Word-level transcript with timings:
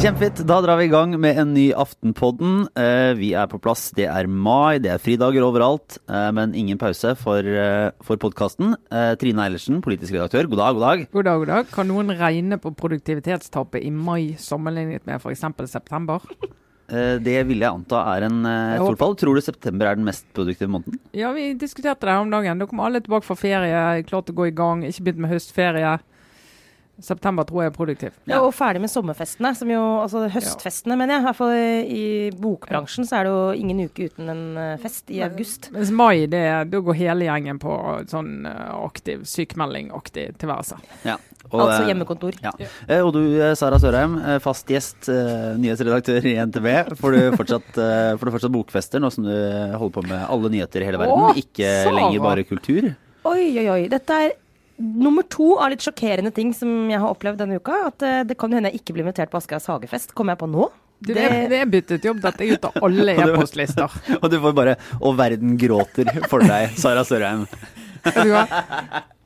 Kjempefint. 0.00 0.40
Da 0.48 0.56
drar 0.64 0.80
vi 0.80 0.88
i 0.88 0.90
gang 0.90 1.12
med 1.14 1.38
en 1.38 1.52
ny 1.54 1.68
Aftenpodden. 1.78 2.64
Eh, 2.74 3.12
vi 3.14 3.28
er 3.38 3.46
på 3.46 3.60
plass. 3.62 3.92
Det 3.94 4.08
er 4.10 4.26
mai, 4.26 4.80
det 4.82 4.90
er 4.90 4.98
fridager 4.98 5.46
overalt, 5.46 6.00
eh, 6.10 6.32
men 6.34 6.56
ingen 6.58 6.78
pause 6.80 7.14
for, 7.20 7.38
eh, 7.38 7.92
for 8.02 8.18
podkasten. 8.18 8.74
Trine 8.90 9.44
Eilertsen, 9.46 9.78
politisk 9.80 10.10
redaktør, 10.10 10.50
god 10.50 10.58
dag, 10.58 10.74
god 10.74 10.80
dag. 10.80 11.06
God 11.12 11.24
dag, 11.24 11.38
god 11.38 11.46
dag. 11.46 11.70
Kan 11.70 11.86
noen 11.86 12.10
regne 12.10 12.58
på 12.58 12.74
produktivitetstapet 12.74 13.84
i 13.84 13.90
mai 13.90 14.34
sammenlignet 14.34 15.06
med 15.06 15.22
f.eks. 15.22 15.70
september? 15.70 16.18
Det 16.90 17.36
vil 17.48 17.62
jeg 17.62 17.70
anta 17.70 18.00
er 18.16 18.26
en 18.26 18.40
et 18.50 18.80
stort 18.82 18.98
fall. 19.00 19.16
Tror 19.20 19.38
du 19.38 19.44
september 19.44 19.86
er 19.90 19.98
den 20.00 20.06
mest 20.08 20.26
produktive 20.36 20.70
måneden? 20.74 20.98
Ja, 21.16 21.30
vi 21.36 21.52
diskuterte 21.54 22.08
det 22.08 22.14
her 22.16 22.24
om 22.24 22.32
dagen. 22.32 22.58
Da 22.58 22.66
kommer 22.70 22.88
alle 22.90 23.02
tilbake 23.04 23.28
fra 23.28 23.38
ferie, 23.38 23.82
klart 24.08 24.32
å 24.32 24.36
gå 24.36 24.48
i 24.50 24.54
gang, 24.56 24.82
ikke 24.88 25.06
begynt 25.08 25.22
med 25.26 25.34
høstferie. 25.34 25.98
September 27.00 27.46
tror 27.48 27.62
jeg 27.64 27.70
er 27.70 27.74
produktiv. 27.76 28.16
Ja, 28.28 28.40
Og 28.44 28.52
ferdig 28.54 28.82
med 28.82 28.90
sommerfestene, 28.92 29.54
som 29.56 29.70
jo, 29.72 29.80
altså 30.02 30.26
høstfestene, 30.32 30.96
mener 31.00 31.16
jeg. 31.16 31.22
I 31.22 31.26
hvert 31.28 31.38
fall 31.38 31.54
i 31.96 32.04
bokbransjen 32.36 33.08
så 33.08 33.20
er 33.20 33.28
det 33.28 33.32
jo 33.32 33.62
ingen 33.62 33.80
uke 33.86 34.10
uten 34.10 34.28
en 34.32 34.44
eh, 34.60 34.74
fest 34.82 35.10
i 35.12 35.22
august. 35.24 35.70
Mens 35.72 35.92
mai, 35.96 36.26
det, 36.30 36.42
da 36.72 36.82
går 36.84 36.98
hele 37.00 37.28
gjengen 37.28 37.60
på 37.62 37.76
sånn 38.10 38.44
eh, 38.48 38.66
aktiv 38.84 39.24
sykemelding-aktig 39.28 40.26
tilværelse. 40.42 40.80
Ja. 41.08 41.16
Og, 41.50 41.60
altså 41.64 41.86
hjemmekontor. 41.88 42.36
Ja. 42.44 42.52
Og 43.02 43.12
du 43.16 43.22
Sara 43.58 43.78
Sørheim, 43.82 44.16
fast 44.44 44.68
gjest, 44.70 45.08
nyhetsredaktør 45.58 46.28
i 46.30 46.36
NTB. 46.46 46.68
Får 47.00 47.16
du 47.16 47.20
fortsatt, 47.38 47.72
får 48.20 48.28
du 48.28 48.34
fortsatt 48.36 48.54
bokfester 48.54 49.02
nå 49.02 49.10
som 49.14 49.26
du 49.26 49.32
holder 49.32 49.94
på 49.96 50.04
med 50.06 50.22
alle 50.26 50.52
nyheter 50.54 50.84
i 50.84 50.90
hele 50.90 51.00
verden? 51.02 51.26
Åh, 51.30 51.40
ikke 51.42 51.72
Sara. 51.84 51.96
lenger 51.98 52.22
bare 52.28 52.46
kultur? 52.46 52.92
Oi, 53.30 53.42
oi, 53.60 53.66
oi. 53.66 53.80
Dette 53.92 54.20
er 54.26 54.36
nummer 54.80 55.26
to 55.28 55.56
av 55.60 55.74
litt 55.74 55.82
sjokkerende 55.84 56.30
ting 56.32 56.54
som 56.56 56.70
jeg 56.88 57.02
har 57.02 57.10
opplevd 57.12 57.42
denne 57.42 57.58
uka. 57.58 57.82
At 57.90 58.06
det 58.30 58.38
kan 58.38 58.54
hende 58.54 58.70
jeg 58.70 58.84
ikke 58.84 58.96
blir 58.96 59.08
invitert 59.08 59.34
på 59.34 59.42
Askeras 59.42 59.66
hagefest. 59.68 60.14
Kommer 60.14 60.38
jeg 60.38 60.44
på 60.44 60.52
nå? 60.54 60.70
Det, 61.00 61.14
det, 61.16 61.28
det 61.48 61.58
er 61.62 61.68
byttet 61.70 62.04
jobb. 62.04 62.18
Dette 62.20 62.44
er 62.44 62.58
ute 62.58 62.68
av 62.68 62.84
alle 62.84 63.14
e-postlister. 63.24 63.94
og 64.20 64.26
du 64.32 64.36
får 64.42 64.56
bare 64.56 64.76
'Å, 65.00 65.12
verden 65.16 65.56
gråter' 65.60 66.10
for 66.28 66.44
deg, 66.44 66.76
Sara 66.76 67.04
Sørheim. 67.08 67.46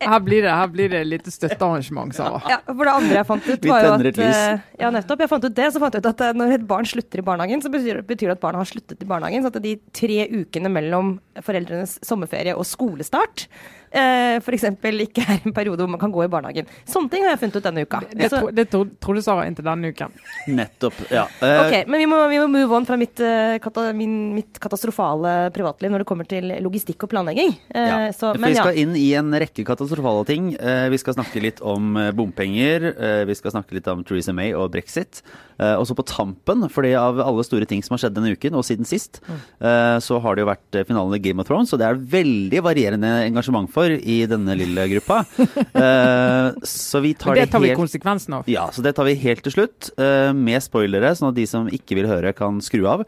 Her 0.09 0.23
blir 0.25 0.45
det, 0.45 0.53
her 0.55 0.71
blir 0.73 0.91
det 0.93 1.03
litt 1.09 1.29
støttearrangement, 1.33 2.15
Sara. 2.17 2.41
Ja, 2.51 2.59
for 2.69 2.85
det 2.87 2.95
andre 2.95 3.19
jeg 3.19 3.29
fant 3.29 3.47
ut, 3.49 3.69
var 3.71 3.87
jo 3.87 3.93
at 3.97 4.21
eh, 4.27 4.65
Ja, 4.81 4.91
nettopp. 4.95 5.25
Jeg 5.25 5.33
fant 5.33 5.47
ut 5.47 5.57
det. 5.57 5.69
Så 5.75 5.83
fant 5.83 5.97
jeg 5.97 6.05
ut 6.05 6.11
at 6.11 6.25
eh, 6.27 6.35
når 6.37 6.59
et 6.59 6.67
barn 6.69 6.89
slutter 6.89 7.23
i 7.23 7.27
barnehagen, 7.27 7.63
så 7.65 7.73
betyr, 7.73 8.03
betyr 8.07 8.33
det 8.33 8.39
at 8.39 8.45
barna 8.45 8.63
har 8.63 8.71
sluttet 8.71 9.01
i 9.01 9.09
barnehagen. 9.09 9.45
Så 9.45 9.53
at 9.53 9.63
de 9.65 9.77
tre 9.95 10.27
ukene 10.33 10.73
mellom 10.73 11.17
foreldrenes 11.45 11.99
sommerferie 12.07 12.55
og 12.55 12.67
skolestart 12.69 13.49
eh, 13.95 14.37
f.eks. 14.41 14.67
ikke 15.07 15.25
er 15.25 15.41
en 15.41 15.55
periode 15.55 15.83
hvor 15.83 15.91
man 15.91 16.03
kan 16.03 16.13
gå 16.15 16.25
i 16.25 16.31
barnehagen. 16.31 16.69
Sånne 16.89 17.13
ting 17.13 17.27
har 17.27 17.35
jeg 17.35 17.43
funnet 17.45 17.59
ut 17.59 17.69
denne 17.69 17.85
uka. 17.87 18.03
Det, 18.11 18.31
det 18.57 18.67
tro, 18.73 18.85
trodde 19.03 19.25
Sara 19.25 19.47
inntil 19.49 19.67
denne 19.67 19.93
uken. 19.95 20.15
Nettopp, 20.55 20.99
ja. 21.15 21.27
Uh, 21.41 21.65
ok, 21.65 21.77
Men 21.91 22.03
vi 22.03 22.09
må, 22.11 22.21
vi 22.31 22.41
må, 22.43 22.49
move 22.55 22.79
on 22.79 22.89
fra 22.89 22.99
mitt, 23.01 23.23
kata, 23.65 23.89
min, 23.97 24.17
mitt, 24.37 24.59
katastrofale 24.63 25.35
privatliv 25.55 25.95
når 25.95 26.05
det 26.05 26.09
kommer 26.11 26.29
til 26.29 26.55
logistikk 26.65 27.07
og 27.07 27.15
planlegging. 27.15 27.55
Uh, 27.71 27.81
ja. 27.81 27.99
Så, 28.17 28.35
men, 28.39 28.51
vi 28.53 28.59
skal 28.59 28.75
ja. 28.75 28.85
inn 28.85 28.99
i 28.99 29.09
en 29.19 29.33
rekke 29.33 29.67
katastrofale 29.67 29.94
ting. 30.27 30.53
vi 30.91 30.99
skal 30.99 31.15
snakke 31.15 31.43
litt 31.43 31.61
om 31.61 31.95
bompenger. 32.17 32.91
vi 33.27 33.35
skal 33.35 33.55
snakke 33.55 33.75
litt 33.75 33.89
om 33.89 34.05
Theresa 34.05 34.33
May 34.33 34.55
og 34.55 34.73
brexit. 34.73 35.23
Og 35.55 35.87
så 35.87 35.95
på 35.95 36.03
tampen, 36.03 36.65
fordi 36.73 36.95
av 36.99 37.21
alle 37.23 37.45
store 37.47 37.67
ting 37.69 37.83
som 37.85 37.95
har 37.95 38.03
skjedd 38.03 38.17
denne 38.17 38.33
uken, 38.35 38.57
og 38.59 38.65
siden 38.67 38.89
sist, 38.89 39.21
uh, 39.63 39.99
så 40.03 40.19
har 40.23 40.35
det 40.35 40.45
jo 40.45 40.51
vært 40.51 40.79
finalen 40.89 41.17
i 41.17 41.23
Game 41.23 41.43
of 41.43 41.49
Thrones, 41.49 41.73
og 41.75 41.81
det 41.81 41.89
er 41.89 42.01
veldig 42.15 42.63
varierende 42.65 43.13
engasjement 43.29 43.71
for 43.71 43.93
i 43.93 44.19
denne 44.31 44.57
lille 44.59 44.89
gruppa. 44.95 45.23
Så 46.65 47.01
vi 47.03 47.13
tar 47.19 47.37
det, 47.37 47.47
det 47.47 47.53
tar 47.53 47.63
helt, 47.63 47.75
vi 47.75 47.79
konsekvensen 47.79 48.35
av. 48.39 48.49
Ja, 48.51 48.67
så 48.73 48.83
det 48.85 48.95
tar 48.97 49.07
vi 49.07 49.15
helt 49.19 49.43
til 49.45 49.53
slutt, 49.55 49.91
med 50.37 50.63
spoilere, 50.63 51.11
sånn 51.17 51.31
at 51.31 51.37
de 51.37 51.45
som 51.49 51.69
ikke 51.73 51.97
vil 51.99 52.09
høre, 52.09 52.33
kan 52.37 52.61
skru 52.65 52.87
av. 52.91 53.05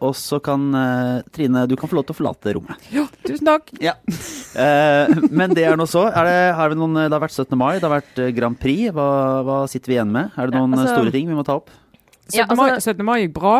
og 0.00 0.12
så 0.16 0.40
kan 0.44 0.68
Trine, 1.34 1.64
du 1.70 1.76
kan 1.78 1.90
få 1.90 1.98
lov 1.98 2.06
til 2.08 2.14
å 2.14 2.18
forlate 2.20 2.54
rommet. 2.56 2.88
Ja, 2.94 3.06
tusen 3.26 3.48
takk. 3.48 3.72
Ja. 3.82 3.96
men 5.30 5.54
det 5.56 5.66
er 5.68 5.78
nå 5.78 5.86
så. 5.92 6.06
Er 6.08 6.28
det, 6.28 6.38
har 6.58 6.72
vi 6.72 6.78
noen, 6.80 6.96
det 7.02 7.12
har 7.14 7.22
vært 7.22 7.36
17. 7.36 7.58
mai, 7.58 7.74
det 7.78 7.86
har 7.86 7.96
vært 7.98 8.22
Grand 8.36 8.58
Prix. 8.60 8.94
Hva, 8.96 9.10
hva 9.46 9.58
sitter 9.70 9.92
vi 9.92 9.98
igjen 9.98 10.14
med? 10.14 10.32
Er 10.36 10.50
det 10.50 10.58
noen 10.58 10.74
ja, 10.74 10.84
altså, 10.84 10.96
store 10.96 11.14
ting 11.14 11.28
vi 11.30 11.36
må 11.38 11.44
ta 11.46 11.58
opp? 11.60 11.70
17. 12.30 12.38
Ja, 12.38 12.46
altså, 12.46 12.62
mai, 12.62 12.70
17. 12.78 13.04
mai 13.06 13.18
gikk 13.24 13.36
bra. 13.36 13.58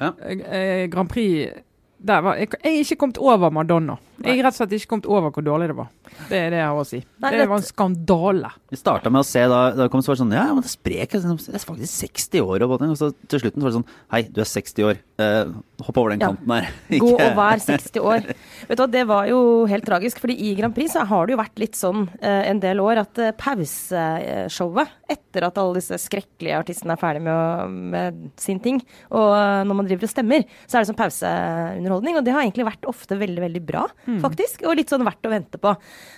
Ja. 0.00 0.12
Eh, 0.26 0.84
Grand 0.92 1.08
Prix 1.12 1.62
der 2.06 2.20
var, 2.20 2.36
jeg, 2.36 2.48
jeg 2.60 2.72
er 2.74 2.84
ikke 2.84 2.98
kommet 3.00 3.18
over 3.18 3.50
Madonna. 3.50 3.96
Jeg 4.24 4.38
er 4.38 4.46
rett 4.46 4.54
og 4.54 4.60
slett 4.62 4.74
ikke 4.78 4.90
kommet 4.94 5.08
over 5.10 5.32
hvor 5.34 5.44
dårlig 5.44 5.68
det 5.70 5.76
var. 5.76 5.88
Det 6.30 6.38
er 6.38 6.52
det 6.54 6.60
jeg 6.60 6.68
har 6.70 6.80
å 6.80 6.86
si. 6.88 7.00
Nei, 7.22 7.32
det, 7.34 7.46
var 7.50 7.60
en 7.60 7.66
skandale. 7.66 8.50
Vi 8.72 8.78
starta 8.80 9.12
med 9.12 9.20
å 9.20 9.26
se 9.26 9.42
da, 9.50 9.60
da 9.76 9.88
kom 9.92 10.00
det 10.00 10.16
sånn 10.20 10.32
Ja, 10.34 10.46
men 10.54 10.64
det 10.64 10.70
er 10.70 10.74
sprek. 10.74 11.16
Det 11.16 11.58
er 11.58 11.64
faktisk 11.66 12.06
60 12.06 12.46
år. 12.46 12.64
Og, 12.64 12.76
og 12.86 12.96
så 12.98 13.10
til 13.28 13.42
slutten 13.42 13.60
så 13.60 13.66
var 13.66 13.74
det 13.74 13.78
sånn 13.80 13.90
Hei, 14.14 14.22
du 14.32 14.40
er 14.42 14.48
60 14.48 14.88
år. 14.88 15.02
Eh, 15.20 15.52
hopp 15.86 16.00
over 16.00 16.14
den 16.14 16.24
ja. 16.24 16.30
kanten 16.32 16.54
her. 16.54 16.70
Gå 17.02 17.12
og 17.12 17.38
vær 17.38 17.62
60 17.62 18.04
år. 18.04 18.30
Vet 18.68 18.78
du 18.78 18.82
hva, 18.82 18.88
Det 18.96 19.04
var 19.08 19.30
jo 19.30 19.40
helt 19.70 19.86
tragisk. 19.88 20.20
fordi 20.22 20.38
i 20.48 20.54
Grand 20.58 20.74
Prix 20.76 20.96
så 20.96 21.04
har 21.08 21.26
det 21.26 21.36
jo 21.36 21.40
vært 21.42 21.62
litt 21.62 21.78
sånn 21.78 22.06
uh, 22.08 22.42
en 22.46 22.62
del 22.62 22.80
år 22.84 23.02
at 23.04 23.22
uh, 23.22 23.32
pauseshowet, 23.36 24.96
etter 25.12 25.46
at 25.46 25.60
alle 25.60 25.78
disse 25.78 25.98
skrekkelige 26.02 26.56
artistene 26.56 26.96
er 26.96 27.00
ferdig 27.00 27.22
med, 27.26 27.36
å, 27.36 27.68
med 27.68 28.22
sin 28.40 28.58
ting, 28.62 28.80
og 29.14 29.28
når 29.68 29.76
man 29.76 29.86
driver 29.88 30.08
og 30.08 30.10
stemmer, 30.10 30.46
så 30.64 30.78
er 30.78 30.82
det 30.82 30.90
sånn 30.90 30.98
pauseunderholdning. 30.98 32.16
Og 32.18 32.24
det 32.26 32.34
har 32.34 32.42
egentlig 32.42 32.66
vært 32.66 32.88
ofte 32.88 33.18
veldig, 33.20 33.42
veldig 33.44 33.62
bra, 33.66 33.84
mm. 34.06 34.20
faktisk. 34.24 34.64
Og 34.66 34.78
litt 34.78 34.92
sånn 34.92 35.04
verdt 35.06 35.28
å 35.28 35.32
vente 35.32 35.60
på. 35.62 35.74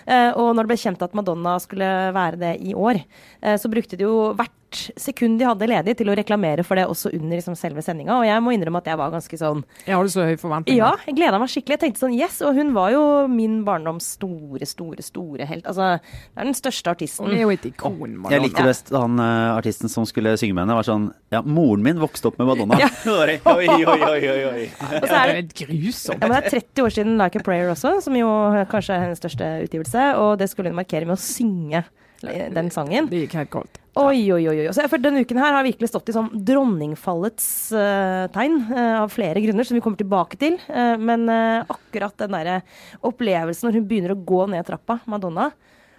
Eh, 0.06 0.30
og 0.30 0.52
når 0.52 0.64
det 0.64 0.72
ble 0.72 0.80
kjent 0.84 1.04
at 1.04 1.16
Madonna 1.18 1.56
skulle 1.62 1.90
være 2.16 2.40
det 2.40 2.54
i 2.64 2.76
år, 2.76 3.02
eh, 3.42 3.58
så 3.60 3.72
brukte 3.72 3.98
de 3.98 4.06
jo 4.06 4.30
hvert 4.38 4.54
sekund 4.74 5.38
de 5.40 5.46
hadde 5.48 5.68
ledig 5.70 5.94
til 5.98 6.10
å 6.10 6.14
reklamere 6.18 6.64
for 6.66 6.78
det 6.78 6.84
også 6.88 7.12
under 7.16 7.38
liksom, 7.38 7.56
selve 7.58 7.82
sendinga. 7.84 8.18
Og 8.18 8.26
jeg 8.26 8.42
må 8.44 8.52
innrømme 8.54 8.82
at 8.82 8.90
jeg 8.90 9.00
var 9.00 9.12
ganske 9.14 9.38
sånn 9.40 9.62
Jeg 9.86 9.96
hadde 9.96 10.12
så 10.12 10.26
høy 10.28 10.36
forventning. 10.40 10.78
Ja, 10.80 10.92
jeg 11.06 11.16
gleda 11.18 11.40
meg 11.40 11.52
skikkelig. 11.52 11.78
Jeg 11.78 11.82
tenkte 11.84 12.02
sånn 12.04 12.16
yes. 12.16 12.40
Og 12.44 12.58
hun 12.58 12.72
var 12.76 12.92
jo 12.94 13.02
min 13.32 13.60
barndoms 13.66 14.10
store, 14.18 14.68
store, 14.68 15.04
store 15.04 15.48
helt. 15.48 15.68
Altså, 15.68 15.96
det 16.02 16.42
er 16.42 16.50
den 16.50 16.58
største 16.58 16.94
artisten. 16.94 17.28
Hun 17.28 17.36
er 17.36 17.44
jo 17.44 17.52
et 17.54 17.68
ikon, 17.70 18.16
Madonna. 18.16 18.34
Jeg 18.36 18.44
likte 18.46 18.66
best 18.66 18.92
han 18.94 19.22
uh, 19.22 19.56
artisten 19.56 19.92
som 19.92 20.06
skulle 20.08 20.34
synge 20.40 20.56
med 20.56 20.66
henne, 20.66 20.78
var 20.78 20.88
sånn 20.88 21.08
Ja, 21.34 21.42
moren 21.44 21.84
min 21.84 22.00
vokste 22.02 22.30
opp 22.30 22.40
med 22.40 22.50
Madonna. 22.50 22.80
Ja. 22.82 22.90
oi, 23.18 23.38
oi, 23.44 23.68
oi, 23.84 24.18
oi, 24.18 24.40
oi. 24.48 24.66
Og 25.00 25.06
så 25.06 25.14
er 25.22 25.34
det 25.38 25.46
grusomt. 25.64 26.20
Ja, 26.20 26.28
men 26.28 26.36
det 26.36 26.42
er 26.52 26.58
30 26.58 26.84
år 26.84 26.98
siden 26.98 27.16
Like 27.20 27.40
a 27.40 27.46
Prayer 27.46 27.72
også, 27.72 27.98
som 28.04 28.16
jo 28.18 28.28
kanskje 28.72 28.96
er 28.96 29.06
hennes 29.06 29.22
største 29.22 29.48
utgivelse. 29.64 30.10
Og 30.20 30.36
det 30.40 30.50
skulle 30.52 30.72
hun 30.72 30.78
markere 30.78 31.08
med 31.08 31.16
å 31.16 31.22
synge 31.22 31.86
den 32.22 32.70
sangen. 32.74 33.06
Det 33.10 33.24
gikk 33.24 33.36
helt 33.38 33.52
kaldt. 33.52 33.78
Oi, 33.98 34.20
oi, 34.30 34.44
oi. 34.46 34.66
Så 34.74 34.84
for 34.90 35.02
denne 35.02 35.24
uken 35.26 35.40
her 35.42 35.56
har 35.56 35.64
virkelig 35.66 35.88
stått 35.90 36.10
i 36.12 36.14
sånn 36.14 36.28
dronningfallets 36.46 37.46
uh, 37.74 38.28
tegn, 38.34 38.60
uh, 38.70 39.00
av 39.00 39.10
flere 39.10 39.42
grunner, 39.42 39.66
som 39.66 39.74
vi 39.74 39.82
kommer 39.82 39.98
tilbake 39.98 40.38
til. 40.38 40.58
Uh, 40.70 40.94
men 41.02 41.26
akkurat 41.30 42.14
den 42.22 42.36
derre 42.36 42.60
opplevelsen 43.06 43.68
når 43.68 43.80
hun 43.80 43.88
begynner 43.90 44.14
å 44.14 44.20
gå 44.28 44.44
ned 44.52 44.68
trappa, 44.68 45.00
Madonna, 45.10 45.48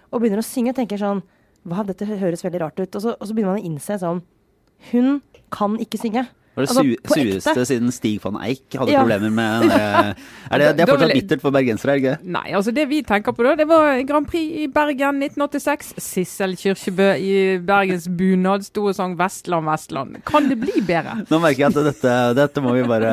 og 0.08 0.22
begynner 0.22 0.40
å 0.40 0.46
synge, 0.46 0.74
tenker 0.76 1.00
sånn 1.00 1.22
Hva, 1.68 1.84
dette 1.84 2.08
høres 2.08 2.40
veldig 2.40 2.62
rart 2.62 2.80
ut. 2.80 2.88
Og 2.88 3.04
så, 3.04 3.12
og 3.12 3.28
så 3.28 3.36
begynner 3.36 3.52
man 3.52 3.60
å 3.60 3.68
innse 3.68 3.98
sånn 4.00 4.22
Hun 4.94 5.20
kan 5.52 5.76
ikke 5.82 6.00
synge. 6.00 6.24
Var 6.50 6.66
det 6.66 6.70
altså, 6.72 7.14
sureste 7.14 7.64
siden 7.68 7.92
Stig 7.94 8.16
van 8.24 8.36
Eik 8.42 8.74
hadde 8.74 8.90
ja. 8.90 9.04
problemer 9.04 9.30
med 9.30 9.68
er 10.50 10.58
det, 10.58 10.70
det 10.76 10.82
er 10.82 10.90
fortsatt 10.90 11.12
bittert 11.14 11.44
for 11.44 11.54
bergensere, 11.54 11.94
ikke 12.00 12.16
Nei, 12.26 12.48
altså 12.58 12.74
det 12.74 12.88
vi 12.90 12.98
tenker 13.06 13.34
på 13.36 13.44
da, 13.46 13.52
det 13.60 13.68
var 13.70 14.00
Grand 14.08 14.26
Prix 14.26 14.64
i 14.64 14.66
Bergen 14.70 15.22
1986. 15.22 15.92
Sissel 16.02 16.56
Kyrkjebø 16.58 17.06
i 17.22 17.34
Bergens 17.66 18.08
bunad 18.18 18.66
sto 18.66 18.88
og 18.90 18.96
sang 18.98 19.14
'Vestland, 19.18 19.68
Vestland'. 19.68 20.18
Kan 20.26 20.48
det 20.50 20.58
bli 20.60 20.82
bedre? 20.86 21.20
Nå 21.30 21.38
merker 21.42 21.66
jeg 21.66 21.70
at 21.70 21.90
dette, 21.90 22.16
dette 22.38 22.64
må 22.64 22.74
vi 22.76 22.82
bare 22.88 23.12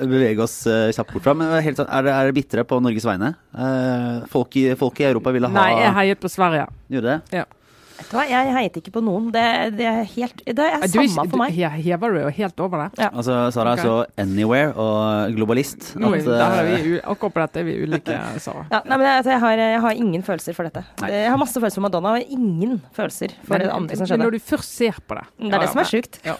bevege 0.00 0.44
oss 0.44 0.58
eh, 0.70 0.88
kjapt 0.96 1.12
bort 1.12 1.26
fra. 1.26 1.36
Men 1.36 1.52
helt 1.64 1.80
sånn, 1.80 1.90
er, 1.90 2.06
det, 2.06 2.14
er 2.14 2.30
det 2.30 2.36
bitre 2.38 2.64
på 2.68 2.80
Norges 2.84 3.06
vegne? 3.08 3.34
Eh, 3.52 4.24
folk 4.32 4.56
i, 4.60 4.66
folk 4.80 5.04
i 5.04 5.08
Europa 5.10 5.34
ville 5.36 5.50
ha 5.52 5.60
Nei, 5.60 5.70
jeg 5.82 5.94
heiet 6.00 6.24
på 6.24 6.32
Sverige. 6.32 6.68
Gjorde 6.92 7.16
det? 7.16 7.42
Ja. 7.42 7.46
Vet 7.96 8.10
du 8.10 8.16
hva, 8.16 8.24
Jeg 8.28 8.52
heiet 8.54 8.78
ikke 8.80 8.92
på 8.96 9.02
noen. 9.04 9.28
Det, 9.34 9.44
det 9.78 9.86
er 9.88 10.02
helt 10.12 10.42
Det 10.44 10.66
er 10.66 10.84
du, 10.84 10.98
samme 11.08 11.26
for 11.32 11.40
meg. 11.40 11.56
Du 11.56 11.86
hever 11.86 12.16
du 12.16 12.20
jo 12.20 12.32
helt 12.38 12.62
over 12.66 12.84
det. 12.84 12.88
Ja. 13.00 13.10
Altså, 13.12 13.38
Sara 13.54 13.72
er 13.74 13.80
okay. 13.80 13.88
så 13.88 14.22
anywhere 14.26 14.72
og 14.74 15.36
globalist 15.36 15.90
at, 15.96 16.04
er 16.04 16.68
vi, 16.68 16.76
eh, 16.96 17.06
Akkurat 17.06 17.34
på 17.34 17.42
dette 17.42 17.62
er 17.62 17.68
vi 17.68 17.76
ulike, 17.86 18.18
Sara. 18.44 18.66
Ja, 18.72 18.82
nei, 18.84 18.98
men 19.00 19.06
altså, 19.14 19.32
jeg, 19.34 19.42
har, 19.44 19.62
jeg, 19.62 19.80
har, 19.86 20.02
ingen 20.06 20.26
følelser 20.26 20.56
for 20.56 20.68
dette. 20.68 20.84
Nei. 21.02 21.12
Jeg 21.14 21.32
har 21.32 21.40
masse 21.40 21.56
følelser 21.56 21.80
for 21.80 21.86
Madonna, 21.88 22.16
og 22.20 22.36
ingen 22.38 22.78
følelser 22.96 23.36
for 23.42 23.56
men, 23.56 23.64
det 23.64 23.72
andre 23.78 24.00
som 24.00 24.10
skjedde. 24.10 24.20
Men 24.20 24.30
når 24.30 24.38
du 24.38 24.48
først 24.52 24.76
ser 24.76 25.00
på 25.06 25.18
det 25.18 25.26
Det 25.40 25.52
er 25.52 25.64
det 25.64 25.72
som 25.72 25.82
er 25.82 25.90
sjukt. 25.90 26.20
Ja. 26.26 26.36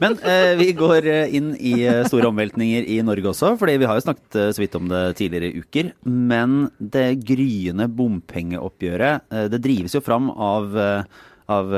Men 0.00 0.16
eh, 0.24 0.52
vi 0.58 0.70
går 0.76 1.06
eh, 1.08 1.34
inn 1.36 1.52
i 1.56 1.74
eh, 1.86 2.02
store 2.08 2.30
omveltninger 2.30 2.86
i 2.92 2.98
Norge 3.06 3.30
også, 3.32 3.54
fordi 3.60 3.76
vi 3.80 3.88
har 3.88 3.98
jo 3.98 4.04
snakket 4.04 4.38
så 4.56 4.62
vidt 4.62 4.76
om 4.78 4.88
det 4.90 5.02
tidligere 5.20 5.62
uker. 5.62 5.92
Men 6.04 6.56
det 6.78 7.06
gryende 7.26 7.88
bompengeoppgjøret, 7.92 9.28
det 9.52 9.62
drives 9.64 9.96
jo 9.96 10.02
fram 10.04 10.28
av 10.32 10.55
av 10.56 11.06
av 11.46 11.70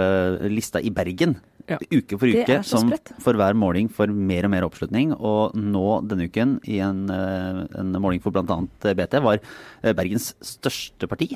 lista 0.48 0.80
i 0.80 0.90
Bergen. 0.90 1.34
ja. 1.68 1.78
uke 1.90 2.16
for 2.18 2.32
uke, 2.32 2.62
som 2.64 2.90
for 3.22 3.36
hver 3.38 3.56
måling 3.58 3.90
får 3.92 4.12
mer 4.12 4.46
og 4.48 4.52
mer 4.54 4.66
oppslutning. 4.66 5.12
Og 5.14 5.56
nå 5.56 5.86
denne 6.08 6.28
uken, 6.28 6.58
i 6.64 6.80
en, 6.84 7.06
eh, 7.12 7.62
en 7.80 7.92
måling 8.00 8.22
for 8.24 8.34
bl.a. 8.34 8.58
BT, 8.82 9.18
var 9.24 9.40
eh, 9.40 9.92
Bergens 9.92 10.32
største 10.40 11.08
parti. 11.10 11.34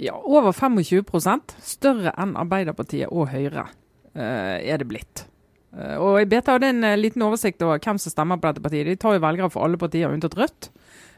Ja, 0.00 0.14
over 0.16 0.54
25% 0.56 1.58
Større 1.60 2.14
enn 2.16 2.36
Arbeiderpartiet 2.40 3.10
og 3.10 3.28
Høyre 3.34 3.66
er 4.14 4.80
det 4.80 4.86
blitt. 4.88 5.26
Og 5.70 6.16
og 6.16 6.30
BT 6.30 6.48
hadde 6.50 6.70
en 6.72 6.86
liten 6.98 7.22
oversikt 7.22 7.60
over 7.62 7.78
hvem 7.78 7.98
som 8.00 8.10
stemmer 8.10 8.40
på 8.40 8.48
dette 8.48 8.64
partiet. 8.64 8.88
De 8.88 8.96
tar 8.98 9.14
jo 9.14 9.22
velgere 9.22 9.50
for 9.52 9.66
alle 9.66 9.78
partier 9.78 10.10
unntatt 10.10 10.34
Rødt. 10.38 10.70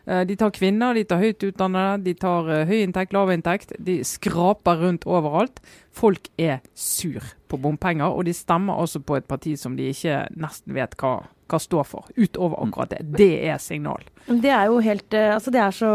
Eh, 0.06 0.24
de 0.26 0.36
tar 0.36 0.50
kvinner, 0.54 0.96
de 0.98 1.04
tar 1.06 1.22
høyt 1.22 1.44
utdannede, 1.46 2.00
de 2.08 2.14
tar 2.18 2.48
uh, 2.50 2.62
høy 2.66 2.80
inntekt, 2.82 3.14
lav 3.14 3.30
inntekt. 3.34 3.74
De 3.78 4.00
skraper 4.06 4.82
rundt 4.82 5.06
overalt. 5.06 5.62
Folk 5.94 6.26
er 6.40 6.58
sur 6.74 7.22
på 7.50 7.60
bompenger, 7.60 8.10
og 8.10 8.26
de 8.26 8.34
stemmer 8.34 8.80
også 8.82 9.02
på 9.06 9.20
et 9.20 9.28
parti 9.28 9.54
som 9.60 9.76
de 9.78 9.92
ikke 9.92 10.24
nesten 10.40 10.74
vet 10.74 10.96
hva, 10.98 11.20
hva 11.52 11.60
står 11.60 11.86
for, 11.86 12.08
utover 12.16 12.64
akkurat 12.64 12.96
det. 12.96 13.02
Det 13.20 13.32
er 13.46 13.60
signal. 13.62 14.02
Det 14.26 14.50
er 14.50 14.70
jo 14.70 14.80
helt 14.82 15.14
uh, 15.14 15.34
Altså, 15.36 15.54
det 15.54 15.62
er 15.62 15.76
så 15.76 15.92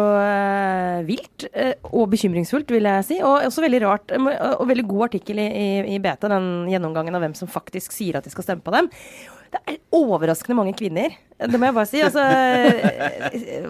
vilt 1.07 1.48
og 1.92 2.12
bekymringsfullt, 2.13 2.71
vil 2.71 2.88
jeg 2.88 3.07
si. 3.09 3.19
Og 3.19 3.50
også 3.50 3.65
veldig 3.65 3.81
rart. 3.83 4.13
Og 4.15 4.68
veldig 4.69 4.88
god 4.88 5.09
artikkel 5.09 5.44
i, 5.44 5.48
i, 5.48 5.69
i 5.98 6.00
BT, 6.04 6.30
den 6.31 6.51
gjennomgangen 6.71 7.18
av 7.18 7.25
hvem 7.25 7.36
som 7.36 7.51
faktisk 7.51 7.95
sier 7.95 8.19
at 8.19 8.27
de 8.27 8.31
skal 8.31 8.48
stemme 8.48 8.63
på 8.63 8.75
dem. 8.75 8.88
Det 9.53 9.61
er 9.63 9.77
overraskende 9.95 10.57
mange 10.57 10.73
kvinner. 10.77 11.13
Det 11.38 11.59
må 11.59 11.69
jeg 11.69 11.75
bare 11.77 11.89
si. 11.89 12.01
Altså, 12.03 12.23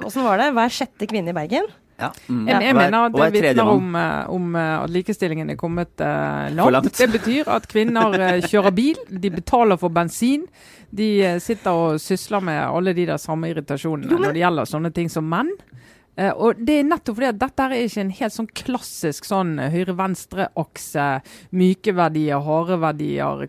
Åssen 0.07 0.25
var 0.25 0.39
det? 0.41 0.53
Hver 0.56 0.74
sjette 0.74 1.09
kvinne 1.09 1.33
i 1.33 1.38
Bergen? 1.38 1.68
Ja. 1.97 2.12
Mm. 2.29 2.45
Jeg, 2.45 2.62
jeg 2.68 2.75
mener 2.77 3.07
at 3.07 3.15
det 3.15 3.27
vitner 3.33 3.69
om, 3.71 3.95
eh, 3.97 4.29
om, 4.29 4.50
eh, 4.56 4.74
at 4.83 4.91
likestillingen 4.94 5.50
er 5.50 5.57
kommet 5.57 5.95
uh, 5.97 6.45
langt. 6.53 6.74
langt. 6.75 6.91
Det 6.94 7.07
betyr 7.09 7.50
at 7.50 7.65
kvinner 7.69 8.13
uh, 8.13 8.35
kjører 8.51 8.75
bil, 8.77 9.00
de 9.09 9.31
betaler 9.33 9.79
for 9.81 9.94
bensin. 9.94 10.45
De 10.94 11.09
uh, 11.25 11.39
sitter 11.41 11.74
og 11.74 12.01
sysler 12.01 12.44
med 12.45 12.62
alle 12.68 12.94
de 12.97 13.07
der 13.09 13.21
samme 13.21 13.50
irritasjonene 13.50 14.12
jo, 14.12 14.19
men... 14.19 14.29
når 14.29 14.38
det 14.38 14.44
gjelder 14.45 14.69
sånne 14.69 14.94
ting 14.94 15.09
som 15.09 15.25
menn. 15.29 15.50
Uh, 16.17 16.31
og 16.33 16.61
det 16.65 16.79
er 16.79 16.87
nettopp 16.87 17.19
fordi 17.19 17.29
at 17.29 17.39
dette 17.41 17.65
er 17.67 17.75
ikke 17.83 18.03
en 18.03 18.13
helt 18.19 18.35
sånn 18.35 18.49
klassisk 18.57 19.27
sånn 19.27 19.55
høyre-venstre-akse. 19.61 21.07
Myke 21.57 21.93
verdier, 21.97 22.41
harde 22.45 22.79
verdier, 22.81 23.45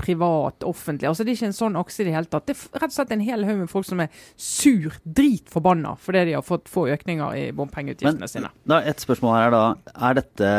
privat, 0.00 0.66
offentlig. 0.68 1.10
Altså 1.10 1.26
Det 1.26 1.34
er 1.34 1.40
ikke 1.40 1.50
en 1.52 1.58
sånn 1.60 1.80
akse 1.80 2.02
i 2.02 2.08
det 2.08 2.16
hele 2.16 2.30
tatt. 2.32 2.48
Det 2.48 2.56
er 2.56 2.82
rett 2.82 2.92
og 2.92 2.98
slett 2.98 3.16
en 3.16 3.26
hel 3.28 3.44
haug 3.48 3.62
med 3.62 3.72
folk 3.72 3.88
som 3.88 4.04
er 4.04 4.22
sur, 4.36 4.96
dritforbanna 5.04 5.96
fordi 6.00 6.28
de 6.28 6.38
har 6.38 6.46
fått 6.46 6.70
få 6.72 6.86
økninger 6.92 7.36
i 7.36 7.44
bompengeutgiftene 7.56 8.28
sine. 8.30 8.52
Da, 8.68 8.80
et 8.88 9.02
spørsmål 9.02 9.36
her 9.36 9.48
er 9.48 9.54
da, 9.56 9.64
er 10.08 10.18
dette 10.22 10.54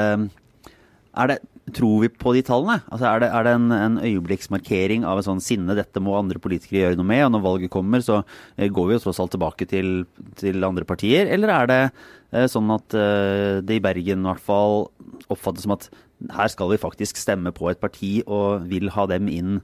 er 1.19 1.31
det 1.31 1.39
Tror 1.75 2.03
vi 2.03 2.09
på 2.11 2.33
de 2.35 2.43
tallene? 2.45 2.79
Altså 2.89 3.07
er, 3.09 3.23
det, 3.23 3.29
er 3.35 3.45
det, 3.45 3.53
en, 3.57 3.71
en 3.75 3.97
øyeblikksmarkering 4.01 5.05
av 5.07 5.19
et 5.19 5.27
sånn 5.27 5.41
sinne 5.43 5.75
dette 5.77 6.01
må 6.03 6.15
andre 6.17 6.41
politikere 6.41 6.85
gjøre 6.87 6.99
noe 6.99 7.09
med, 7.09 7.23
og 7.25 7.33
når 7.35 7.45
valget 7.45 7.73
kommer, 7.73 8.03
så 8.05 8.21
eh, 8.55 8.69
går 8.73 8.89
vi 8.89 8.97
jo 8.97 9.01
tross 9.05 9.21
alt 9.23 9.33
tilbake 9.35 9.67
til, 9.69 10.03
til 10.39 10.67
andre 10.67 10.87
partier? 10.87 11.29
Eller 11.31 11.53
er 11.55 11.71
det 11.71 11.81
eh, 11.85 12.47
sånn 12.51 12.71
at 12.75 12.95
eh, 12.97 13.59
det 13.65 13.79
i 13.79 13.83
Bergen 13.83 14.23
i 14.23 14.31
hvert 14.31 14.45
fall 14.45 14.87
oppfattes 15.27 15.67
som 15.67 15.75
at 15.77 15.89
her 16.35 16.51
skal 16.51 16.71
vi 16.73 16.81
faktisk 16.81 17.19
stemme 17.19 17.53
på 17.55 17.69
et 17.71 17.81
parti 17.81 18.19
og 18.25 18.65
vil 18.69 18.91
ha 18.95 19.07
dem 19.07 19.29
inn 19.31 19.59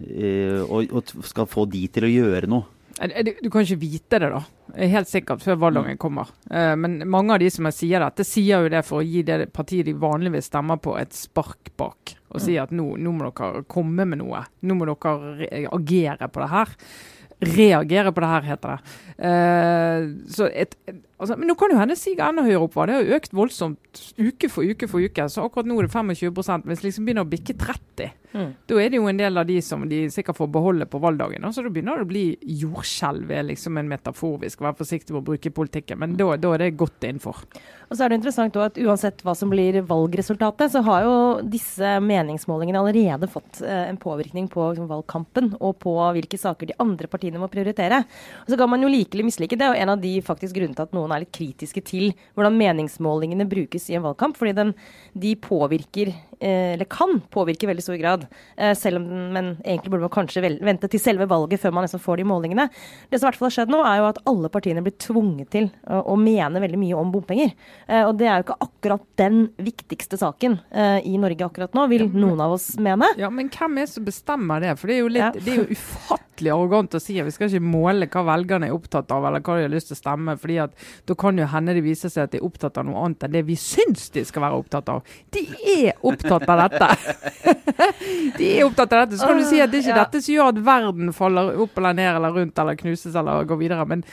og, 0.00 0.94
og 0.96 1.10
skal 1.28 1.44
få 1.50 1.66
de 1.68 1.82
til 1.92 2.06
å 2.06 2.12
gjøre 2.14 2.48
noe? 2.48 2.79
Du, 3.00 3.32
du, 3.42 3.48
kan 3.50 3.64
ikke 3.64 3.80
vite 3.80 4.18
det, 4.20 4.28
da. 4.28 4.40
Helt 4.76 5.08
sikkert 5.08 5.40
før 5.40 5.56
valgdagen 5.62 5.96
mm. 5.96 6.00
kommer. 6.00 6.28
Uh, 6.52 6.74
men 6.76 6.98
mange 7.08 7.32
av 7.32 7.40
de 7.40 7.48
som 7.52 7.68
sier 7.72 8.02
dette, 8.04 8.26
sier 8.28 8.66
jo 8.66 8.72
det 8.72 8.82
for 8.84 9.00
å 9.00 9.06
gi 9.06 9.22
det 9.24 9.46
partiet 9.56 9.88
de 9.88 9.94
vanligvis 9.96 10.50
stemmer 10.50 10.80
på, 10.84 10.98
et 11.00 11.16
spark 11.16 11.72
bak. 11.80 12.14
Og 12.28 12.36
sier 12.36 12.44
si 12.44 12.58
at 12.60 12.74
nå, 12.76 12.90
nå, 13.00 13.14
må 13.16 13.30
dere 13.30 13.64
komme 13.70 14.04
med 14.04 14.20
noe. 14.20 14.44
Nå 14.60 14.76
må 14.76 14.90
dere 14.90 15.64
agere 15.72 16.28
på 16.28 16.44
det 16.44 16.50
her. 16.52 16.76
Reagere 17.40 18.12
på 18.12 18.20
det 18.20 18.32
her, 18.34 18.48
heter 18.50 18.74
det. 18.74 18.98
Uh, 19.16 20.10
så 20.36 20.50
et, 20.52 20.76
altså, 21.20 21.36
men 21.38 21.50
nå 21.50 21.56
kan 21.60 21.72
jo 21.72 21.78
hende 21.80 21.98
sige 21.98 22.24
enda 22.24 22.44
høyere 22.46 22.64
opp. 22.66 22.78
Det 22.88 22.96
har 22.96 23.04
jo 23.04 23.18
økt 23.18 23.36
voldsomt 23.36 24.02
uke 24.18 24.50
for 24.52 24.66
uke 24.66 24.88
for 24.90 25.04
uke. 25.04 25.28
Så 25.30 25.44
akkurat 25.44 25.68
nå 25.68 25.78
er 25.78 25.88
det 25.88 25.94
25 25.94 26.64
Hvis 26.66 26.82
det 26.82 26.88
liksom 26.88 27.06
begynner 27.06 27.28
å 27.28 27.30
bikke 27.30 27.56
30 27.60 28.16
Mm. 28.32 28.52
Da 28.66 28.76
er 28.78 28.92
det 28.92 28.98
jo 29.00 29.08
en 29.10 29.18
del 29.18 29.38
av 29.40 29.46
de 29.48 29.56
som 29.64 29.82
de 29.90 30.04
sikkert 30.12 30.38
får 30.38 30.50
beholde 30.54 30.86
på 30.86 31.00
valgdagen. 31.02 31.46
Så 31.52 31.64
da 31.66 31.72
begynner 31.72 31.98
det 31.98 32.06
å 32.06 32.10
bli 32.10 32.24
jordskjelv, 32.62 33.32
liksom 33.48 33.80
en 33.80 33.90
metafor 33.90 34.36
vi 34.44 34.50
skal 34.52 34.68
være 34.68 34.78
forsiktige 34.78 35.16
med 35.16 35.24
å 35.24 35.28
bruke 35.32 35.50
i 35.50 35.54
politikken. 35.54 35.98
Men 36.02 36.14
da, 36.18 36.28
da, 36.38 36.52
er 36.54 36.64
det 36.64 36.76
godt 36.78 37.06
innenfor. 37.08 37.42
Og 37.90 37.96
så 37.96 38.04
er 38.04 38.12
det 38.12 38.20
interessant 38.20 38.58
at 38.62 38.78
Uansett 38.80 39.24
hva 39.26 39.34
som 39.34 39.50
blir 39.50 39.80
valgresultatet, 39.86 40.70
så 40.72 40.82
har 40.86 41.06
jo 41.08 41.14
disse 41.42 41.96
meningsmålingene 42.06 42.78
allerede 42.78 43.30
fått 43.30 43.64
eh, 43.66 43.88
en 43.90 43.98
påvirkning 44.00 44.46
på 44.52 44.68
liksom, 44.70 44.86
valgkampen 44.90 45.56
og 45.58 45.80
på 45.82 45.96
hvilke 46.14 46.38
saker 46.38 46.70
de 46.70 46.78
andre 46.82 47.10
partiene 47.10 47.42
må 47.42 47.50
prioritere. 47.50 48.04
Og 48.44 48.54
så 48.54 48.60
kan 48.60 48.70
man 48.70 48.86
jo 48.86 48.92
likelig 48.92 49.26
mislike 49.26 49.58
det, 49.58 49.72
og 49.72 49.80
en 49.80 49.94
av 49.96 50.02
de 50.02 50.14
faktisk 50.24 50.54
grunnene 50.54 50.78
til 50.78 50.86
at 50.86 50.94
noen 50.94 51.09
er 51.14 51.24
litt 51.24 51.34
kritiske 51.36 51.82
til 51.86 52.12
hvordan 52.34 52.58
meningsmålingene 52.58 53.48
brukes 53.50 53.88
i 53.90 53.98
en 53.98 54.04
valgkamp. 54.06 54.36
fordi 54.36 54.52
den, 54.56 54.74
de 55.14 55.34
påvirker, 55.36 56.14
eller 56.46 56.88
kan 56.90 57.20
påvirke 57.30 57.66
i 57.66 57.70
veldig 57.70 57.84
stor 57.84 57.98
grad. 58.00 58.26
Eh, 58.56 58.74
selv 58.78 59.00
om, 59.00 59.08
men 59.34 59.50
egentlig 59.64 59.92
burde 59.92 60.06
man 60.06 60.14
kanskje 60.14 60.42
vente 60.42 60.88
til 60.90 61.02
selve 61.02 61.28
valget 61.30 61.60
før 61.60 61.74
man 61.76 61.84
liksom 61.86 62.02
får 62.02 62.20
de 62.20 62.26
målingene. 62.28 62.68
Det 63.10 63.18
som 63.18 63.26
i 63.26 63.30
hvert 63.30 63.40
fall 63.40 63.50
har 63.50 63.56
skjedd 63.58 63.74
nå, 63.74 63.82
er 63.84 64.00
jo 64.00 64.08
at 64.08 64.22
alle 64.30 64.52
partiene 64.52 64.84
blir 64.84 64.96
tvunget 65.00 65.50
til 65.52 65.68
å, 65.84 66.00
å 66.14 66.16
mene 66.20 66.62
veldig 66.62 66.80
mye 66.80 66.96
om 66.98 67.12
bompenger. 67.12 67.52
Eh, 67.86 68.06
og 68.06 68.16
det 68.20 68.30
er 68.30 68.40
jo 68.40 68.46
ikke 68.48 68.58
akkurat 68.66 69.06
den 69.20 69.42
viktigste 69.60 70.20
saken 70.20 70.58
eh, 70.70 70.98
i 71.06 71.16
Norge 71.20 71.46
akkurat 71.46 71.76
nå, 71.76 71.86
vil 71.92 72.08
noen 72.14 72.40
av 72.40 72.56
oss 72.56 72.72
mene. 72.80 73.12
Ja, 73.20 73.30
men 73.32 73.52
hvem 73.52 73.78
er 73.78 73.88
det 73.88 73.94
som 73.94 74.08
bestemmer 74.08 74.64
det? 74.64 74.74
For 74.80 74.90
det 74.90 74.96
er 74.96 75.04
jo, 75.04 75.12
litt, 75.12 75.26
ja. 75.26 75.30
det 75.36 75.54
er 75.54 75.62
jo 75.62 75.76
ufattelig 75.76 76.54
arrogant 76.54 76.96
å 76.96 77.02
si 77.02 77.18
at 77.20 77.28
vi 77.28 77.36
skal 77.36 77.50
ikke 77.50 77.68
måle 77.68 78.08
hva 78.08 78.24
velgerne 78.32 78.70
er 78.70 78.76
opptatt 78.76 79.12
av, 79.12 79.28
eller 79.28 79.44
hva 79.44 79.58
de 79.58 79.68
har 79.68 79.74
lyst 79.74 79.92
til 79.92 79.98
å 79.98 80.00
stemme. 80.00 80.38
fordi 80.40 80.60
at 80.64 80.88
da 81.08 81.16
kan 81.20 81.36
jo 81.36 81.48
hende 81.52 81.76
det 81.76 81.84
viser 81.84 82.12
seg 82.12 82.28
at 82.28 82.34
de 82.34 82.40
er 82.40 82.48
opptatt 82.48 82.80
av 82.80 82.88
noe 82.88 83.04
annet 83.04 83.28
enn 83.28 83.36
det 83.36 83.44
vi 83.48 83.58
syns 83.60 84.08
de 84.14 84.24
skal 84.24 84.46
være 84.46 84.60
opptatt 84.62 84.88
av. 84.92 85.04
De 85.34 85.44
er 85.76 85.92
opptatt 86.00 86.29
av 86.36 86.62
dette! 86.64 86.90
De 88.38 88.50
er 88.50 88.66
opptatt 88.66 88.92
av 88.92 89.04
dette. 89.04 89.18
Så 89.20 89.26
kan 89.26 89.40
du 89.40 89.46
si 89.48 89.60
at 89.60 89.72
det 89.72 89.80
er 89.80 89.86
ikke 89.86 89.96
ja. 89.96 90.02
dette 90.04 90.20
som 90.24 90.34
gjør 90.34 90.52
at 90.52 90.60
verden 90.66 91.14
faller 91.16 91.56
opp 91.64 91.78
eller 91.80 91.96
ned 91.96 92.10
eller 92.12 92.36
rundt 92.36 92.60
eller 92.60 92.78
knuses 92.78 93.16
eller 93.16 93.48
går 93.48 93.60
videre. 93.60 93.86
Men 93.88 94.04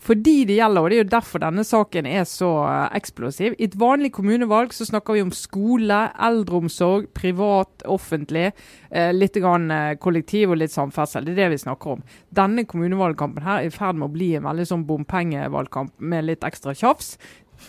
fordi 0.00 0.46
det 0.48 0.56
gjelder, 0.56 0.80
og 0.80 0.90
det 0.90 0.96
er 0.96 1.02
jo 1.02 1.12
derfor 1.12 1.42
denne 1.42 1.62
saken 1.66 2.06
er 2.08 2.22
så 2.28 2.48
uh, 2.64 2.88
eksplosiv. 2.96 3.52
I 3.58 3.66
et 3.68 3.76
vanlig 3.78 4.14
kommunevalg 4.16 4.72
så 4.72 4.86
snakker 4.88 5.18
vi 5.18 5.24
om 5.26 5.32
skole, 5.36 5.98
eldreomsorg, 6.16 7.10
privat, 7.16 7.84
offentlig. 7.84 8.46
Uh, 8.88 9.10
litt 9.12 9.36
grann, 9.36 9.68
uh, 9.68 9.92
kollektiv 10.00 10.54
og 10.54 10.62
litt 10.62 10.72
samferdsel. 10.72 11.28
Det 11.28 11.34
er 11.34 11.42
det 11.42 11.50
vi 11.52 11.60
snakker 11.66 11.98
om. 11.98 12.04
Denne 12.32 12.64
kommunevalgkampen 12.68 13.44
her 13.44 13.60
er 13.60 13.68
i 13.68 13.74
ferd 13.74 14.00
med 14.00 14.08
å 14.08 14.14
bli 14.14 14.32
en 14.38 14.48
veldig 14.48 14.68
sånn 14.72 14.86
bompengevalgkamp 14.88 15.92
med 16.00 16.30
litt 16.30 16.48
ekstra 16.48 16.72
tjafs. 16.76 17.18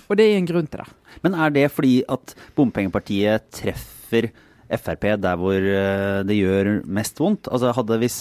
Og 0.08 0.18
det 0.20 0.28
er 0.28 0.40
en 0.40 0.50
grunn 0.50 0.70
til 0.70 0.84
det. 0.84 1.18
Men 1.26 1.36
er 1.36 1.54
det 1.56 1.68
fordi 1.74 2.00
at 2.12 2.34
bompengepartiet 2.58 3.52
treffer 3.62 4.32
Frp 4.72 5.04
der 5.20 5.40
hvor 5.40 5.58
eh, 5.58 6.22
det 6.24 6.38
gjør 6.38 6.78
mest 6.88 7.20
vondt. 7.20 7.50
Altså 7.52 7.74
hadde 7.76 8.00
hvis 8.00 8.20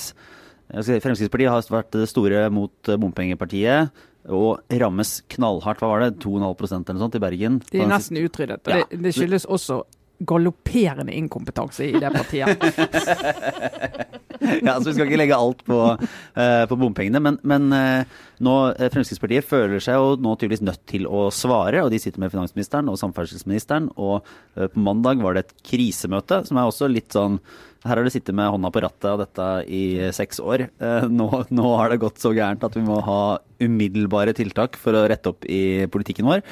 Fremskrittspartiet 0.70 1.50
har 1.50 1.66
vært 1.70 1.90
det 1.96 2.08
store 2.10 2.44
mot 2.54 2.90
bompengepartiet 3.02 3.90
og 4.30 4.60
rammes 4.82 5.16
knallhardt, 5.32 5.80
hva 5.80 5.88
var 5.90 6.04
det, 6.04 6.20
2,5% 6.22 6.90
eller 6.90 6.98
noe 6.98 7.06
sånt 7.06 7.16
i 7.16 7.22
Bergen? 7.22 7.56
De 7.72 7.80
er 7.80 7.90
nesten 7.90 8.20
utryddet. 8.20 8.60
og 8.66 8.74
ja. 8.74 8.84
det, 8.90 9.00
det 9.06 9.14
skyldes 9.16 9.48
også 9.50 9.80
galopperende 10.20 11.14
inkompetanse 11.16 11.84
i 11.84 12.00
det 12.00 12.10
partiet. 12.12 12.60
ja, 14.66 14.74
så 14.76 14.90
Vi 14.90 14.94
skal 14.94 15.06
ikke 15.06 15.20
legge 15.20 15.38
alt 15.38 15.62
på, 15.64 15.78
uh, 15.96 16.64
på 16.68 16.78
bompengene, 16.80 17.22
men, 17.24 17.38
men 17.40 17.72
uh, 17.72 18.18
nå, 18.44 18.56
uh, 18.74 18.90
Fremskrittspartiet 18.92 19.48
føler 19.48 19.82
seg 19.82 19.96
jo 19.96 20.18
nå 20.20 20.34
tydeligvis 20.36 20.66
nødt 20.66 20.82
til 20.90 21.08
å 21.08 21.28
svare. 21.34 21.80
og 21.84 21.92
De 21.92 22.00
sitter 22.02 22.20
med 22.20 22.32
finansministeren 22.34 22.90
og 22.92 23.00
samferdselsministeren. 23.00 23.88
og 23.96 24.28
På 24.60 24.84
mandag 24.84 25.24
var 25.24 25.36
det 25.36 25.46
et 25.46 25.56
krisemøte, 25.72 26.42
som 26.48 26.60
er 26.60 26.68
også 26.68 26.90
litt 26.90 27.16
sånn 27.16 27.40
her 27.80 27.96
har 27.96 28.04
du 28.04 28.12
sittet 28.12 28.36
med 28.36 28.50
hånda 28.52 28.68
på 28.68 28.82
rattet 28.84 29.06
av 29.08 29.22
dette 29.22 29.44
i 29.72 30.10
seks 30.12 30.36
år. 30.44 30.66
Nå, 31.08 31.28
nå, 31.48 31.68
har 31.80 31.88
det 31.88 32.02
gått 32.02 32.20
så 32.20 32.34
gærent 32.36 32.66
at 32.66 32.74
vi 32.76 32.82
må 32.84 32.98
ha 33.06 33.38
umiddelbare 33.56 34.34
tiltak 34.36 34.76
for 34.76 34.98
å 34.98 35.06
rette 35.08 35.32
opp 35.32 35.48
i 35.48 35.88
politikken 35.88 36.28
vår. 36.28 36.44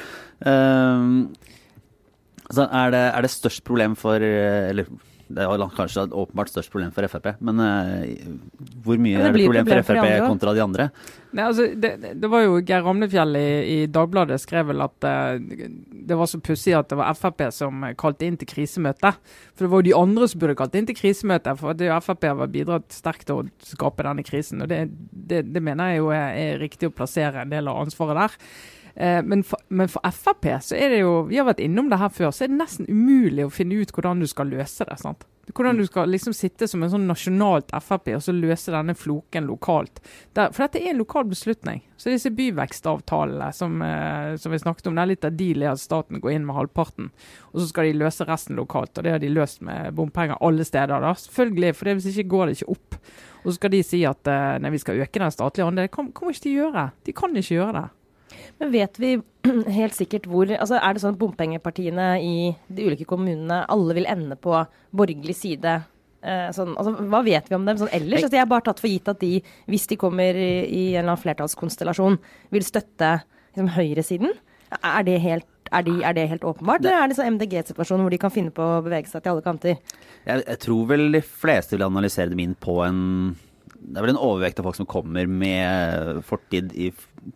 Altså, 2.49 2.65
er, 2.65 2.91
det, 2.95 3.05
er 3.13 3.25
det 3.25 3.29
størst 3.29 3.63
problem 3.67 3.95
for 3.99 4.17
Eller 4.25 4.89
det 5.29 5.45
er 5.45 5.63
kanskje 5.75 6.07
åpenbart 6.09 6.49
størst 6.49 6.71
problem 6.73 6.91
for 6.93 7.05
Frp, 7.11 7.27
men 7.45 7.61
uh, 7.61 8.05
hvor 8.81 8.97
mye 8.97 9.19
er 9.19 9.29
det 9.29 9.43
problem, 9.45 9.67
problem 9.67 9.83
for 9.85 9.85
Frp 9.85 10.07
for 10.07 10.31
kontra 10.31 10.53
de 10.57 10.63
andre? 10.63 10.87
Nei, 11.37 11.43
altså, 11.45 11.67
det, 11.77 11.91
det, 12.17 12.29
var 12.33 12.41
jo 12.47 12.55
Geir 12.65 12.81
Ramnefjell 12.87 13.37
i, 13.37 13.49
i, 13.75 13.75
Dagbladet 13.93 14.39
skrev 14.41 14.71
vel 14.71 14.81
at 14.81 15.05
uh, 15.05 15.37
det 16.09 16.17
var 16.17 16.31
så 16.31 16.41
pussig 16.41 16.73
at 16.73 16.89
det 16.89 16.97
var 16.97 17.13
Frp 17.19 17.45
som 17.53 17.85
kalte 18.01 18.25
inn 18.25 18.39
til 18.41 18.49
krisemøte. 18.49 19.13
For 19.53 19.67
det 19.67 19.69
var 19.69 19.83
jo 19.83 19.89
de 19.91 19.95
andre 19.99 20.31
som 20.31 20.41
burde 20.41 20.57
kalt 20.57 20.79
inn 20.79 20.89
til 20.89 20.97
krisemøte, 20.97 21.53
for 21.61 21.77
det 21.77 21.93
Frp 22.07 22.25
har 22.31 22.49
bidratt 22.49 22.89
sterkt 22.95 23.29
til 23.29 23.43
å 23.43 23.69
skape 23.69 24.07
denne 24.09 24.25
krisen. 24.25 24.65
og 24.65 24.73
Det, 24.73 24.81
det, 25.11 25.45
det 25.53 25.61
mener 25.61 25.93
jeg 25.93 26.01
jo 26.01 26.09
er, 26.15 26.33
er 26.47 26.61
riktig 26.63 26.89
å 26.89 26.97
plassere 26.97 27.45
en 27.45 27.53
del 27.53 27.69
av 27.69 27.83
ansvaret 27.85 28.23
der. 28.23 28.41
Eh, 28.99 29.23
men, 29.23 29.43
for, 29.43 29.59
men, 29.67 29.87
for, 29.87 30.03
Frp 30.11 30.49
så 30.61 30.75
er 30.75 30.91
det 30.91 31.03
jo, 31.05 31.21
vi 31.29 31.37
har 31.39 31.47
vært 31.47 31.61
innom 31.63 31.87
det 31.87 32.01
her 32.01 32.11
før, 32.11 32.33
så 32.35 32.43
er 32.43 32.51
det 32.51 32.59
nesten 32.59 32.89
umulig 32.91 33.45
å 33.47 33.51
finne 33.53 33.79
ut 33.79 33.93
hvordan 33.95 34.19
du 34.19 34.27
skal 34.27 34.51
løse 34.51 34.83
det. 34.89 34.97
sant? 34.99 35.23
Hvordan 35.55 35.79
du 35.79 35.85
skal 35.87 36.11
liksom 36.11 36.33
sitte 36.35 36.67
som 36.69 36.83
en 36.83 36.91
sånn 36.91 37.07
nasjonalt 37.09 37.71
Frp 37.81 38.11
og 38.17 38.21
så 38.21 38.35
løse 38.35 38.73
denne 38.73 38.93
floken 38.93 39.47
lokalt. 39.49 40.01
Der, 40.37 40.51
for 40.51 40.65
dette 40.65 40.81
er 40.83 40.91
en 40.91 40.99
lokal 40.99 41.25
beslutning. 41.31 41.79
Så 41.97 42.11
disse 42.11 42.29
byvekstavtalene 42.35 43.47
som, 43.55 43.79
eh, 43.81 44.35
som 44.35 44.51
vi 44.51 44.59
snakket 44.61 44.91
om, 44.91 44.99
det 44.99 45.05
er 45.05 45.11
litt 45.13 45.25
av 45.25 45.39
deal 45.39 45.63
er 45.63 45.71
at 45.71 45.81
staten 45.81 46.19
går 46.19 46.35
inn 46.35 46.45
med 46.45 46.59
halvparten. 46.59 47.09
Og 47.53 47.63
så 47.63 47.69
skal 47.71 47.87
de 47.87 48.01
løse 48.03 48.27
resten 48.27 48.59
lokalt. 48.59 48.97
Og 48.97 49.07
det 49.07 49.15
har 49.15 49.23
de 49.23 49.31
løst 49.31 49.63
med 49.65 49.95
bompenger 49.95 50.37
alle 50.43 50.67
steder. 50.67 50.99
da. 50.99 51.15
Selvfølgelig, 51.15 51.75
for 51.75 51.93
hvis 51.95 52.11
ikke 52.11 52.29
går 52.35 52.45
det 52.45 52.59
ikke 52.59 52.75
opp. 52.75 52.99
Og 53.39 53.47
så 53.47 53.55
skal 53.55 53.71
de 53.71 53.81
si 53.87 54.03
at 54.05 54.27
eh, 54.27 54.59
nei, 54.59 54.75
vi 54.75 54.83
skal 54.83 54.99
øke 54.99 55.23
den 55.23 55.31
statlige 55.31 55.65
andelen. 55.65 55.87
Det 55.87 55.95
kommer 55.95 56.35
ikke 56.35 56.49
de 56.49 56.57
gjøre. 56.59 56.91
De 57.07 57.15
kan 57.15 57.35
ikke 57.35 57.55
gjøre 57.55 57.79
det. 57.79 57.87
Men 58.61 58.73
vet 58.73 58.99
vi 59.01 59.13
helt 59.79 59.95
sikkert 59.95 60.27
hvor 60.29 60.49
altså 60.51 60.79
Er 60.79 60.95
det 60.95 61.03
sånn 61.03 61.15
at 61.15 61.21
bompengepartiene 61.21 62.09
i 62.21 62.33
de 62.67 62.89
ulike 62.89 63.07
kommunene 63.09 63.63
alle 63.71 63.95
vil 63.97 64.09
ende 64.09 64.37
på 64.39 64.57
borgerlig 64.95 65.37
side? 65.39 65.79
Eh, 66.19 66.49
sånn, 66.55 66.73
altså, 66.75 66.97
hva 67.07 67.21
vet 67.23 67.47
vi 67.47 67.55
om 67.55 67.67
dem 67.67 67.79
sånn 67.79 67.93
ellers? 67.95 68.25
Altså, 68.25 68.35
jeg 68.35 68.43
har 68.43 68.51
bare 68.51 68.67
tatt 68.67 68.81
for 68.83 68.91
gitt 68.91 69.07
at 69.07 69.21
de, 69.23 69.37
hvis 69.71 69.87
de 69.87 69.99
kommer 69.99 70.35
i, 70.35 70.51
i 70.65 70.83
en 70.89 71.05
eller 71.05 71.13
annen 71.13 71.23
flertallskonstellasjon, 71.23 72.19
vil 72.51 72.67
støtte 72.67 73.13
liksom, 73.53 73.71
høyresiden. 73.77 74.35
Er 74.83 75.07
det 75.07 75.21
helt 75.23 75.47
er, 75.69 75.83
de, 75.85 75.99
er, 76.01 76.15
det 76.17 76.29
helt 76.31 76.45
åpenbart, 76.49 76.81
eller 76.81 77.03
er 77.03 77.11
det 77.11 77.15
sånn 77.19 77.35
MDG-situasjon 77.35 78.01
hvor 78.01 78.13
de 78.13 78.17
kan 78.21 78.33
finne 78.33 78.53
på 78.53 78.63
å 78.63 78.79
bevege 78.81 79.05
seg 79.11 79.21
til 79.21 79.35
alle 79.35 79.45
kanter? 79.45 79.77
Jeg, 80.25 80.41
jeg 80.41 80.61
tror 80.63 80.87
vel 80.89 81.11
de 81.13 81.21
fleste 81.21 81.77
vil 81.77 81.85
analysere 81.85 82.33
dem 82.33 82.41
inn 82.41 82.55
på 82.57 82.79
en 82.87 83.03
det 83.79 83.95
er 83.95 84.03
vel 84.03 84.11
en 84.11 84.21
overvekt 84.21 84.59
av 84.59 84.67
folk 84.67 84.77
som 84.77 84.87
kommer 84.89 85.29
med 85.29 86.19
fortid 86.27 86.73
i 86.75 86.89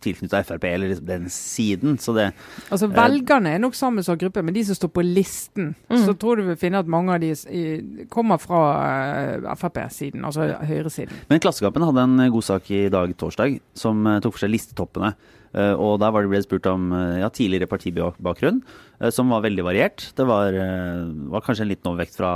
tilknytta 0.04 0.42
Frp, 0.44 0.64
eller 0.68 0.90
liksom 0.92 1.06
den 1.08 1.28
siden. 1.32 1.98
Så 1.98 2.14
det 2.16 2.30
Altså 2.70 2.88
Velgerne 2.92 3.54
er 3.54 3.62
nok 3.62 3.76
sammensatt 3.78 4.20
gruppe, 4.20 4.42
men 4.42 4.54
de 4.54 4.64
som 4.64 4.78
står 4.78 4.92
på 4.94 5.04
listen, 5.06 5.74
mm. 5.90 6.02
så 6.06 6.16
tror 6.18 6.40
du 6.40 6.48
vil 6.48 6.58
finne 6.60 6.80
at 6.82 6.90
mange 6.90 7.14
av 7.14 7.22
de 7.22 7.32
kommer 8.12 8.40
fra 8.42 8.62
uh, 9.44 9.54
Frp-siden, 9.60 10.24
altså 10.24 10.50
høyresiden. 10.64 11.24
Men 11.30 11.42
Klassekampen 11.42 11.86
hadde 11.86 12.04
en 12.08 12.26
god 12.32 12.46
sak 12.46 12.70
i 12.74 12.86
dag, 12.92 13.14
torsdag, 13.18 13.58
som 13.78 14.04
uh, 14.06 14.18
tok 14.24 14.36
for 14.36 14.46
seg 14.46 14.54
listetoppene. 14.54 15.14
Uh, 15.54 15.74
og 15.78 16.00
der 16.02 16.10
var 16.10 16.24
det 16.24 16.32
ble 16.32 16.42
spurt 16.42 16.66
om 16.66 16.90
ja, 17.20 17.30
tidligere 17.30 17.70
partibakgrunn. 17.70 18.62
Eh, 19.00 19.10
som 19.10 19.30
var 19.30 19.42
veldig 19.44 19.64
variert. 19.64 20.06
Det 20.16 20.24
var, 20.24 20.54
eh, 20.54 21.04
var 21.32 21.40
kanskje 21.40 21.62
en 21.62 21.68
liten 21.68 21.90
overvekt 21.90 22.16
fra 22.16 22.30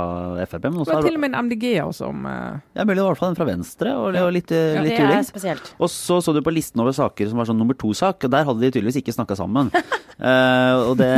Frp. 0.45 0.63
Men 0.63 0.81
også 0.81 0.91
det 0.91 0.97
var 0.97 1.07
til 1.07 1.15
og 1.15 1.23
med 1.23 1.33
en 1.33 1.45
MDG-er 1.45 1.91
som 1.95 2.25
uh... 2.25 2.59
Ja, 2.75 2.83
mulig 2.83 2.97
det 2.97 3.03
var 3.03 3.09
i 3.09 3.13
hvert 3.13 3.21
fall 3.21 3.31
en 3.31 3.39
fra 3.39 3.47
Venstre. 3.47 3.93
og, 3.95 4.15
og 4.15 4.31
litt, 4.35 4.51
ja, 4.51 4.83
litt 4.83 4.97
det 4.97 5.19
er 5.19 5.27
spesielt. 5.27 5.71
Og 5.79 5.91
så 5.91 6.19
så 6.19 6.35
du 6.35 6.41
på 6.45 6.53
listen 6.53 6.81
over 6.83 6.95
saker 6.95 7.29
som 7.29 7.39
var 7.39 7.47
sånn 7.49 7.59
nummer 7.59 7.77
to-sak, 7.79 8.25
og 8.27 8.33
der 8.33 8.47
hadde 8.47 8.61
de 8.61 8.71
tydeligvis 8.73 8.99
ikke 9.01 9.15
snakka 9.15 9.37
sammen. 9.39 9.71
uh, 9.71 10.75
og 10.89 10.97
det, 10.99 11.13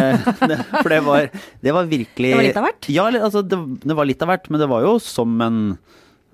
det, 0.46 0.60
For 0.78 0.92
det 0.94 1.02
var, 1.08 1.32
det 1.62 1.74
var 1.76 1.90
virkelig 1.90 2.36
Det 2.36 2.38
var 2.38 2.50
litt 2.50 2.62
av 2.62 2.70
hvert? 2.70 2.92
Ja, 2.92 3.08
altså, 3.10 3.42
det, 3.42 3.60
det 3.82 3.98
var 3.98 4.10
litt 4.10 4.22
av 4.22 4.34
hvert, 4.34 4.52
men 4.52 4.62
det 4.62 4.70
var 4.72 4.86
jo 4.86 4.98
som 5.02 5.42
en 5.42 5.64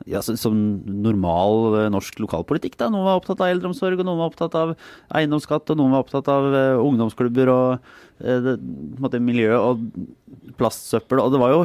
ja, 0.05 0.21
som 0.21 0.57
normal 0.85 1.89
norsk 1.93 2.19
lokalpolitikk. 2.21 2.77
Da. 2.77 2.91
Noen 2.93 3.07
var 3.07 3.21
opptatt 3.21 3.41
av 3.41 3.49
eldreomsorg, 3.49 3.99
og 3.99 4.07
noen 4.07 4.21
var 4.21 4.33
opptatt 4.33 4.57
av 4.59 4.75
eiendomsskatt, 5.17 5.73
og 5.73 5.79
noen 5.79 5.95
var 5.95 6.05
opptatt 6.05 6.29
av 6.31 6.51
uh, 6.53 6.83
ungdomsklubber 6.83 7.53
og 7.53 7.71
Eh, 7.81 8.06
det, 8.19 8.57
måte, 9.01 9.21
miljø 9.21 9.53
og 9.57 9.83
plastsøppel. 10.57 11.21
Og 11.21 11.33
det 11.33 11.41
var 11.41 11.53
jo 11.53 11.61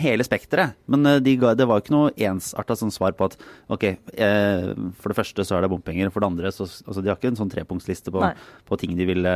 hele 0.00 0.24
spekteret. 0.26 0.76
Men 0.90 1.06
eh, 1.06 1.18
de 1.22 1.34
ga, 1.40 1.52
det 1.58 1.66
var 1.68 1.82
ikke 1.82 1.94
noe 1.94 2.12
ensarta 2.26 2.76
sånn 2.78 2.92
svar 2.94 3.14
på 3.18 3.28
at 3.28 3.36
ok, 3.70 3.86
eh, 3.86 4.70
for 5.00 5.12
det 5.12 5.18
første 5.18 5.46
så 5.46 5.56
er 5.56 5.64
det 5.64 5.70
bompenger, 5.72 6.10
for 6.12 6.22
det 6.22 6.30
andre 6.30 6.52
så 6.54 6.66
altså, 6.66 7.02
De 7.02 7.10
har 7.10 7.18
ikke 7.18 7.30
en 7.32 7.38
sånn 7.38 7.52
trepunktsliste 7.52 8.12
på, 8.14 8.24
på 8.66 8.80
ting 8.80 8.96
de 8.98 9.06
ville 9.08 9.34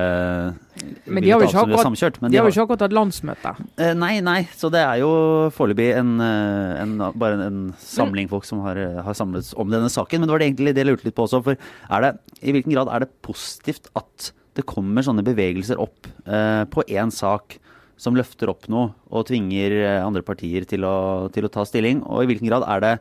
Men 1.06 1.24
de 1.24 1.32
har 1.32 1.42
jo 1.42 1.48
ikke 1.48 1.64
akkurat, 1.64 1.86
samkjørt. 1.88 2.20
Men 2.22 2.34
de, 2.34 2.40
har 2.40 2.48
jo 2.48 2.54
ikke 2.54 2.66
akkurat 2.66 2.86
hatt 2.86 2.96
landsmøte. 2.98 3.54
Eh, 3.78 3.94
nei, 3.98 4.12
nei. 4.24 4.40
Så 4.58 4.70
det 4.74 4.82
er 4.84 5.02
jo 5.02 5.12
foreløpig 5.54 5.90
en, 6.00 6.14
eh, 6.24 7.10
bare 7.14 7.38
en, 7.38 7.44
en 7.48 7.60
samling 7.82 8.30
folk 8.32 8.48
som 8.48 8.64
har, 8.66 8.80
har 9.06 9.18
samlet 9.18 9.52
om 9.60 9.70
denne 9.72 9.92
saken. 9.92 10.22
Men 10.22 10.30
det 10.30 10.36
var 10.36 10.44
det 10.44 10.52
egentlig 10.52 10.74
det 10.74 10.84
jeg 10.84 10.92
lurte 10.92 11.10
litt 11.10 11.18
på 11.18 11.28
også. 11.28 11.44
For 11.46 11.58
er 11.58 12.08
det, 12.08 12.16
i 12.42 12.54
hvilken 12.54 12.74
grad 12.74 12.90
er 12.92 13.06
det 13.06 13.14
positivt 13.24 13.90
at 13.98 14.32
det 14.54 14.66
kommer 14.68 15.04
sånne 15.04 15.24
bevegelser 15.26 15.80
opp 15.82 16.08
eh, 16.26 16.64
på 16.70 16.84
én 16.86 17.12
sak 17.14 17.58
som 18.00 18.16
løfter 18.18 18.50
opp 18.50 18.66
noe 18.72 18.90
og 19.14 19.26
tvinger 19.28 19.74
eh, 19.76 20.00
andre 20.02 20.24
partier 20.26 20.66
til 20.68 20.86
å, 20.86 20.96
til 21.34 21.46
å, 21.46 21.52
ta 21.52 21.64
stilling? 21.66 22.02
Og 22.02 22.24
i 22.24 22.30
hvilken 22.30 22.50
grad 22.50 22.66
er 22.66 22.82
det 22.82 22.92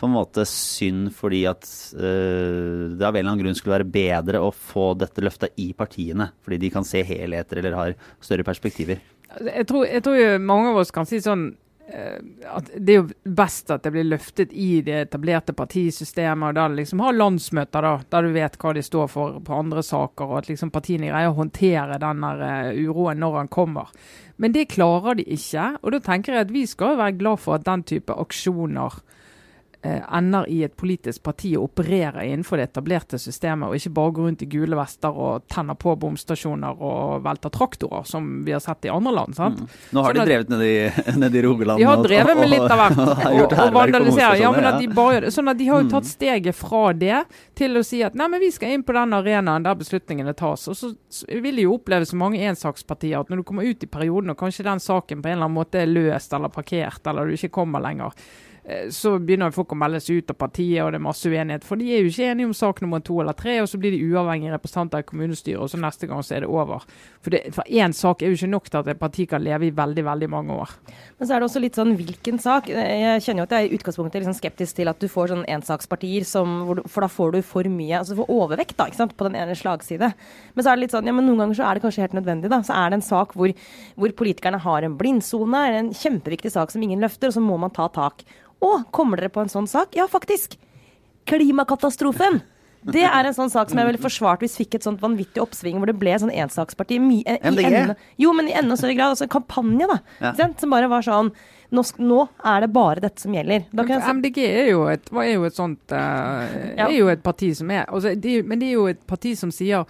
på 0.00 0.08
en 0.08 0.14
måte 0.14 0.46
synd 0.48 1.12
fordi 1.16 1.44
at 1.50 1.68
eh, 1.96 2.96
det 2.96 3.04
av 3.04 3.12
en 3.12 3.20
eller 3.20 3.32
annen 3.34 3.44
grunn 3.44 3.58
skulle 3.58 3.78
være 3.78 3.92
bedre 3.92 4.42
å 4.44 4.50
få 4.52 4.90
dette 4.98 5.24
løfta 5.24 5.52
i 5.60 5.70
partiene, 5.76 6.30
fordi 6.44 6.60
de 6.64 6.72
kan 6.74 6.86
se 6.88 7.04
helheter 7.04 7.62
eller 7.62 7.78
har 7.78 7.96
større 8.24 8.46
perspektiver? 8.48 9.02
Jeg 9.44 9.68
tror, 9.68 9.84
jeg 9.84 10.04
tror 10.04 10.38
mange 10.40 10.72
av 10.72 10.82
oss 10.82 10.92
kan 10.94 11.08
si 11.08 11.20
sånn 11.20 11.50
at 11.88 12.68
det 12.76 12.92
er 12.92 12.98
jo 12.98 13.32
best 13.38 13.70
at 13.72 13.84
det 13.86 13.92
blir 13.94 14.04
løftet 14.04 14.52
i 14.52 14.82
det 14.84 14.96
etablerte 15.06 15.54
partisystemet, 15.56 16.50
og 16.50 16.58
der 16.58 16.74
liksom 16.76 17.00
har 17.00 17.16
landsmøter 17.16 17.84
da, 17.84 17.92
der 18.12 18.26
du 18.26 18.34
vet 18.34 18.58
hva 18.60 18.74
de 18.76 18.82
står 18.84 19.08
for 19.12 19.38
på 19.44 19.56
andre 19.56 19.82
saker, 19.84 20.28
og 20.28 20.42
at 20.42 20.50
liksom 20.50 20.72
partiene 20.74 21.08
greier 21.08 21.32
å 21.32 21.38
håndtere 21.38 21.96
den 22.02 22.24
uh, 22.24 22.68
uroen 22.76 23.22
når 23.22 23.38
den 23.40 23.52
kommer. 23.56 23.92
Men 24.36 24.52
det 24.54 24.68
klarer 24.74 25.18
de 25.18 25.24
ikke. 25.24 25.70
og 25.82 25.94
Da 25.96 26.02
tenker 26.04 26.36
jeg 26.36 26.46
at 26.46 26.52
vi 26.54 26.66
skal 26.68 26.98
være 27.00 27.16
glad 27.18 27.40
for 27.42 27.56
at 27.56 27.66
den 27.66 27.82
type 27.88 28.14
aksjoner 28.14 29.00
eh, 29.00 29.07
ender 29.86 30.48
i 30.50 30.62
et 30.66 30.74
politisk 30.76 31.22
parti 31.22 31.52
og 31.56 31.68
opererer 31.68 32.24
innenfor 32.26 32.58
det 32.58 32.68
etablerte 32.72 33.18
systemet, 33.20 33.68
og 33.68 33.78
ikke 33.78 33.92
bare 33.94 34.14
går 34.16 34.26
rundt 34.26 34.42
i 34.42 34.48
gule 34.50 34.78
vester 34.78 35.20
og 35.26 35.44
tenner 35.52 35.78
på 35.78 35.94
bomstasjoner 36.02 36.80
og 36.82 37.22
velter 37.22 37.52
traktorer, 37.54 38.02
som 38.08 38.26
vi 38.46 38.56
har 38.56 38.62
sett 38.64 38.88
i 38.88 38.90
andre 38.90 39.12
land. 39.14 39.36
sant? 39.38 39.60
Mm. 39.62 39.76
Nå 39.94 40.02
har 40.02 40.16
sånn 40.16 40.18
de 40.18 40.32
drevet 40.32 40.50
ned 40.50 40.64
i, 40.66 40.74
ned 41.22 41.38
i 41.38 41.44
Rogaland. 41.46 41.82
De 41.82 41.86
har 41.86 42.02
drevet 42.02 42.40
med 42.40 42.50
litt 42.50 42.66
av 42.66 42.82
hvert. 42.82 42.98
og, 43.04 43.54
og 43.54 43.76
vandalisere. 43.78 44.40
Ja, 44.42 44.50
men 44.56 44.66
at 44.72 44.80
de 44.82 44.90
bare, 44.98 45.30
sånn 45.34 45.52
at 45.54 45.60
de 45.60 45.70
har 45.70 45.84
jo 45.84 45.92
tatt 45.94 46.08
mm. 46.08 46.10
steget 46.10 46.58
fra 46.58 46.82
det 47.04 47.22
til 47.58 47.78
å 47.78 47.84
si 47.86 48.02
at 48.06 48.18
nei, 48.18 48.28
men 48.34 48.42
vi 48.42 48.50
skal 48.54 48.74
inn 48.74 48.84
på 48.86 48.96
den 48.98 49.14
arenaen 49.14 49.66
der 49.66 49.78
beslutningene 49.78 50.34
tas. 50.38 50.66
Og 50.72 50.78
så 50.78 50.92
vil 51.30 51.62
de 51.62 51.68
jo 51.68 51.78
oppleve 51.78 52.08
så 52.08 52.18
mange 52.18 52.42
ensakspartier 52.50 53.22
at 53.22 53.30
når 53.30 53.42
du 53.42 53.48
kommer 53.52 53.68
ut 53.68 53.86
i 53.86 53.90
perioden 53.90 54.34
og 54.34 54.42
kanskje 54.42 54.66
den 54.66 54.82
saken 54.82 55.22
på 55.22 55.30
en 55.30 55.38
eller 55.38 55.46
annen 55.46 55.60
måte 55.60 55.82
er 55.84 55.90
løst 55.90 56.34
eller 56.34 56.50
parkert, 56.50 57.06
eller 57.06 57.30
du 57.30 57.38
ikke 57.38 57.54
kommer 57.60 57.82
lenger, 57.84 58.10
Eh, 58.10 58.47
så 58.92 59.14
begynner 59.16 59.54
folk 59.54 59.72
å 59.72 59.78
melde 59.80 60.00
seg 60.02 60.20
ut 60.20 60.32
av 60.34 60.36
partiet, 60.42 60.82
og 60.84 60.92
det 60.92 60.98
er 60.98 61.04
masse 61.06 61.30
uenighet. 61.30 61.64
For 61.64 61.80
de 61.80 61.86
er 61.88 62.02
jo 62.02 62.10
ikke 62.10 62.26
enige 62.28 62.48
om 62.50 62.56
sak 62.56 62.82
nummer 62.84 63.00
to 63.04 63.16
eller 63.22 63.36
tre, 63.36 63.54
og 63.62 63.68
så 63.70 63.78
blir 63.80 63.94
de 63.94 64.00
uavhengige 64.10 64.52
representanter 64.52 65.00
i 65.00 65.06
kommunestyret, 65.08 65.60
og 65.64 65.70
så 65.72 65.80
neste 65.80 66.08
gang 66.10 66.20
så 66.26 66.36
er 66.36 66.44
det 66.44 66.50
over. 66.52 66.84
For, 67.24 67.32
det, 67.32 67.54
for 67.56 67.64
én 67.72 67.94
sak 67.96 68.20
er 68.20 68.28
jo 68.28 68.36
ikke 68.36 68.50
nok 68.52 68.68
til 68.68 68.80
at 68.82 68.90
et 68.92 69.00
parti 69.00 69.24
kan 69.30 69.40
leve 69.44 69.70
i 69.70 69.72
veldig, 69.74 70.04
veldig 70.04 70.28
mange 70.34 70.58
år. 70.60 70.74
Men 71.16 71.30
så 71.30 71.34
er 71.34 71.40
det 71.40 71.48
også 71.48 71.62
litt 71.64 71.78
sånn 71.80 71.94
hvilken 71.96 72.40
sak. 72.44 72.68
Jeg 72.68 73.22
kjenner 73.24 73.42
jo 73.42 73.46
at 73.48 73.54
jeg 73.56 73.70
i 73.70 73.78
utgangspunktet 73.78 74.18
er 74.18 74.26
liksom 74.26 74.36
skeptisk 74.36 74.76
til 74.80 74.92
at 74.92 75.00
du 75.00 75.08
får 75.12 75.32
sånn 75.32 75.46
ensakspartier, 75.56 76.26
som, 76.28 76.58
for 76.84 77.06
da 77.06 77.08
får 77.12 77.38
du 77.38 77.40
for 77.46 77.70
mye, 77.72 78.02
altså 78.02 78.16
du 78.16 78.20
får 78.20 78.34
overvekt 78.36 78.76
da, 78.76 78.88
ikke 78.90 79.00
sant, 79.00 79.16
på 79.16 79.30
den 79.30 79.38
ene 79.40 79.56
slagside. 79.56 80.12
Men 80.52 80.66
så 80.66 80.74
er 80.74 80.76
det 80.76 80.84
litt 80.84 80.96
sånn, 80.98 81.08
ja, 81.08 81.16
men 81.16 81.24
noen 81.24 81.46
ganger 81.46 81.62
så 81.62 81.70
er 81.70 81.78
det 81.78 81.86
kanskje 81.86 82.04
helt 82.04 82.18
nødvendig, 82.20 82.52
da. 82.52 82.60
Så 82.68 82.76
er 82.76 82.92
det 82.92 83.00
en 83.00 83.08
sak 83.08 83.32
hvor, 83.38 83.56
hvor 83.96 84.14
politikerne 84.20 84.60
har 84.60 84.84
en 84.84 84.98
blindsone, 85.00 85.64
en 85.78 85.90
kjempeviktig 85.96 86.52
sak 86.52 86.74
som 86.74 86.84
ingen 86.84 87.00
løfter, 87.00 87.32
og 87.32 87.38
så 87.38 87.44
må 87.44 87.56
man 87.64 87.72
ta 87.72 87.88
tak. 87.96 88.26
Å, 88.64 88.70
kommer 88.94 89.20
dere 89.20 89.32
på 89.32 89.42
en 89.44 89.52
sånn 89.52 89.68
sak? 89.70 89.94
Ja, 89.98 90.08
faktisk. 90.10 90.56
Klimakatastrofen. 91.28 92.40
Det 92.88 93.02
er 93.04 93.26
en 93.26 93.34
sånn 93.34 93.50
sak 93.50 93.70
som 93.70 93.80
jeg 93.80 93.88
ville 93.88 94.00
forsvart 94.00 94.42
hvis 94.44 94.56
fikk 94.60 94.78
et 94.78 94.86
sånt 94.86 95.00
vanvittig 95.02 95.42
oppsving 95.42 95.80
hvor 95.80 95.90
det 95.90 95.96
ble 95.98 96.14
sånn 96.20 96.32
ensaksparti. 96.32 97.00
MDG? 97.00 97.94
jo, 98.22 98.32
men 98.36 98.50
i 98.50 98.56
enda 98.56 98.78
større 98.78 98.96
grad. 98.96 99.14
Altså 99.16 99.28
kampanje, 99.30 99.88
da. 99.90 99.98
Ja. 100.22 100.34
Som 100.60 100.74
bare 100.74 100.90
var 100.90 101.04
sånn 101.06 101.32
nå, 101.74 101.82
nå, 102.00 102.22
er 102.48 102.62
det 102.64 102.70
bare 102.72 103.02
dette 103.04 103.20
som 103.20 103.34
gjelder. 103.36 103.66
MDG 103.74 104.38
er 104.46 104.70
jo 104.70 104.86
et, 104.88 105.10
er 105.12 105.32
jo 105.34 105.48
et 105.48 105.58
sånt 105.58 105.92
uh, 105.92 106.46
ja. 106.78 106.86
er 106.86 106.94
jo 106.96 107.10
et 107.12 107.24
parti 107.24 107.50
som 107.58 107.68
er 107.74 107.84
altså, 107.84 108.14
de, 108.16 108.38
Men 108.46 108.62
det 108.62 108.70
er 108.70 108.78
jo 108.78 108.86
et 108.88 109.02
parti 109.10 109.34
som 109.36 109.52
sier 109.52 109.84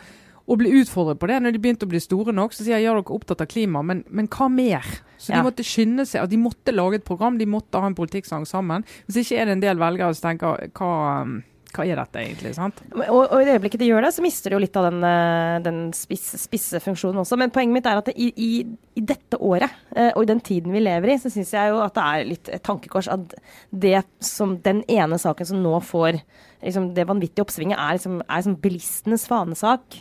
og 0.49 0.63
bli 0.63 0.73
utfordret 0.81 1.21
på 1.21 1.29
det. 1.29 1.43
Når 1.45 1.55
de 1.55 1.61
begynte 1.63 1.85
å 1.85 1.91
bli 1.91 2.01
store 2.03 2.33
nok, 2.33 2.57
så 2.57 2.65
sier 2.65 2.79
jeg 2.79 2.89
ja, 2.89 2.95
dere 2.97 3.05
er 3.05 3.19
opptatt 3.19 3.45
av 3.45 3.51
klima, 3.51 3.85
men, 3.85 4.03
men 4.09 4.31
hva 4.33 4.49
mer? 4.53 4.87
Så 5.19 5.35
ja. 5.35 5.39
de 5.39 5.49
måtte 5.51 5.67
skynde 5.67 6.07
seg. 6.09 6.25
at 6.25 6.33
De 6.33 6.41
måtte 6.41 6.75
lage 6.75 7.01
et 7.01 7.07
program, 7.07 7.39
de 7.39 7.49
måtte 7.51 7.81
ha 7.81 7.91
en 7.91 7.99
politikksang 7.99 8.49
sammen. 8.49 8.87
Hvis 9.07 9.23
ikke 9.25 9.43
er 9.43 9.49
det 9.49 9.59
en 9.59 9.65
del 9.67 9.81
velgere 9.83 10.17
som 10.17 10.31
tenker 10.31 10.69
hva 10.79 10.93
um, 11.27 11.39
hva 11.75 11.85
er 11.85 11.99
dette 12.01 12.21
egentlig? 12.23 12.55
sant? 12.57 12.81
Og, 12.97 13.03
og, 13.21 13.35
i 13.41 13.47
det 13.47 13.59
øyeblikket 13.59 13.83
de 13.83 13.91
gjør 13.91 14.07
det, 14.07 14.13
så 14.17 14.25
mister 14.25 14.51
de 14.51 14.57
jo 14.57 14.63
litt 14.63 14.77
av 14.81 14.87
den, 14.89 15.03
eh, 15.05 15.59
den 15.67 15.81
spisse, 15.97 16.41
spisse 16.41 16.81
funksjonen 16.81 17.21
også. 17.23 17.37
Men 17.41 17.53
poenget 17.55 17.77
mitt 17.77 17.89
er 17.91 18.01
at 18.01 18.09
i, 18.15 18.31
i, 18.33 18.51
i, 18.97 19.05
dette 19.05 19.37
året, 19.45 19.77
eh, 19.93 20.11
og 20.15 20.25
i 20.25 20.31
den 20.31 20.41
tiden 20.45 20.73
vi 20.75 20.83
lever 20.83 21.13
i, 21.13 21.19
så 21.21 21.33
syns 21.33 21.53
jeg 21.55 21.73
jo 21.73 21.83
at 21.85 21.97
det 21.99 22.07
er 22.07 22.29
litt 22.31 22.53
et 22.57 22.65
tankekors 22.65 23.11
at 23.13 23.37
det 23.69 24.01
som 24.25 24.57
den 24.65 24.81
ene 24.89 25.21
saken 25.21 25.53
som 25.53 25.63
nå 25.65 25.77
får 25.85 26.23
liksom, 26.65 26.93
det 26.97 27.09
vanvittige 27.11 27.45
oppsvinget, 27.45 27.79
er, 27.79 27.99
liksom, 28.01 28.23
er 28.25 28.41
liksom 28.41 28.61
bilistenes 28.65 29.29
fanesak 29.29 30.01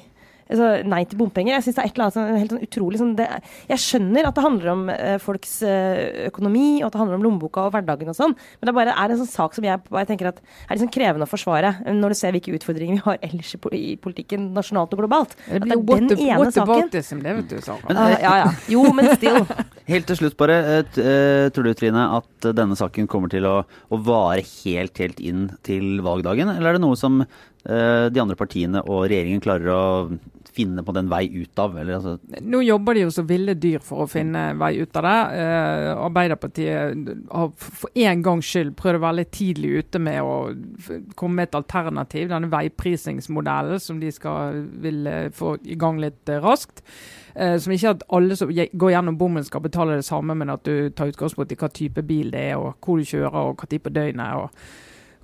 altså, 0.49 0.69
nei 0.87 1.03
til 1.07 1.19
bompenger. 1.19 1.57
Jeg 1.57 1.67
synes 1.67 1.77
det 1.77 1.83
er 1.83 1.89
et 1.89 1.97
eller 1.97 2.05
annet 2.07 2.17
sånn, 2.17 2.39
helt 2.41 2.53
sånn 2.53 2.65
utrolig 2.67 3.01
sånn, 3.01 3.13
det, 3.17 3.27
Jeg 3.71 3.83
skjønner 3.83 4.29
at 4.29 4.37
det 4.37 4.45
handler 4.45 4.71
om 4.73 4.83
uh, 4.91 5.15
folks 5.23 5.53
uh, 5.65 6.27
økonomi, 6.27 6.67
og 6.81 6.87
at 6.87 6.95
det 6.95 7.01
handler 7.01 7.19
om 7.19 7.25
lommeboka 7.25 7.65
og 7.67 7.73
hverdagen 7.75 8.11
og 8.11 8.17
sånn, 8.17 8.35
men 8.59 8.69
det 8.69 8.75
bare 8.77 8.95
er 8.95 9.13
en 9.13 9.21
sånn 9.21 9.31
sak 9.31 9.57
som 9.57 9.67
jeg, 9.67 9.81
jeg 9.97 10.09
tenker 10.11 10.31
at 10.31 10.41
er 10.41 10.77
liksom 10.77 10.91
krevende 10.93 11.27
å 11.27 11.31
forsvare, 11.31 11.73
når 11.87 12.13
du 12.13 12.19
ser 12.19 12.35
hvilke 12.35 12.53
utfordringer 12.57 12.99
vi 12.99 13.05
har 13.05 13.19
ellers 13.27 13.53
i, 13.55 13.61
i 13.77 13.95
politikken 14.01 14.51
nasjonalt 14.55 14.93
og 14.95 15.03
globalt. 15.03 15.35
Det 15.47 15.61
blir 15.63 15.77
jo 15.77 15.83
what, 15.87 16.07
the, 16.11 16.29
what 16.31 16.61
about 16.63 16.93
this, 16.93 17.11
det 17.11 17.35
vet 17.41 17.51
du, 17.51 17.57
Sara. 17.65 17.91
Uh, 17.91 18.15
ja, 18.21 18.35
ja. 18.43 18.47
Jo, 18.71 18.85
men 18.95 19.11
still. 19.15 19.43
Helt 19.91 20.07
til 20.09 20.19
slutt, 20.21 20.37
bare. 20.39 20.61
Uh, 20.97 21.47
tror 21.55 21.67
du, 21.67 21.73
Trine, 21.77 22.07
at 22.19 22.49
denne 22.57 22.77
saken 22.79 23.09
kommer 23.11 23.31
til 23.31 23.47
å, 23.47 23.59
å, 23.63 24.01
vare 24.07 24.43
helt, 24.63 24.97
helt 25.01 25.21
inn 25.23 25.47
til 25.67 26.01
valgdagen? 26.05 26.51
Eller 26.55 26.73
er 26.73 26.77
det 26.77 26.85
noe 26.85 26.97
som 26.99 27.23
de 27.67 28.21
andre 28.21 28.37
partiene 28.39 28.79
og 28.87 29.09
regjeringen 29.09 29.41
klarer 29.43 29.67
å 29.73 29.79
finne 30.57 30.83
på 30.85 30.95
den 30.97 31.11
vei 31.11 31.23
ut 31.31 31.61
av? 31.61 31.77
Eller, 31.77 31.99
altså 31.99 32.41
Nå 32.41 32.63
jobber 32.65 32.97
de 32.97 33.05
jo 33.05 33.13
så 33.13 33.25
ville 33.29 33.57
dyr 33.57 33.83
for 33.85 34.05
å 34.05 34.09
finne 34.11 34.49
vei 34.59 34.73
ut 34.81 34.99
av 34.99 35.07
det. 35.07 35.17
Eh, 35.43 35.91
Arbeiderpartiet 35.93 37.13
har 37.31 37.53
for 37.61 38.01
en 38.07 38.25
gangs 38.25 38.49
skyld 38.49 38.73
prøvd 38.79 39.01
å 39.01 39.05
være 39.05 39.19
litt 39.21 39.35
tidlig 39.37 39.75
ute 39.83 40.01
med 40.01 40.19
å 40.25 40.35
komme 41.19 41.41
med 41.41 41.49
et 41.51 41.61
alternativ. 41.61 42.31
Denne 42.33 42.51
veiprisingsmodellen 42.51 43.81
som 43.83 44.01
de 44.01 44.11
skal 44.15 44.65
vil 44.81 45.07
få 45.37 45.55
i 45.63 45.77
gang 45.79 46.01
litt 46.01 46.35
raskt. 46.43 46.83
Eh, 47.37 47.57
som 47.61 47.73
ikke 47.73 47.93
at 47.93 48.03
alle 48.17 48.35
som 48.35 48.49
går 48.49 48.91
gjennom 48.95 49.17
bommen 49.17 49.45
skal 49.45 49.61
betale 49.61 49.99
det 49.99 50.05
samme, 50.07 50.33
men 50.33 50.49
at 50.49 50.65
du 50.65 50.89
tar 50.89 51.11
utgangspunkt 51.11 51.53
i 51.53 51.59
hva 51.59 51.69
type 51.69 52.01
bil 52.01 52.31
det 52.33 52.43
er, 52.51 52.57
og 52.57 52.81
hvor 52.81 52.97
du 52.97 53.05
kjører 53.05 53.51
og 53.51 53.61
hva 53.61 53.69
tid 53.69 53.83
på 53.85 53.93
døgnet. 53.93 54.33
og 54.33 54.49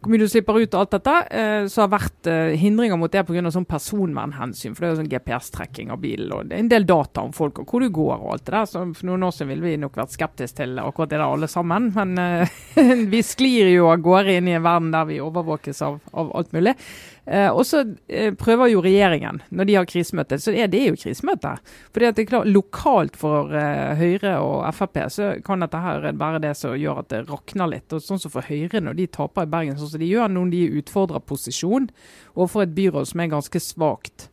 hvor 0.03 0.12
mye 0.12 0.19
du 0.19 0.27
slipper 0.27 0.60
ut 0.60 0.75
og 0.75 0.81
alt 0.81 0.95
dette, 0.98 1.13
eh, 1.31 1.65
så 1.72 1.83
har 1.86 1.91
vært 1.93 2.27
eh, 2.27 2.55
hindringer 2.60 3.00
mot 3.00 3.12
det 3.12 3.24
pga. 3.24 3.43
Sånn 3.53 3.67
personvernhensyn. 3.69 4.75
For 4.75 4.83
det 4.83 4.88
er 4.88 4.93
jo 4.93 5.00
sånn 5.01 5.12
GPS-trekking 5.12 5.93
av 5.93 6.01
bilen, 6.03 6.31
og 6.36 6.50
det 6.50 6.57
er 6.57 6.63
en 6.63 6.72
del 6.72 6.88
data 6.89 7.24
om 7.24 7.33
folk 7.36 7.62
og 7.63 7.72
hvor 7.72 7.83
du 7.83 7.89
går 7.93 8.13
og 8.17 8.33
alt 8.36 8.45
det 8.45 8.55
der. 8.55 8.69
Så 8.69 8.83
for 9.00 9.10
noen 9.10 9.25
år 9.27 9.36
siden 9.36 9.51
ville 9.53 9.67
vi 9.67 9.79
nok 9.81 9.98
vært 10.00 10.15
skeptiske 10.15 10.60
til 10.60 10.77
akkurat 10.83 11.13
det 11.13 11.19
der 11.22 11.25
alle 11.25 11.50
sammen. 11.51 11.89
Men 11.95 12.48
vi 13.13 13.24
sklir 13.25 13.72
jo 13.74 13.89
av 13.93 14.03
gårde 14.03 14.38
inn 14.38 14.51
i 14.51 14.57
en 14.57 14.65
verden 14.65 14.91
der 14.93 15.07
vi 15.10 15.22
overvåkes 15.24 15.81
av, 15.88 16.00
av 16.12 16.31
alt 16.38 16.53
mulig. 16.55 16.75
Eh, 17.25 17.47
og 17.47 17.63
så 17.63 17.85
eh, 18.11 18.33
prøver 18.35 18.73
jo 18.73 18.81
regjeringen, 18.83 19.39
når 19.55 19.67
de 19.67 19.75
har 19.77 19.87
krisemøte, 19.87 20.35
så 20.43 20.51
er 20.51 20.67
det 20.71 20.81
jo 20.89 20.97
krisemøte. 20.99 21.53
Fordi 21.95 22.07
at 22.09 22.17
det 22.17 22.25
er 22.25 22.29
klart, 22.33 22.49
Lokalt 22.51 23.15
for 23.19 23.53
eh, 23.55 23.93
Høyre 23.99 24.33
og 24.43 24.65
Frp 24.75 24.99
så 25.13 25.29
kan 25.45 25.63
dette 25.63 25.79
her 25.79 26.09
være 26.19 26.41
det 26.43 26.51
som 26.59 26.75
gjør 26.75 26.99
at 27.03 27.11
det 27.13 27.23
rakner 27.29 27.71
litt. 27.71 27.95
og 27.95 28.03
Sånn 28.03 28.19
som 28.19 28.33
for 28.33 28.43
Høyre, 28.43 28.83
når 28.83 28.99
de 28.99 29.07
taper 29.07 29.47
i 29.47 29.51
Bergen 29.53 29.79
sånn 29.79 29.93
som 29.93 30.03
de 30.03 30.11
gjør, 30.11 30.33
når 30.35 30.51
de 30.51 30.63
utfordrer 30.81 31.23
posisjon 31.23 31.87
overfor 32.35 32.65
et 32.65 32.75
byråd 32.75 33.07
som 33.13 33.23
er 33.23 33.31
ganske 33.37 33.63
svakt, 33.63 34.27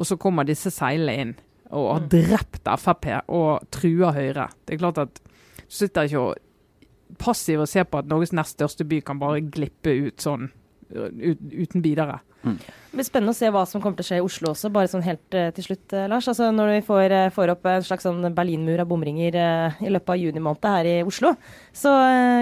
og 0.00 0.08
så 0.08 0.16
kommer 0.16 0.48
disse 0.48 0.72
seilene 0.72 1.16
inn 1.20 1.34
og 1.70 1.90
har 1.92 2.00
mm. 2.06 2.06
drept 2.14 2.70
Frp 2.80 3.10
og 3.36 3.68
truer 3.74 4.16
Høyre. 4.16 4.48
Det 4.64 4.74
er 4.74 4.80
klart 4.80 5.02
at 5.02 5.20
du 5.20 5.76
sitter 5.76 6.08
ikke 6.08 6.24
og 6.24 7.18
passiv 7.20 7.60
og 7.62 7.68
ser 7.68 7.84
på 7.84 8.00
at 8.00 8.08
Norges 8.08 8.32
nest 8.34 8.56
største 8.56 8.86
by 8.88 9.02
kan 9.04 9.20
bare 9.20 9.42
glippe 9.44 9.92
ut 10.08 10.24
sånn 10.24 10.48
uten 10.90 11.84
videre. 11.84 12.20
Mm. 12.44 12.58
Det 12.90 12.98
blir 12.98 13.06
spennende 13.06 13.30
å 13.30 13.38
se 13.38 13.46
hva 13.54 13.60
som 13.70 13.78
kommer 13.78 14.00
til 14.00 14.02
å 14.02 14.08
skje 14.08 14.16
i 14.18 14.22
Oslo 14.24 14.50
også, 14.50 14.68
bare 14.74 14.90
sånn 14.90 15.04
helt 15.06 15.36
uh, 15.38 15.52
til 15.54 15.62
slutt, 15.68 15.92
uh, 15.94 16.08
Lars. 16.10 16.26
Altså 16.26 16.48
Når 16.50 16.72
vi 16.72 16.80
får, 16.88 17.12
uh, 17.14 17.28
får, 17.30 17.52
opp 17.52 17.68
en 17.70 17.84
slags 17.86 18.06
sånn 18.06 18.24
berlinmur 18.34 18.82
av 18.82 18.88
bomringer 18.90 19.36
i 19.38 19.92
løpet 19.94 20.10
av 20.10 20.18
juni 20.18 20.42
måned 20.42 20.66
her 20.66 20.88
i 20.90 20.96
Oslo, 21.06 21.36
så 21.70 21.92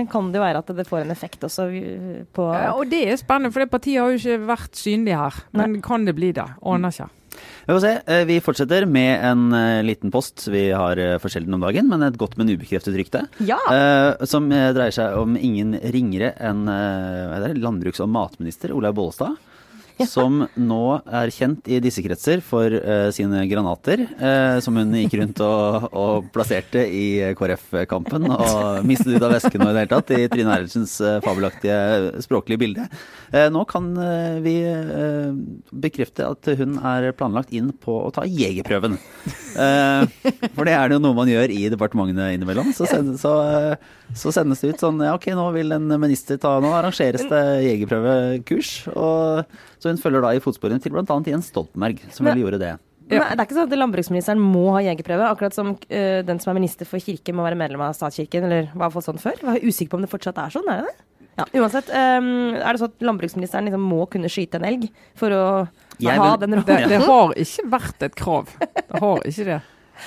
kan 0.08 0.30
det 0.32 0.40
jo 0.40 0.46
være 0.46 0.62
at 0.62 0.72
det 0.78 0.86
får 0.88 1.02
en 1.02 1.12
effekt 1.12 1.44
også 1.44 1.66
på 2.32 2.46
ja, 2.48 2.72
Og 2.72 2.88
det 2.88 3.02
er 3.10 3.20
spennende, 3.20 3.52
for 3.52 3.60
det 3.60 3.72
partiet 3.74 4.00
har 4.00 4.14
jo 4.14 4.20
ikke 4.22 4.48
vært 4.48 4.80
synlig 4.80 5.18
her. 5.20 5.36
Men 5.52 5.76
Nei. 5.76 5.82
kan 5.84 6.08
det 6.08 6.14
bli 6.16 6.30
det? 6.36 6.46
Aner 6.64 6.94
ikke. 6.94 7.10
Vi 7.38 7.74
får 7.74 7.82
se. 7.84 7.92
Vi 8.26 8.38
fortsetter 8.42 8.86
med 8.88 9.26
en 9.28 9.44
liten 9.84 10.10
post 10.14 10.46
vi 10.50 10.64
har 10.72 10.98
for 11.20 11.30
sjelden 11.30 11.58
om 11.58 11.66
dagen, 11.66 11.90
men 11.92 12.06
et 12.06 12.16
godt, 12.18 12.38
men 12.40 12.48
ubekreftet 12.48 12.96
rykte. 12.96 13.26
Ja. 13.44 13.60
som 14.24 14.48
dreier 14.48 14.96
seg 14.96 15.18
om 15.20 15.36
ingen 15.36 15.76
ringere 15.92 16.32
enn 16.40 16.64
landbruks- 17.60 18.00
og 18.02 18.10
matminister 18.16 18.72
Olaug 18.72 18.96
Bollestad 18.96 19.36
som 20.06 20.44
nå 20.54 20.82
er 21.02 21.32
kjent 21.34 21.68
i 21.70 21.80
disse 21.82 22.02
kretser 22.04 22.42
for 22.44 22.70
uh, 22.70 23.08
sine 23.14 23.42
granater, 23.50 24.04
uh, 24.20 24.58
som 24.62 24.76
hun 24.78 24.94
gikk 25.00 25.16
rundt 25.20 25.42
og, 25.44 25.88
og 25.90 26.28
plasserte 26.34 26.84
i 26.84 27.34
KrF-kampen 27.38 28.28
og 28.30 28.86
mistet 28.88 29.16
ut 29.16 29.26
av 29.26 29.34
vesken 29.34 29.64
og 29.64 29.70
i 29.70 29.74
det 29.74 29.84
hele 29.84 29.92
tatt 29.92 30.12
i 30.14 30.28
Trine 30.30 30.54
Eilertsens 30.54 30.98
uh, 31.02 31.18
fabelaktige 31.24 32.22
språklige 32.24 32.60
bilde. 32.60 32.88
nå 33.52 33.62
kan 33.68 33.90
vi 34.42 34.54
bekrefte 35.84 36.24
at 36.24 36.48
hun 36.58 36.78
er 36.80 37.10
planlagt 37.16 37.52
inn 37.54 37.70
på 37.76 37.94
å 38.06 38.12
ta 38.14 38.24
jegerprøven. 38.24 38.96
for 40.54 40.68
det 40.68 40.74
er 40.74 40.88
det 40.88 40.96
jo 40.96 41.02
noe 41.02 41.16
man 41.16 41.30
gjør 41.30 41.52
i 41.52 41.68
departementene 41.72 42.30
innimellom. 42.36 42.70
Så, 42.76 42.88
sendes, 42.88 43.20
så, 43.20 43.34
så 44.16 44.32
sendes 44.34 44.62
det 44.62 44.74
ut 44.74 44.84
sånn 44.84 45.02
ja 45.04 45.14
ok, 45.16 45.30
nå 45.36 45.48
vil 45.56 45.76
en 45.76 45.88
minister 46.00 46.40
ta 46.40 46.56
Nå 46.62 46.72
arrangeres 46.74 47.26
det 47.28 47.42
jegerprøvekurs. 47.66 48.72
og 48.94 49.58
så 49.78 49.87
hun 49.92 50.00
følger 50.00 50.24
da 50.24 50.34
i 50.36 50.42
fotsporene 50.44 50.82
til 50.82 50.94
bl.a. 50.94 51.18
Jens 51.28 51.50
Stoltenberg, 51.52 52.04
som 52.14 52.28
vel 52.28 52.44
gjorde 52.44 52.60
det. 52.62 52.76
Ja. 53.08 53.22
Men 53.22 53.38
det 53.38 53.40
er 53.40 53.46
ikke 53.46 53.56
sånn 53.56 53.70
at 53.70 53.78
landbruksministeren 53.80 54.40
må 54.42 54.66
ha 54.74 54.82
jegerprøve, 54.84 55.28
akkurat 55.32 55.56
som 55.56 55.72
uh, 55.74 56.18
den 56.28 56.42
som 56.42 56.52
er 56.52 56.58
minister 56.60 56.88
for 56.88 57.00
kirke 57.00 57.32
må 57.32 57.46
være 57.46 57.56
medlem 57.60 57.84
av 57.86 57.96
statskirken, 57.96 58.48
eller 58.48 58.68
var 58.74 58.88
iallfall 58.88 59.06
sånn 59.06 59.22
før. 59.22 59.38
Jeg 59.40 59.62
er 59.62 59.64
usikker 59.64 59.94
på 59.94 60.00
om 60.00 60.04
det 60.04 60.12
fortsatt 60.12 60.42
er 60.42 60.52
sånn, 60.52 60.68
er 60.68 60.82
det 60.82 60.90
det? 60.90 61.08
Ja, 61.38 61.46
uansett. 61.62 61.88
Um, 61.94 62.28
er 62.58 62.74
det 62.74 62.82
sånn 62.82 62.92
at 62.92 63.08
landbruksministeren 63.08 63.68
liksom 63.68 63.84
må 63.86 64.04
kunne 64.10 64.30
skyte 64.32 64.58
en 64.58 64.66
elg 64.68 64.88
for 65.18 65.34
å 65.34 65.42
jeg 66.02 66.18
ha 66.18 66.32
den 66.40 66.58
rollen? 66.58 66.66
Det, 66.66 66.78
det, 66.90 67.02
har 67.06 67.34
ikke 67.44 67.66
vært 67.72 68.06
et 68.08 68.16
krav. 68.18 68.54
Det 68.58 69.02
har 69.02 69.28
ikke 69.30 69.46
det. 69.52 69.60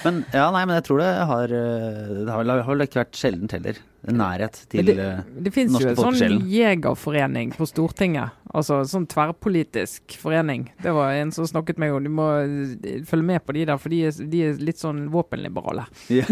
Men, 0.05 0.21
ja, 0.31 0.45
nei, 0.55 0.61
men 0.63 0.77
jeg 0.77 0.85
tror 0.87 1.01
det 1.01 1.09
har 1.27 1.51
eh, 1.51 2.11
Det 2.21 2.31
har, 2.31 2.45
vel 2.47 2.83
ikke 2.85 3.01
vært 3.01 3.17
sjeldent 3.19 3.55
heller. 3.57 3.79
Nærhet 4.07 4.63
til 4.71 4.87
norske 4.87 4.95
folkesjelen. 4.95 5.43
det 5.45 5.51
finnes 5.53 5.83
jo 5.83 5.91
en 5.91 5.99
sånn 5.99 6.47
jegerforening 6.49 7.51
på 7.53 7.67
Stortinget. 7.69 8.37
Altså 8.51 8.81
sånn 8.87 9.05
tverrpolitisk 9.07 10.17
forening. 10.19 10.65
Det 10.83 10.91
var 10.95 11.13
en 11.15 11.31
som 11.31 11.47
snakket 11.47 11.77
med 11.79 11.91
meg 11.91 11.97
om 11.97 12.03
du 12.03 12.11
må 12.13 12.27
eh, 12.41 13.03
følge 13.07 13.27
med 13.27 13.45
på 13.45 13.55
de 13.55 13.65
der, 13.69 13.77
for 13.79 13.93
de 13.93 14.01
er, 14.07 14.17
de 14.31 14.41
er 14.47 14.59
litt 14.59 14.81
sånn 14.81 15.05
våpenliberale. 15.13 15.85
Yeah. 16.11 16.27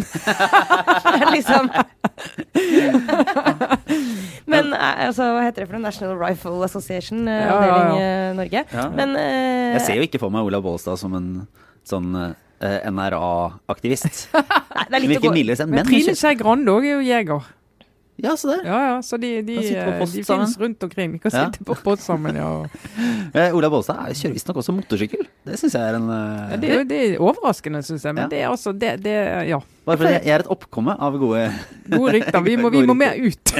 liksom 1.35 1.69
Men 4.49 4.73
altså, 4.73 5.23
hva 5.35 5.45
heter 5.45 5.63
det 5.63 5.69
for 5.69 5.77
noe? 5.77 5.85
National 5.85 6.17
Rifle 6.19 6.65
Association, 6.65 7.23
ja, 7.29 7.47
avdeling 7.53 8.01
ja, 8.01 8.33
Norge. 8.37 8.65
Men 8.97 9.15
uh, 9.15 9.77
Jeg 9.77 9.85
ser 9.85 9.99
jo 9.99 10.07
ikke 10.09 10.21
for 10.21 10.33
meg 10.33 10.47
Olav 10.47 10.65
Bollestad 10.65 10.99
som 11.01 11.15
en 11.17 11.29
sånn 11.87 12.11
uh, 12.15 12.33
NRA-aktivist. 12.59 14.27
Nei. 14.91 15.05
Men 15.07 15.87
Trine 15.87 16.17
Skei 16.17 16.35
Grande 16.39 16.73
òg 16.73 16.87
er 16.87 16.97
jo 16.97 17.05
jeger. 17.05 17.47
Ja, 18.23 18.35
så 18.37 18.47
det. 18.47 18.59
Ja, 18.67 18.79
ja, 18.89 19.01
så 19.01 19.17
de, 19.17 19.29
de, 19.41 19.55
de, 19.55 20.05
de 20.13 20.23
finnes 20.23 20.57
rundt 20.59 20.83
omkring. 20.83 21.11
Vi 21.11 21.19
kan 21.23 21.31
ja. 21.33 21.45
sitte 21.45 21.63
på 21.63 21.75
post 21.83 22.03
sammen, 22.03 22.35
ja. 22.35 22.49
eh, 23.33 23.55
Ola 23.55 23.69
Bollestad 23.71 24.11
kjører 24.11 24.35
visstnok 24.35 24.59
også 24.59 24.75
motorsykkel. 24.75 25.23
Det 25.47 25.59
syns 25.61 25.77
jeg 25.77 25.93
er 25.93 25.99
en 25.99 26.09
uh... 26.11 26.51
ja, 26.51 26.59
det, 26.59 26.71
er, 26.75 26.87
det, 26.89 26.99
er 27.05 27.23
overraskende, 27.23 27.81
syns 27.87 28.03
jeg. 28.03 28.17
Men 28.17 28.31
det 28.31 28.41
er 28.43 28.49
altså 28.51 28.75
det, 28.75 28.97
det, 29.05 29.15
Ja. 29.49 29.61
Bare 29.89 29.99
fordi 29.99 30.13
jeg 30.15 30.33
er 30.35 30.43
et 30.43 30.49
oppkomme 30.53 30.93
av 30.95 31.17
gode 31.19 31.43
Gode 31.89 32.13
rykter. 32.13 32.39
Vi 32.45 32.55
må, 32.61 32.69
vi 32.75 32.83
må 32.85 32.95
mer 32.97 33.17
ut. 33.17 33.53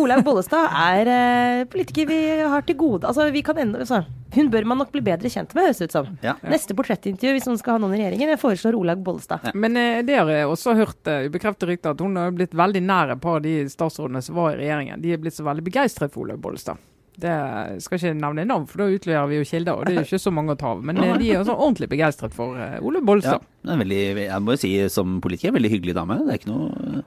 Olaug 0.00 0.24
Bollestad 0.26 0.72
er 0.82 1.10
uh, 1.10 1.64
politiker 1.70 2.08
vi 2.10 2.18
har 2.42 2.66
til 2.66 2.78
gode. 2.80 3.06
Altså, 3.06 3.28
vi 3.34 3.42
kan 3.46 3.60
enda, 3.62 3.84
altså, 3.84 4.02
hun 4.34 4.50
bør 4.50 4.66
man 4.68 4.80
nok 4.82 4.90
bli 4.94 5.04
bedre 5.06 5.30
kjent 5.32 5.54
med, 5.54 5.68
høres 5.68 5.80
det 5.80 5.88
ut 5.90 5.96
som. 5.96 6.10
Ja. 6.24 6.34
Neste 6.50 6.74
portrettintervju, 6.76 7.36
hvis 7.36 7.46
hun 7.48 7.60
skal 7.60 7.76
ha 7.76 7.82
noen 7.84 7.94
i 7.94 8.02
regjeringen, 8.02 8.34
jeg 8.34 8.42
foreslår 8.42 8.78
Olaug 8.78 9.06
Bollestad. 9.06 9.46
Men 9.54 9.78
eh, 9.80 10.02
det 10.06 10.18
har 10.18 10.32
jeg 10.32 10.50
også 10.50 10.74
hørt 10.80 11.12
uh, 11.12 11.28
bekreftet 11.32 11.70
rykter 11.70 11.94
at 11.94 12.02
hun 12.02 12.18
har 12.18 12.34
blitt 12.34 12.56
veldig 12.56 12.82
nær 12.84 13.14
et 13.14 13.22
par 13.22 13.38
av 13.38 13.46
de 13.46 13.60
statsrådene 13.70 14.24
som 14.26 14.38
var 14.40 14.56
i 14.56 14.64
regjeringen. 14.64 15.00
De 15.04 15.14
er 15.14 15.22
blitt 15.22 15.38
så 15.38 15.46
veldig 15.46 15.64
begeistret 15.70 16.12
for 16.12 16.26
Olaug 16.26 16.42
Bollestad. 16.42 16.82
Det 17.16 17.36
skal 17.80 17.96
ikke 17.96 18.16
nevne 18.18 18.44
navn, 18.44 18.66
for 18.68 18.82
da 18.82 18.90
utleverer 18.92 19.30
vi 19.30 19.38
jo 19.38 19.46
kilder. 19.48 19.78
Og 19.78 19.86
det 19.86 19.94
er 19.94 20.02
jo 20.02 20.08
ikke 20.10 20.24
så 20.26 20.32
mange 20.36 20.52
å 20.52 20.58
ta 20.60 20.74
av. 20.74 20.82
Men 20.84 21.00
eh, 21.00 21.14
de 21.22 21.30
er 21.32 21.40
også 21.40 21.54
ordentlig 21.56 21.88
begeistret 21.94 22.36
for 22.36 22.58
uh, 22.60 22.76
Ole 22.84 23.00
Bolstad. 23.04 23.46
Ja, 23.64 23.78
veldig, 23.80 24.00
jeg 24.26 24.42
må 24.44 24.56
jo 24.56 24.60
si 24.60 24.72
som 24.92 25.16
politiker, 25.24 25.54
veldig 25.56 25.72
hyggelig 25.72 25.96
dame. 25.96 26.18
Det 26.26 26.34
er 26.34 26.42
ikke 26.42 26.52
noe 26.52 27.00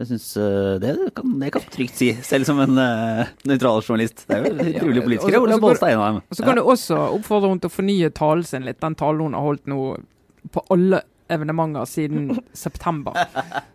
jeg 0.00 0.08
syns 0.08 0.26
uh, 0.40 0.78
det, 0.80 0.94
kan, 1.12 1.32
det 1.42 1.50
kan 1.52 1.64
trygt 1.68 1.98
si, 2.00 2.06
selv 2.24 2.48
som 2.48 2.60
en 2.62 2.78
uh, 2.80 3.30
nøytral 3.46 3.82
journalist. 3.84 4.24
Det 4.26 4.38
er 4.38 4.46
jo 4.48 4.68
utrolig 4.72 5.04
politikere. 5.04 5.42
Ole 5.44 5.60
Bolstad 5.62 5.92
er 5.92 5.98
en 5.98 6.02
av 6.02 6.14
dem. 6.14 6.22
Så 6.34 6.46
kan 6.46 6.56
du 6.56 6.64
også 6.64 6.98
oppfordre 7.18 7.52
henne 7.52 7.62
til 7.62 7.70
å 7.70 7.74
fornye 7.74 8.10
talen 8.16 8.46
sin 8.48 8.66
litt. 8.66 8.80
Den 8.82 8.96
talen 8.98 9.28
hun 9.28 9.36
har 9.36 9.46
holdt 9.46 9.70
nå 9.70 9.82
på 10.50 10.64
alle 10.72 11.02
evenementer 11.30 11.86
siden 11.88 12.32
september. 12.64 13.16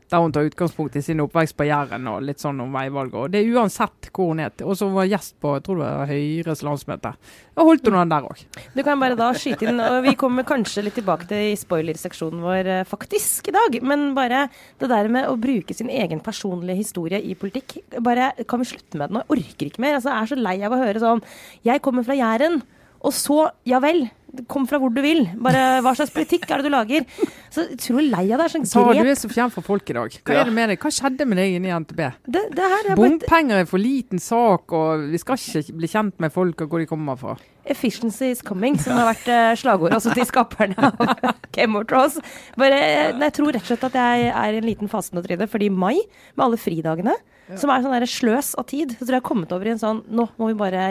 Der 0.06 0.22
hun 0.22 0.34
tar 0.36 0.46
utgangspunkt 0.46 0.96
i 1.00 1.02
sin 1.02 1.24
oppvekst 1.24 1.56
på 1.58 1.66
Jæren 1.66 2.06
og 2.12 2.22
litt 2.28 2.42
sånn 2.44 2.60
om 2.62 2.76
veivalget. 2.76 3.16
Og 3.18 3.32
det 3.34 3.42
er 3.42 3.56
uansett 3.58 4.12
hvor 4.14 4.30
hun 4.30 4.44
er. 4.44 4.54
Og 4.62 4.78
så 4.78 4.90
var 4.94 5.08
gjest 5.10 5.34
på 5.42 5.56
jeg 5.56 5.64
tror 5.66 5.82
det 5.82 5.88
var 5.88 6.12
Høyres 6.12 6.62
landsmøte. 6.68 7.14
Da 7.56 7.66
holdt 7.66 7.88
hun 7.90 7.98
den 7.98 8.14
der 8.14 8.28
òg. 8.28 8.44
Du 8.76 8.84
kan 8.86 9.02
bare 9.02 9.18
da 9.18 9.32
skyte 9.34 9.66
inn, 9.70 9.82
og 9.82 9.98
vi 10.06 10.14
kommer 10.20 10.46
kanskje 10.48 10.84
litt 10.86 10.98
tilbake 11.00 11.26
til 11.32 11.56
spoilerseksjonen 11.58 12.44
vår 12.46 12.72
eh, 12.76 12.86
faktisk 12.86 13.50
i 13.50 13.56
dag. 13.56 13.80
Men 13.82 14.12
bare 14.18 14.46
det 14.84 14.92
der 14.92 15.10
med 15.12 15.32
å 15.32 15.40
bruke 15.42 15.74
sin 15.74 15.90
egen 15.90 16.22
personlige 16.26 16.84
historie 16.84 17.22
i 17.24 17.34
politikk. 17.40 17.80
Bare 18.06 18.34
kan 18.46 18.62
vi 18.62 18.70
slutte 18.76 19.02
med 19.02 19.10
det 19.10 19.18
nå? 19.18 19.26
Jeg 19.26 19.40
orker 19.40 19.72
ikke 19.72 19.86
mer. 19.88 19.98
Altså, 19.98 20.14
jeg 20.14 20.22
er 20.22 20.34
så 20.36 20.42
lei 20.46 20.58
av 20.68 20.76
å 20.76 20.82
høre 20.84 21.02
sånn 21.02 21.26
Jeg 21.66 21.82
kommer 21.86 22.06
fra 22.06 22.18
Jæren. 22.20 22.62
Og 23.06 23.14
så, 23.14 23.44
ja 23.70 23.78
vel, 23.84 24.08
kom 24.52 24.66
fra 24.68 24.80
hvor 24.82 24.92
du 24.92 24.98
vil. 25.04 25.22
Bare 25.40 25.80
hva 25.86 25.94
slags 25.96 26.12
politikk 26.12 26.48
er 26.52 26.60
det 26.60 26.68
du 26.68 26.74
lager? 26.74 27.06
Så 27.54 27.64
utrolig 27.72 28.10
lei 28.12 28.24
av 28.36 28.42
det. 28.42 28.48
Sånn 28.52 28.66
Sara, 28.68 28.96
du 28.98 29.08
er 29.08 29.16
så 29.20 29.30
fjern 29.32 29.54
fra 29.54 29.62
folk 29.64 29.88
i 29.94 29.96
dag. 29.96 30.18
Hva 30.26 30.34
Ja. 30.36 30.42
er 30.42 30.50
det 30.50 30.56
med 30.58 30.70
deg? 30.74 30.80
Hva 30.84 30.92
skjedde 30.92 31.28
med 31.30 31.38
deg 31.40 31.56
inni 31.56 31.72
NTB? 31.72 32.02
Det, 32.28 32.42
det 32.58 32.66
her 32.74 32.90
er 32.92 33.00
Bompenger 33.00 33.62
er 33.64 33.70
for 33.70 33.80
liten 33.80 34.20
sak, 34.20 34.74
og 34.76 35.06
vi 35.14 35.22
skal 35.22 35.38
ikke 35.40 35.78
bli 35.78 35.88
kjent 35.92 36.18
med 36.20 36.34
folk 36.36 36.66
og 36.66 36.74
hvor 36.74 36.84
de 36.84 36.90
kommer 36.90 37.16
fra. 37.22 37.38
Efficiency 37.66 38.28
is 38.34 38.42
coming, 38.46 38.76
som 38.78 38.98
har 39.00 39.08
vært 39.14 39.30
eh, 39.32 39.54
slagordet 39.58 39.98
også 40.02 40.12
til 40.14 40.28
skaperne 40.30 40.76
av 40.78 41.00
Game 41.56 41.80
of 41.80 41.88
Thrones. 41.90 42.20
Bare, 42.60 42.82
eh, 42.82 43.14
jeg 43.24 43.34
tror 43.40 43.54
rett 43.56 43.64
og 43.64 43.72
slett 43.72 43.88
at 43.88 43.96
jeg 44.02 44.28
er 44.34 44.52
i 44.54 44.60
en 44.60 44.68
liten 44.68 44.92
fase 44.92 45.16
nå, 45.16 45.24
Trine, 45.26 45.48
fordi 45.50 45.72
mai, 45.74 45.96
med 46.36 46.46
alle 46.46 46.60
fridagene, 46.62 47.16
som 47.60 47.70
er 47.70 47.84
sånn 47.84 47.94
der 47.94 48.06
sløs 48.10 48.48
av 48.58 48.66
tid, 48.72 48.96
så 48.96 49.04
tror 49.04 49.12
jeg 49.12 49.16
jeg 49.20 49.22
har 49.22 49.26
kommet 49.28 49.52
over 49.54 49.68
i 49.68 49.72
en 49.76 49.82
sånn 49.82 50.00
Nå 50.10 50.24
må 50.42 50.48
vi 50.50 50.56
bare 50.58 50.86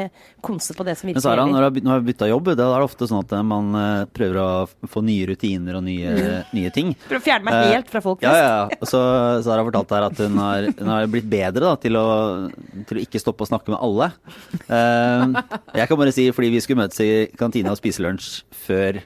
konse 0.44 0.74
på 0.78 0.84
det 0.86 0.94
som 0.96 1.08
Men 1.08 1.14
virkelig 1.16 1.24
Sara, 1.26 1.46
når 1.50 1.66
du 1.80 1.88
har 1.90 2.04
bytta 2.06 2.28
jobb, 2.30 2.52
da 2.54 2.68
er 2.70 2.78
det 2.84 2.86
ofte 2.86 3.08
sånn 3.10 3.24
at 3.24 3.34
eh, 3.34 3.42
man 3.42 3.72
eh, 3.80 4.04
prøver 4.14 4.38
å 4.38 4.88
få 4.92 5.02
nye 5.02 5.26
rutiner 5.32 5.78
og 5.80 5.82
nye, 5.88 6.12
nye 6.54 6.70
ting. 6.74 6.92
For 7.10 7.18
å 7.18 7.22
fjerne 7.24 7.48
meg 7.48 7.58
Eh, 7.58 7.72
helt 7.74 7.90
fra 7.90 8.02
folk 8.04 8.22
Ja, 8.22 8.30
flest. 8.30 8.44
ja. 8.44 8.54
ja. 8.70 8.78
Og 8.80 8.90
så 8.92 9.02
Sara 9.46 9.58
har 9.64 9.68
fortalt 9.70 9.94
her 9.96 10.06
at 10.10 10.22
hun 10.22 10.38
har, 10.42 10.68
hun 10.78 10.92
har 10.94 11.10
blitt 11.10 11.28
bedre 11.32 11.64
da, 11.66 11.74
til, 11.82 11.98
å, 11.98 12.06
til 12.86 13.00
å 13.00 13.04
ikke 13.04 13.22
stoppe 13.22 13.46
å 13.46 13.50
snakke 13.50 13.74
med 13.74 13.82
alle. 13.82 14.10
Jeg 15.74 15.88
kan 15.90 16.00
bare 16.00 16.14
si, 16.14 16.28
fordi 16.34 16.52
vi 16.54 16.62
skulle 16.64 16.84
møtes 16.84 17.02
i 17.02 17.10
kantina 17.40 17.74
og 17.74 17.80
spise 17.80 18.04
lunsj 18.04 18.30
før, 18.66 19.00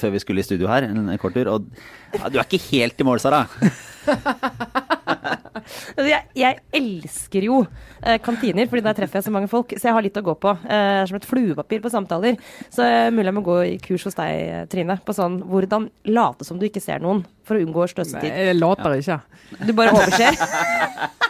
før 0.00 0.14
vi 0.16 0.22
skulle 0.24 0.40
i 0.42 0.46
studio 0.48 0.70
her, 0.70 0.88
en, 0.88 1.08
en 1.12 1.20
kort 1.20 1.36
tur, 1.36 1.50
og 1.52 1.68
ja, 2.16 2.30
du 2.32 2.38
er 2.40 2.46
ikke 2.48 2.62
helt 2.70 3.00
i 3.02 3.06
mål, 3.06 3.20
Sara. 3.22 3.44
Altså, 5.96 6.06
Jeg, 6.08 6.22
jeg 6.38 6.58
elsker 6.76 7.46
jo 7.48 7.60
eh, 8.02 8.18
kantiner, 8.22 8.68
fordi 8.70 8.84
der 8.86 8.96
treffer 8.98 9.20
jeg 9.20 9.26
så 9.26 9.34
mange 9.34 9.50
folk. 9.50 9.74
Så 9.76 9.88
jeg 9.88 9.96
har 9.96 10.04
litt 10.04 10.18
å 10.20 10.24
gå 10.26 10.34
på. 10.42 10.52
Eh, 10.66 11.02
er 11.02 11.10
som 11.10 11.18
et 11.18 11.28
fluepapir 11.28 11.82
på 11.84 11.92
samtaler. 11.92 12.38
Så 12.72 12.84
eh, 12.86 13.10
mulig 13.14 13.28
jeg 13.30 13.36
må 13.38 13.44
gå 13.46 13.58
i 13.72 13.76
kurs 13.82 14.06
hos 14.08 14.18
deg, 14.18 14.34
eh, 14.46 14.64
Trine, 14.72 14.98
på 15.04 15.16
sånn 15.16 15.40
hvordan 15.50 15.88
late 16.14 16.46
som 16.46 16.60
du 16.60 16.66
ikke 16.68 16.82
ser 16.84 17.02
noen, 17.04 17.24
for 17.46 17.58
å 17.58 17.64
unngå 17.64 17.88
sløsetid. 17.92 18.30
jeg 18.30 18.58
later 18.58 18.98
ikke. 19.00 19.20
Du 19.66 19.72
bare 19.76 19.94
overser. 19.96 20.36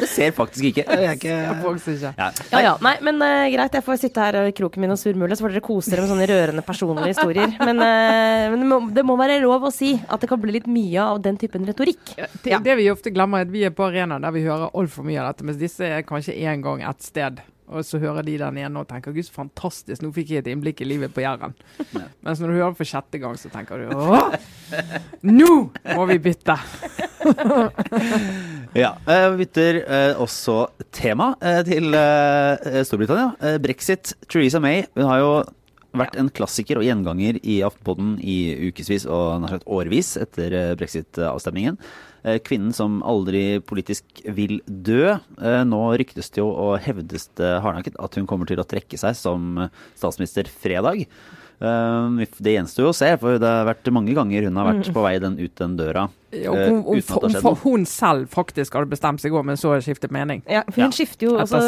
Bare 0.00 0.08
ser 0.10 0.32
faktisk 0.36 0.70
ikke. 0.70 0.84
Jeg 0.88 1.06
er 1.06 1.18
ikke... 1.18 1.36
Ja. 2.16 2.30
Ja 2.50 2.62
ja. 2.64 2.72
Nei, 2.84 2.94
men 3.04 3.20
uh, 3.20 3.44
greit, 3.52 3.76
jeg 3.76 3.84
får 3.86 4.00
sitte 4.00 4.24
her 4.24 4.38
i 4.48 4.54
kroken 4.56 4.84
min 4.84 4.94
og 4.94 5.00
surmule, 5.00 5.36
så 5.36 5.44
får 5.44 5.54
dere 5.54 5.64
kose 5.64 5.92
dere 5.92 6.06
med 6.06 6.12
sånne 6.14 6.28
rørende 6.30 6.64
personlige 6.66 7.12
historier. 7.12 7.54
Men, 7.60 7.82
uh, 7.84 8.48
men 8.54 8.64
det, 8.64 8.68
må, 8.72 8.80
det 8.96 9.06
må 9.06 9.18
være 9.20 9.40
lov 9.44 9.68
å 9.68 9.74
si 9.74 9.92
at 10.00 10.24
det 10.24 10.30
kan 10.30 10.40
bli 10.40 10.56
litt 10.56 10.68
mye 10.70 11.04
av 11.04 11.20
den 11.24 11.38
typen 11.40 11.68
retorikk. 11.68 12.16
Det, 12.16 12.62
det 12.64 12.78
vi 12.80 12.90
ofte 12.92 13.12
glemmer, 13.14 13.44
er 13.44 13.48
at 13.48 13.54
vi 13.54 13.64
er 13.68 13.76
på 13.76 13.86
arenaen 13.90 14.24
der 14.24 14.34
vi 14.34 14.46
hører 14.48 14.72
altfor 14.72 15.06
mye 15.06 15.20
av 15.22 15.32
dette, 15.32 15.46
mens 15.48 15.60
disse 15.60 15.86
er 15.86 16.06
kanskje 16.08 16.38
én 16.40 16.64
gang 16.64 16.84
et 16.86 17.04
sted. 17.04 17.44
Og 17.70 17.86
så 17.86 18.00
hører 18.02 18.26
de 18.26 18.36
den 18.40 18.58
igjen 18.58 18.78
og 18.80 18.88
tenker 18.90 19.14
'gud, 19.14 19.26
så 19.26 19.36
fantastisk, 19.36 20.02
nå 20.02 20.10
fikk 20.14 20.34
jeg 20.34 20.42
et 20.42 20.50
innblikk 20.50 20.82
i 20.82 20.88
livet 20.88 21.14
på 21.14 21.22
Jæren'. 21.22 21.54
Mens 22.24 22.42
når 22.42 22.50
du 22.50 22.56
hører 22.58 22.74
det 22.74 22.80
for 22.80 22.90
sjette 22.90 23.20
gang, 23.22 23.36
så 23.38 23.50
tenker 23.52 23.78
du 23.78 23.94
'åh, 23.94 24.34
nå 25.22 25.52
må 25.94 26.08
vi 26.10 26.18
bytte'. 26.30 26.58
Ja, 28.70 28.94
eh, 29.06 29.30
Vi 29.30 29.44
bytter 29.44 29.80
eh, 29.82 30.20
også 30.20 30.68
tema 30.94 31.32
eh, 31.42 31.62
til 31.66 31.90
Storbritannia. 32.86 33.58
Brexit. 33.58 34.14
Theresa 34.30 34.60
May 34.62 34.84
hun 34.94 35.08
har 35.08 35.18
jo 35.18 35.32
vært 35.98 36.14
en 36.20 36.30
klassiker 36.30 36.78
og 36.78 36.86
gjenganger 36.86 37.40
i 37.42 37.60
Aftenpodden 37.66 38.12
i 38.22 38.70
ukevis 38.70 39.08
og 39.10 39.42
nærmest 39.42 39.66
årevis 39.66 40.12
etter 40.22 40.76
brexit-avstemningen. 40.78 41.80
Eh, 42.22 42.38
Kvinnen 42.44 42.74
som 42.76 43.00
aldri 43.06 43.60
politisk 43.64 44.04
vil 44.36 44.58
dø. 44.66 45.14
Eh, 45.40 45.60
Nå 45.64 45.82
ryktes 46.00 46.30
det 46.30 46.42
jo 46.42 46.50
og 46.52 46.78
hevdes 46.84 47.28
det 47.40 47.52
hardnakket 47.64 47.96
at 48.02 48.18
hun 48.18 48.28
kommer 48.28 48.48
til 48.50 48.60
å 48.60 48.66
trekke 48.68 48.98
seg 49.00 49.16
som 49.16 49.54
statsminister 49.96 50.50
fredag. 50.50 51.06
Eh, 51.60 52.26
Det 52.40 52.54
gjenstår 52.56 52.86
jo 52.86 52.92
å 52.92 52.96
se, 52.96 53.10
for 53.20 53.40
det 53.40 53.48
har 53.48 53.68
vært 53.68 53.90
mange 53.92 54.14
ganger 54.16 54.48
hun 54.48 54.56
har 54.60 54.72
vært 54.72 54.92
på 54.92 55.04
vei 55.04 55.18
den 55.20 55.38
ut 55.40 55.54
den 55.60 55.76
døra. 55.76 56.08
Ja, 56.32 56.52
eh, 56.54 56.68
hun, 56.70 56.82
hun, 56.84 57.02
hun, 57.02 57.56
hun, 57.64 57.86
selv 57.88 58.30
faktisk 58.32 58.76
hadde 58.78 58.92
bestemt 58.92 59.20
seg 59.20 59.32
går, 59.34 59.44
men 59.44 59.60
så 59.60 59.74
skiftet 59.82 60.12
mening. 60.14 60.44
Ja, 60.48 60.62
for 60.68 60.80
hun 60.80 60.90
Ja. 60.90 60.96
skifter 60.96 61.26
jo 61.28 61.38
altså. 61.38 61.60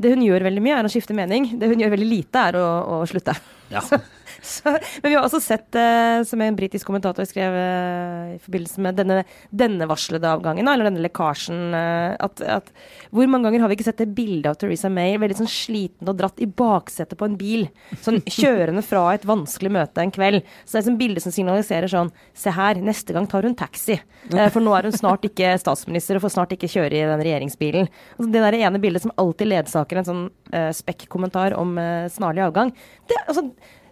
Det 0.00 0.14
hun 0.14 0.22
gjør 0.24 0.40
veldig 0.46 0.62
mye, 0.64 0.78
er 0.78 0.84
å 0.84 0.88
skifte 0.88 1.12
mening. 1.12 1.58
Det 1.60 1.68
hun 1.68 1.80
gjør 1.82 1.90
veldig 1.92 2.08
lite, 2.08 2.40
er 2.48 2.56
å, 2.56 2.68
å 3.02 3.06
slutte. 3.08 3.36
Ja. 3.68 3.82
Så, 4.50 4.72
men 4.72 5.12
vi 5.12 5.14
har 5.14 5.24
også 5.26 5.40
sett, 5.42 5.68
eh, 5.78 6.20
som 6.26 6.40
en 6.42 6.56
britisk 6.58 6.88
kommentator 6.88 7.26
skrev 7.28 7.54
eh, 7.54 8.34
i 8.34 8.40
forbindelse 8.42 8.82
med 8.84 8.98
denne, 8.98 9.20
denne 9.54 9.86
varslede 9.90 10.28
avgangen, 10.30 10.68
eller 10.68 10.88
denne 10.88 11.02
lekkasjen, 11.04 11.74
eh, 11.76 12.16
at, 12.18 12.42
at 12.58 12.72
hvor 13.14 13.30
mange 13.30 13.48
ganger 13.48 13.64
har 13.64 13.70
vi 13.70 13.78
ikke 13.78 13.88
sett 13.90 14.02
det 14.02 14.10
bildet 14.16 14.50
av 14.50 14.58
Theresa 14.60 14.90
May 14.92 15.16
veldig 15.20 15.40
sånn 15.42 15.50
sliten 15.50 16.10
og 16.10 16.18
dratt 16.18 16.42
i 16.42 16.48
baksetet 16.48 17.18
på 17.20 17.28
en 17.28 17.38
bil, 17.40 17.68
sånn 18.02 18.20
kjørende 18.40 18.84
fra 18.86 19.06
et 19.14 19.26
vanskelig 19.28 19.72
møte 19.78 20.04
en 20.04 20.14
kveld. 20.14 20.44
Så 20.64 20.76
det 20.76 20.82
er 20.82 20.92
et 20.92 21.02
bilde 21.04 21.24
som 21.24 21.34
signaliserer 21.34 21.90
sånn 21.90 22.12
Se 22.40 22.52
her, 22.54 22.78
neste 22.82 23.12
gang 23.14 23.26
tar 23.28 23.44
hun 23.44 23.56
taxi. 23.58 23.98
Eh, 24.30 24.48
for 24.52 24.62
nå 24.64 24.72
er 24.76 24.88
hun 24.88 24.96
snart 24.96 25.24
ikke 25.26 25.52
statsminister 25.62 26.18
og 26.18 26.24
får 26.24 26.34
snart 26.36 26.54
ikke 26.56 26.70
kjøre 26.70 26.96
i 26.96 27.04
den 27.08 27.24
regjeringsbilen. 27.24 27.90
Altså, 28.16 28.28
det 28.32 28.44
der 28.44 28.58
ene 28.60 28.80
bildet 28.82 29.04
som 29.04 29.14
alltid 29.20 29.50
ledsaker 29.50 30.00
en 30.00 30.08
sånn 30.08 30.24
eh, 30.56 30.70
spekk-kommentar 30.76 31.56
om 31.58 31.76
eh, 31.80 32.08
snarlig 32.12 32.46
avgang. 32.46 32.72
Det, 33.10 33.18
altså, 33.26 33.48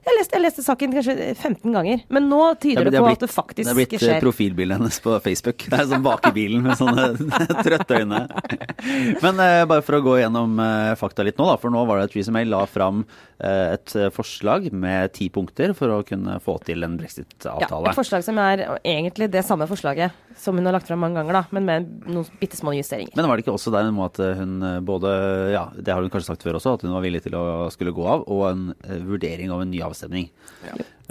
jeg 0.09 0.19
leste, 0.19 0.37
jeg 0.39 0.43
leste 0.45 0.65
saken 0.67 0.95
kanskje 0.97 1.15
15 1.39 1.75
ganger, 1.75 2.03
men 2.13 2.29
nå 2.31 2.41
tyder 2.63 2.89
det, 2.89 2.93
det, 2.97 3.01
på 3.03 3.09
blitt- 3.09 3.23
at 3.23 3.27
det 3.27 3.31
faktisk 3.35 3.63
skjer. 3.63 3.69
det 3.69 3.75
er 3.75 3.79
blitt 3.81 3.95
eh, 3.99 4.05
skjer. 4.07 4.21
profilbildet 4.25 4.79
hennes 4.81 5.01
på 5.05 5.17
Facebook. 5.25 5.65
Det 5.69 5.79
er 5.83 5.89
sånn 5.93 6.05
bak 6.07 6.29
i 6.31 6.35
bilen 6.37 6.65
med 6.67 6.79
sånne 6.81 7.09
trøtte 7.67 8.01
øyne. 8.03 8.23
Men 9.25 9.41
eh, 9.45 9.63
bare 9.69 9.85
for 9.87 9.99
å 9.99 10.03
gå 10.05 10.17
gjennom 10.23 10.59
eh, 10.63 10.93
fakta 11.01 11.27
litt 11.27 11.39
nå, 11.41 11.47
da. 11.51 11.57
For 11.61 11.73
nå 11.75 11.85
var 11.89 12.01
det 12.01 12.09
at 12.09 12.15
Theresa 12.15 12.35
May 12.35 12.47
la 12.49 12.63
fram 12.71 13.05
eh, 13.39 13.75
et 13.77 13.95
eh, 13.99 14.09
forslag 14.15 14.71
med 14.73 15.13
ti 15.17 15.29
punkter 15.35 15.75
for 15.79 15.99
å 15.99 16.01
kunne 16.07 16.39
få 16.45 16.59
til 16.67 16.85
en 16.87 16.97
brexit-avtale. 17.01 17.85
Ja, 17.89 17.93
et 17.93 17.99
forslag 17.99 18.25
som 18.27 18.39
er 18.43 18.65
egentlig 18.83 19.31
det 19.35 19.45
samme 19.47 19.69
forslaget 19.71 20.15
som 20.39 20.55
hun 20.55 20.69
har 20.69 20.77
lagt 20.77 20.87
fram 20.87 21.01
mange 21.03 21.19
ganger, 21.19 21.35
da, 21.41 21.45
men 21.57 21.65
med 21.67 21.89
noen 22.07 22.29
bitte 22.39 22.55
små 22.59 22.71
justeringer. 22.77 23.11
Men 23.19 23.27
var 23.27 23.39
det 23.41 23.43
ikke 23.47 23.57
også 23.57 23.73
der 23.75 23.89
en 23.91 23.99
at 24.05 24.21
hun 24.39 24.53
eh, 24.63 24.79
både 24.87 25.15
Ja, 25.55 25.65
det 25.75 25.91
har 25.95 26.03
hun 26.05 26.13
kanskje 26.13 26.31
sagt 26.33 26.45
før 26.47 26.59
også, 26.61 26.77
at 26.79 26.85
hun 26.87 26.95
var 26.95 27.03
villig 27.05 27.25
til 27.27 27.35
å 27.39 27.45
skulle 27.75 27.95
gå 27.97 28.05
av, 28.07 28.23
og 28.31 28.45
en 28.53 28.69
vurdering 29.09 29.51
av 29.55 29.65
en 29.65 29.71
ny 29.73 29.81
avstemning. 29.99 30.31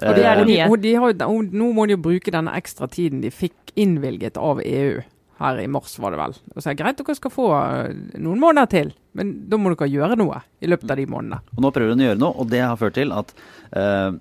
Og 0.02 0.16
det 0.16 0.24
er 0.24 0.38
Eh, 0.38 0.46
det 0.46 0.48
nye. 0.52 0.70
Og 0.70 0.80
de 0.82 0.96
har, 0.96 1.14
nå 1.18 1.70
må 1.74 1.86
de 1.88 1.98
jo 1.98 2.02
bruke 2.10 2.34
denne 2.34 2.54
ekstra 2.58 2.90
tiden 2.92 3.22
de 3.24 3.34
fikk 3.34 3.74
innvilget 3.76 4.38
av 4.38 4.62
EU. 4.64 5.02
Her 5.38 5.60
i 5.62 5.68
mars, 5.70 6.00
var 6.02 6.16
det 6.16 6.18
vel. 6.18 6.32
Og 6.56 6.64
så 6.64 6.70
er 6.70 6.74
det 6.74 6.82
greit, 6.82 6.98
dere 6.98 7.18
skal 7.18 7.34
få 7.34 7.50
eh, 7.54 7.98
noen 8.18 8.40
måneder 8.42 8.70
til, 8.72 8.94
men 9.18 9.36
da 9.50 9.60
må 9.62 9.74
dere 9.76 9.90
gjøre 9.94 10.18
noe 10.18 10.42
i 10.62 10.70
løpet 10.70 10.90
av 10.90 10.98
de 10.98 11.06
månedene. 11.06 11.44
Og 11.54 11.62
nå 11.62 11.74
prøver 11.76 11.94
hun 11.94 12.02
å 12.02 12.08
gjøre 12.08 12.22
noe, 12.24 12.34
og 12.42 12.50
det 12.50 12.64
har 12.64 12.80
ført 12.82 12.98
til 12.98 13.14
at 13.14 13.36
uh, 13.78 14.18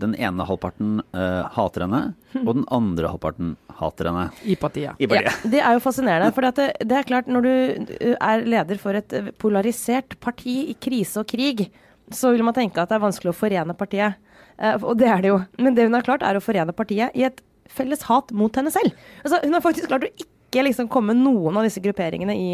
den 0.00 0.16
ene 0.16 0.46
halvparten 0.48 1.02
uh, 1.12 1.44
hater 1.52 1.84
henne, 1.84 2.00
og 2.40 2.48
den 2.48 2.64
andre 2.72 3.12
halvparten 3.12 3.52
hater 3.76 4.08
henne. 4.08 4.24
I 4.40 4.56
partiet. 4.56 4.96
I 4.96 5.10
partiet. 5.10 5.28
Ja, 5.44 5.52
det 5.52 5.60
er 5.60 5.76
jo 5.76 5.84
fascinerende. 5.84 6.32
For 6.32 6.48
det, 6.48 6.70
det 6.80 6.96
er 6.96 7.10
klart, 7.12 7.28
når 7.28 7.44
du 7.44 7.52
uh, 7.52 8.16
er 8.16 8.48
leder 8.48 8.80
for 8.80 8.96
et 8.96 9.12
uh, 9.20 9.28
polarisert 9.36 10.16
parti 10.24 10.62
i 10.72 10.78
krise 10.80 11.20
og 11.20 11.28
krig, 11.28 11.66
så 12.12 12.34
vil 12.34 12.44
man 12.46 12.56
tenke 12.56 12.82
at 12.82 12.90
det 12.90 12.98
er 12.98 13.06
vanskelig 13.06 13.32
å 13.32 13.38
forene 13.38 13.76
partiet. 13.78 14.20
Eh, 14.58 14.76
og 14.82 14.98
det 15.00 15.08
er 15.10 15.24
det 15.24 15.32
jo. 15.32 15.40
Men 15.58 15.76
det 15.76 15.88
hun 15.88 15.96
har 15.96 16.06
klart, 16.06 16.24
er 16.26 16.36
å 16.36 16.44
forene 16.44 16.76
partiet 16.76 17.16
i 17.16 17.26
et 17.28 17.42
felles 17.70 18.04
hat 18.10 18.32
mot 18.36 18.54
henne 18.56 18.72
selv. 18.72 18.92
Altså, 19.24 19.40
hun 19.44 19.56
har 19.56 19.64
faktisk 19.64 19.90
klart 19.90 20.06
å 20.06 20.12
ikke 20.12 20.66
liksom 20.68 20.90
komme 20.92 21.16
noen 21.16 21.56
av 21.58 21.66
disse 21.66 21.82
grupperingene 21.82 22.36
i 22.36 22.48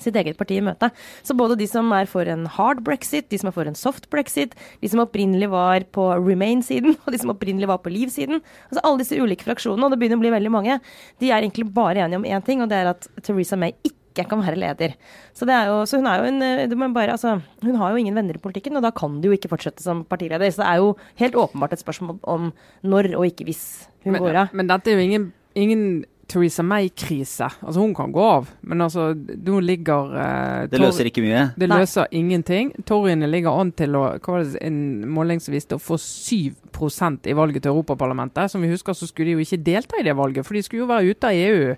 sitt 0.00 0.16
eget 0.16 0.38
parti 0.38 0.56
i 0.56 0.64
møte. 0.64 0.88
Så 1.22 1.36
både 1.36 1.58
de 1.60 1.66
som 1.68 1.90
er 1.92 2.08
for 2.08 2.28
en 2.28 2.46
hard 2.56 2.82
brexit, 2.86 3.28
de 3.28 3.38
som 3.40 3.50
er 3.50 3.56
for 3.56 3.68
en 3.68 3.76
soft 3.78 4.08
brexit, 4.12 4.54
de 4.80 4.90
som 4.90 5.02
opprinnelig 5.04 5.50
var 5.52 5.84
på 5.94 6.08
remain-siden, 6.16 6.96
og 7.04 7.12
de 7.12 7.20
som 7.20 7.32
opprinnelig 7.34 7.68
var 7.70 7.82
på 7.84 7.92
leave-siden, 7.92 8.40
altså 8.70 8.82
alle 8.82 9.02
disse 9.02 9.18
ulike 9.20 9.46
fraksjonene, 9.46 9.84
og 9.84 9.92
det 9.92 10.00
begynner 10.00 10.20
å 10.20 10.24
bli 10.24 10.36
veldig 10.36 10.54
mange, 10.54 10.78
de 11.20 11.30
er 11.30 11.42
egentlig 11.42 11.68
bare 11.76 12.06
enige 12.06 12.22
om 12.22 12.28
én 12.28 12.46
ting, 12.46 12.64
og 12.64 12.72
det 12.72 12.80
er 12.80 12.94
at 12.94 13.08
Theresa 13.20 13.58
May 13.60 13.76
ikke 13.84 14.01
kan 14.16 14.42
være 14.44 14.60
leder. 14.60 14.94
Så, 15.32 15.48
det 15.48 15.56
er 15.56 15.70
jo, 15.72 15.82
så 15.88 16.00
hun 16.00 16.08
er 16.10 16.20
jo 16.20 16.30
en 16.30 16.42
eh, 16.42 16.76
må 16.78 16.92
bare, 16.94 17.16
altså, 17.16 17.40
Hun 17.62 17.76
har 17.80 17.92
jo 17.92 17.96
ingen 18.02 18.14
venner 18.14 18.36
i 18.36 18.42
politikken, 18.42 18.76
og 18.76 18.84
da 18.84 18.92
kan 18.94 19.20
du 19.20 19.30
jo 19.30 19.36
ikke 19.36 19.50
fortsette 19.52 19.82
som 19.84 20.04
partileder. 20.04 20.50
Så 20.52 20.62
det 20.62 20.70
er 20.70 20.82
jo 20.82 20.94
helt 21.20 21.34
åpenbart 21.34 21.72
et 21.72 21.84
spørsmål 21.84 22.18
om 22.22 22.52
når 22.82 23.14
og 23.16 23.26
ikke 23.26 23.48
hvis 23.48 23.88
hun 24.04 24.12
Men, 24.12 24.22
går 24.22 24.36
av. 24.36 24.48
men 24.52 24.66
dette 24.66 24.90
er 24.90 24.98
jo 24.98 25.06
ingen, 25.06 25.32
ingen 25.54 25.84
Theresa 26.32 26.62
May-krise. 26.62 27.48
Altså 27.60 27.80
Hun 27.80 27.94
kan 27.94 28.12
gå 28.12 28.22
av, 28.24 28.48
men 28.60 28.80
altså 28.80 29.10
nå 29.14 29.60
ligger 29.60 30.14
eh, 30.16 30.68
Det 30.72 30.80
løser 30.80 31.08
ikke 31.10 31.24
mye. 31.24 31.48
Det 31.58 31.68
Nei. 31.68 31.80
løser 31.82 32.08
ingenting. 32.10 32.72
Toryene 32.88 33.28
ligger 33.28 33.58
an 33.60 33.72
til 33.76 33.98
å 33.98 34.04
hva 34.14 34.36
var 34.36 34.46
det, 34.46 34.62
en 34.64 34.78
måling 35.12 35.42
som 35.42 35.54
viste 35.54 35.76
å 35.76 35.82
få 35.82 35.98
7% 36.00 37.28
i 37.28 37.36
valget 37.36 37.64
til 37.64 37.74
Europaparlamentet. 37.74 38.52
Som 38.52 38.64
vi 38.64 38.72
husker 38.72 38.96
så 38.96 39.08
skulle 39.10 39.32
de 39.32 39.36
jo 39.36 39.44
ikke 39.44 39.60
delta 39.66 40.00
i 40.00 40.06
det 40.06 40.16
valget, 40.16 40.46
for 40.46 40.56
de 40.56 40.64
skulle 40.64 40.86
jo 40.86 40.92
være 40.92 41.12
ute 41.12 41.28
av 41.28 41.42
EU 41.42 41.76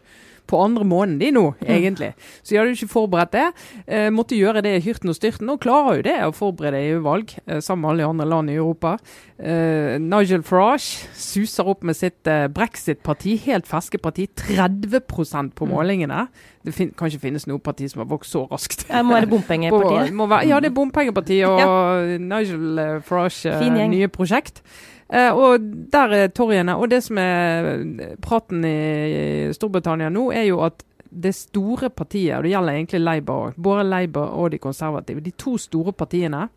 på 0.51 0.61
andre 0.61 0.85
måneden 0.85 1.21
de 1.21 1.31
nå, 1.35 1.45
egentlig. 1.65 2.13
Så 2.43 2.53
de 2.53 2.59
hadde 2.59 2.73
jo 2.75 2.79
ikke 2.79 2.93
forberedt 2.93 3.33
det. 3.33 3.47
Eh, 3.87 4.09
måtte 4.13 4.37
gjøre 4.39 4.63
det 4.65 4.75
i 4.77 4.83
hyrten 4.85 5.13
og 5.13 5.17
styrten, 5.17 5.51
og 5.53 5.63
klarer 5.65 6.01
jo 6.01 6.07
det 6.07 6.17
å 6.27 6.35
forberede 6.37 6.83
EU-valg 6.91 7.37
eh, 7.47 7.61
sammen 7.65 7.87
med 7.87 7.95
alle 7.95 8.11
andre 8.13 8.29
land 8.29 8.53
i 8.53 8.59
Europa. 8.59 8.97
Eh, 9.39 9.97
Nigel 9.99 10.45
Farage 10.47 11.09
suser 11.19 11.67
opp 11.71 11.85
med 11.85 11.97
sitt 11.99 12.29
eh, 12.31 12.47
brexit-parti, 12.53 13.39
helt 13.47 13.67
ferske 13.67 13.99
parti, 13.99 14.29
30% 14.45 15.55
på 15.59 15.69
målingene. 15.71 16.27
Det 16.65 16.73
fin 16.73 16.93
kan 16.97 17.11
ikke 17.11 17.27
finnes 17.27 17.45
noe 17.51 17.61
parti 17.61 17.89
som 17.91 18.05
har 18.05 18.09
vokst 18.09 18.33
så 18.33 18.47
raskt. 18.49 18.87
Det 18.89 19.05
må 19.05 19.17
være 19.19 19.29
bompengepartiet. 19.29 20.15
Ja, 20.49 20.61
det 20.63 20.71
er 20.71 20.77
bompengepartiet 20.77 21.49
og 21.51 22.15
Nigel 22.25 22.81
eh, 22.81 22.99
Farage 23.05 23.53
eh, 23.53 23.87
nye 23.91 24.09
prosjekt. 24.13 24.63
Eh, 25.09 25.31
og 25.31 25.61
der 25.93 26.17
er 26.17 26.33
torgene. 26.33 26.77
Og 26.77 26.91
det 26.91 27.03
som 27.05 27.19
er 27.21 27.71
eh, 27.75 28.17
praten 28.23 28.65
i 28.65 29.53
Storbritannia 29.55 30.11
nå, 30.13 30.31
er 30.33 30.49
jo 30.49 30.63
at 30.65 30.85
det 31.15 31.35
store 31.37 31.91
partiet, 31.95 32.37
og 32.37 32.43
det 32.43 32.51
gjelder 32.51 32.75
egentlig 32.75 33.01
Labour, 33.01 33.53
både 33.57 33.85
Labour 33.87 34.33
og 34.35 34.51
de 34.51 34.59
konservative, 34.59 35.23
de 35.23 35.31
to 35.39 35.57
store 35.59 35.93
partiene 35.93 36.49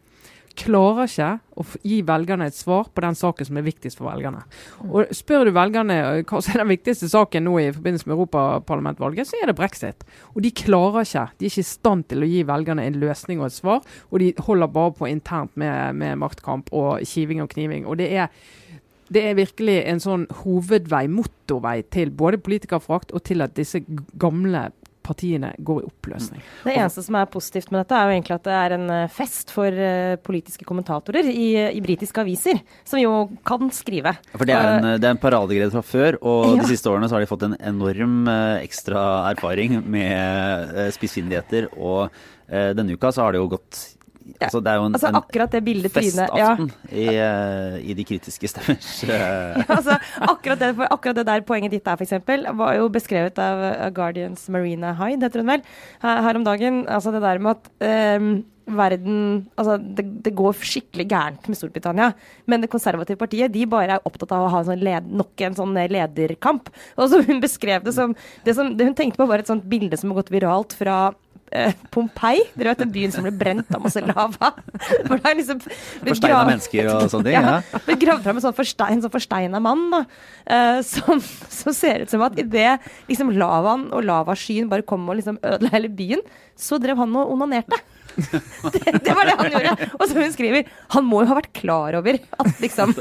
klarer 0.58 1.08
ikke 1.08 1.30
å 1.58 1.66
gi 1.88 2.00
velgerne 2.06 2.48
et 2.50 2.58
svar 2.58 2.90
på 2.94 3.04
den 3.04 3.18
saken 3.18 3.50
som 3.50 3.60
er 3.60 3.66
viktigst 3.66 4.00
for 4.00 4.10
velgerne. 4.10 4.44
Og 4.88 5.14
Spør 5.16 5.48
du 5.48 5.54
velgerne 5.56 5.98
eh, 5.98 6.22
hva 6.28 6.42
som 6.44 6.54
er 6.56 6.64
den 6.64 6.72
viktigste 6.74 7.10
saken 7.12 7.48
nå 7.48 7.56
i 7.62 7.72
forbindelse 7.76 8.10
med 8.10 8.16
europaparlamentvalget, 8.18 9.30
så 9.30 9.40
er 9.40 9.52
det 9.52 9.58
brexit. 9.58 10.06
Og 10.36 10.44
de 10.46 10.54
klarer 10.58 11.08
ikke. 11.08 11.26
De 11.38 11.48
er 11.48 11.54
ikke 11.54 11.66
i 11.66 11.72
stand 11.72 12.08
til 12.12 12.24
å 12.24 12.30
gi 12.30 12.46
velgerne 12.48 12.86
en 12.88 13.02
løsning 13.02 13.42
og 13.42 13.50
et 13.50 13.58
svar, 13.58 13.84
og 14.12 14.24
de 14.24 14.32
holder 14.48 14.74
bare 14.74 14.96
på 14.98 15.10
internt 15.12 15.54
med, 15.60 15.98
med 15.98 16.22
maktkamp 16.22 16.72
og 16.76 17.06
kiving 17.08 17.44
og 17.44 17.52
kniving. 17.54 17.88
Og 17.88 18.00
det 18.02 18.12
er 18.16 18.32
det 19.08 19.22
er 19.24 19.38
virkelig 19.38 19.78
en 19.88 20.02
sånn 20.04 20.26
hovedvei, 20.42 21.06
motorvei, 21.08 21.78
til 21.96 22.12
både 22.12 22.42
politikerforakt 22.44 23.14
og 23.16 23.24
til 23.28 23.44
at 23.46 23.56
disse 23.56 23.80
gamle 24.20 24.68
partiene 25.08 25.54
går 25.64 25.82
i 25.82 25.88
oppløsning. 25.88 26.44
Det 26.68 26.76
eneste 26.76 27.04
som 27.06 27.18
er 27.20 27.30
positivt 27.32 27.72
med 27.74 27.82
dette, 27.86 27.96
er 27.98 28.10
jo 28.12 28.16
egentlig 28.18 28.36
at 28.36 28.46
det 28.48 28.56
er 28.60 28.76
en 28.78 28.86
eh, 28.94 29.08
fest 29.16 29.54
for 29.56 29.72
eh, 29.88 30.18
politiske 30.28 30.68
kommentatorer 30.68 31.30
i, 31.32 31.48
i 31.72 31.82
britiske 31.84 32.22
aviser, 32.22 32.60
som 32.88 33.00
jo 33.02 33.14
kan 33.48 33.72
skrive. 33.76 34.14
For 34.36 34.46
det 34.48 34.56
er 34.58 34.70
en, 34.76 34.90
Eh, 34.92 34.98
det 35.02 35.08
er 35.10 35.16
en 35.16 35.24
paradegreie 35.24 35.72
fra 35.74 35.82
før, 35.86 36.20
og 36.22 36.48
Ja. 36.58 36.62
de 36.62 36.70
siste 36.76 36.92
årene 36.92 37.08
så 37.10 37.18
har 37.18 37.26
de 37.26 37.32
fått 37.32 37.48
en 37.48 37.58
enorm 37.60 38.28
ekstra 38.62 39.04
erfaring 39.32 39.80
med 39.88 40.76
spissfindigheter. 40.96 41.72
Og 41.78 42.12
denne 42.48 42.96
uka 42.96 43.12
så 43.12 43.26
har 43.26 43.36
det 43.36 43.42
jo 43.42 43.50
gått 43.58 43.97
Altså 44.42 44.62
det 44.64 44.72
er 44.72 44.82
jo 44.82 44.88
en, 44.90 44.98
altså 44.98 45.12
akkurat 45.22 45.54
det 45.56 45.62
bildet 45.66 45.94
Trine 45.96 46.28
ja. 46.38 46.50
i, 46.92 47.06
eh, 47.14 47.78
i 47.92 47.96
de 47.98 48.06
kritiske 48.08 48.50
stemmers 48.52 48.92
ja, 49.08 49.64
altså, 49.64 49.98
akkurat, 50.28 50.60
det, 50.62 50.74
akkurat 50.90 51.22
det 51.22 51.28
der 51.30 51.46
poenget 51.48 51.74
ditt 51.74 51.88
der, 51.88 51.98
f.eks., 51.98 52.28
var 52.60 52.76
jo 52.78 52.90
beskrevet 52.94 53.40
av, 53.42 53.64
Guardians 53.96 54.48
Marina 54.54 54.94
Hyde, 55.00 55.24
heter 55.26 55.44
hun 55.44 55.56
vel, 55.56 55.66
her, 56.04 56.22
her 56.28 56.40
om 56.40 56.46
dagen. 56.48 56.84
Altså 56.92 57.14
det 57.16 57.24
der 57.24 57.42
med 57.44 57.56
at 57.56 57.72
um, 58.20 58.30
verden 58.68 59.20
Altså, 59.58 59.78
det, 59.80 60.06
det 60.26 60.34
går 60.36 60.58
skikkelig 60.60 61.08
gærent 61.10 61.48
med 61.48 61.58
Storbritannia. 61.58 62.12
Men 62.46 62.64
det 62.64 62.72
konservative 62.72 63.20
partiet 63.20 63.54
de 63.54 63.66
bare 63.70 63.98
er 63.98 64.08
opptatt 64.08 64.34
av 64.36 64.46
å 64.46 64.52
ha 64.52 64.62
en 64.62 64.70
sånn 64.70 64.84
led, 64.84 65.08
nok 65.22 65.46
en 65.46 65.58
sånn 65.58 65.78
lederkamp. 65.92 66.70
Og 66.98 67.12
så 67.12 67.22
hun 67.28 67.42
beskrev 67.44 67.86
det 67.86 67.96
som 67.96 68.16
Det, 68.44 68.54
som, 68.56 68.70
det 68.78 68.86
hun 68.88 68.96
tenkte 68.98 69.20
på, 69.20 69.28
var 69.30 69.42
et 69.42 69.50
sånt 69.50 69.66
bilde 69.70 69.98
som 69.98 70.12
har 70.12 70.22
gått 70.22 70.34
viralt 70.34 70.76
fra 70.78 70.98
eh, 71.10 71.16
Pompeii. 71.94 72.42
Dere 72.58 72.74
vet 72.74 72.82
den 72.84 72.92
byen 72.94 73.14
som 73.14 73.26
ble 73.26 73.32
brent 73.36 73.70
av 73.76 73.84
masse 73.86 74.02
lava? 74.04 74.52
For 75.08 75.16
det 75.16 75.32
er 75.32 75.38
liksom 75.40 75.62
Forsteina 75.64 76.42
mennesker 76.50 76.90
og 76.94 77.08
sånne 77.14 77.30
ting. 77.30 77.38
Ja. 77.48 77.82
ble 77.86 77.98
gravd 78.02 78.26
fram 78.26 78.40
en 78.40 78.44
sånn, 78.48 78.56
forstein, 78.58 79.04
sånn 79.04 79.14
forsteina 79.14 79.62
mann, 79.64 79.86
da. 79.94 80.02
eh, 80.46 80.80
som, 80.88 81.22
som 81.22 81.76
ser 81.76 82.04
ut 82.06 82.12
som 82.12 82.24
at 82.26 82.38
idet 82.42 82.78
liksom, 83.08 83.32
lavaen 83.38 83.88
og 83.96 84.04
lavaskyen 84.08 84.70
bare 84.72 84.86
kom 84.88 85.08
og 85.10 85.20
liksom 85.22 85.40
ødela 85.42 85.72
hele 85.74 85.92
byen, 85.94 86.24
så 86.58 86.80
drev 86.82 87.00
han 87.00 87.16
og 87.20 87.32
onanerte. 87.36 87.80
Det, 88.74 89.00
det 89.04 89.14
var 89.16 89.28
det 89.30 89.36
han 89.38 89.52
gjorde. 89.52 89.88
Og 89.98 90.04
som 90.10 90.20
hun 90.20 90.32
skriver, 90.34 90.70
han 90.94 91.06
må 91.08 91.22
jo 91.24 91.30
ha 91.30 91.38
vært 91.38 91.52
klar 91.56 91.98
over 92.00 92.18
at 92.18 92.62
liksom 92.64 92.94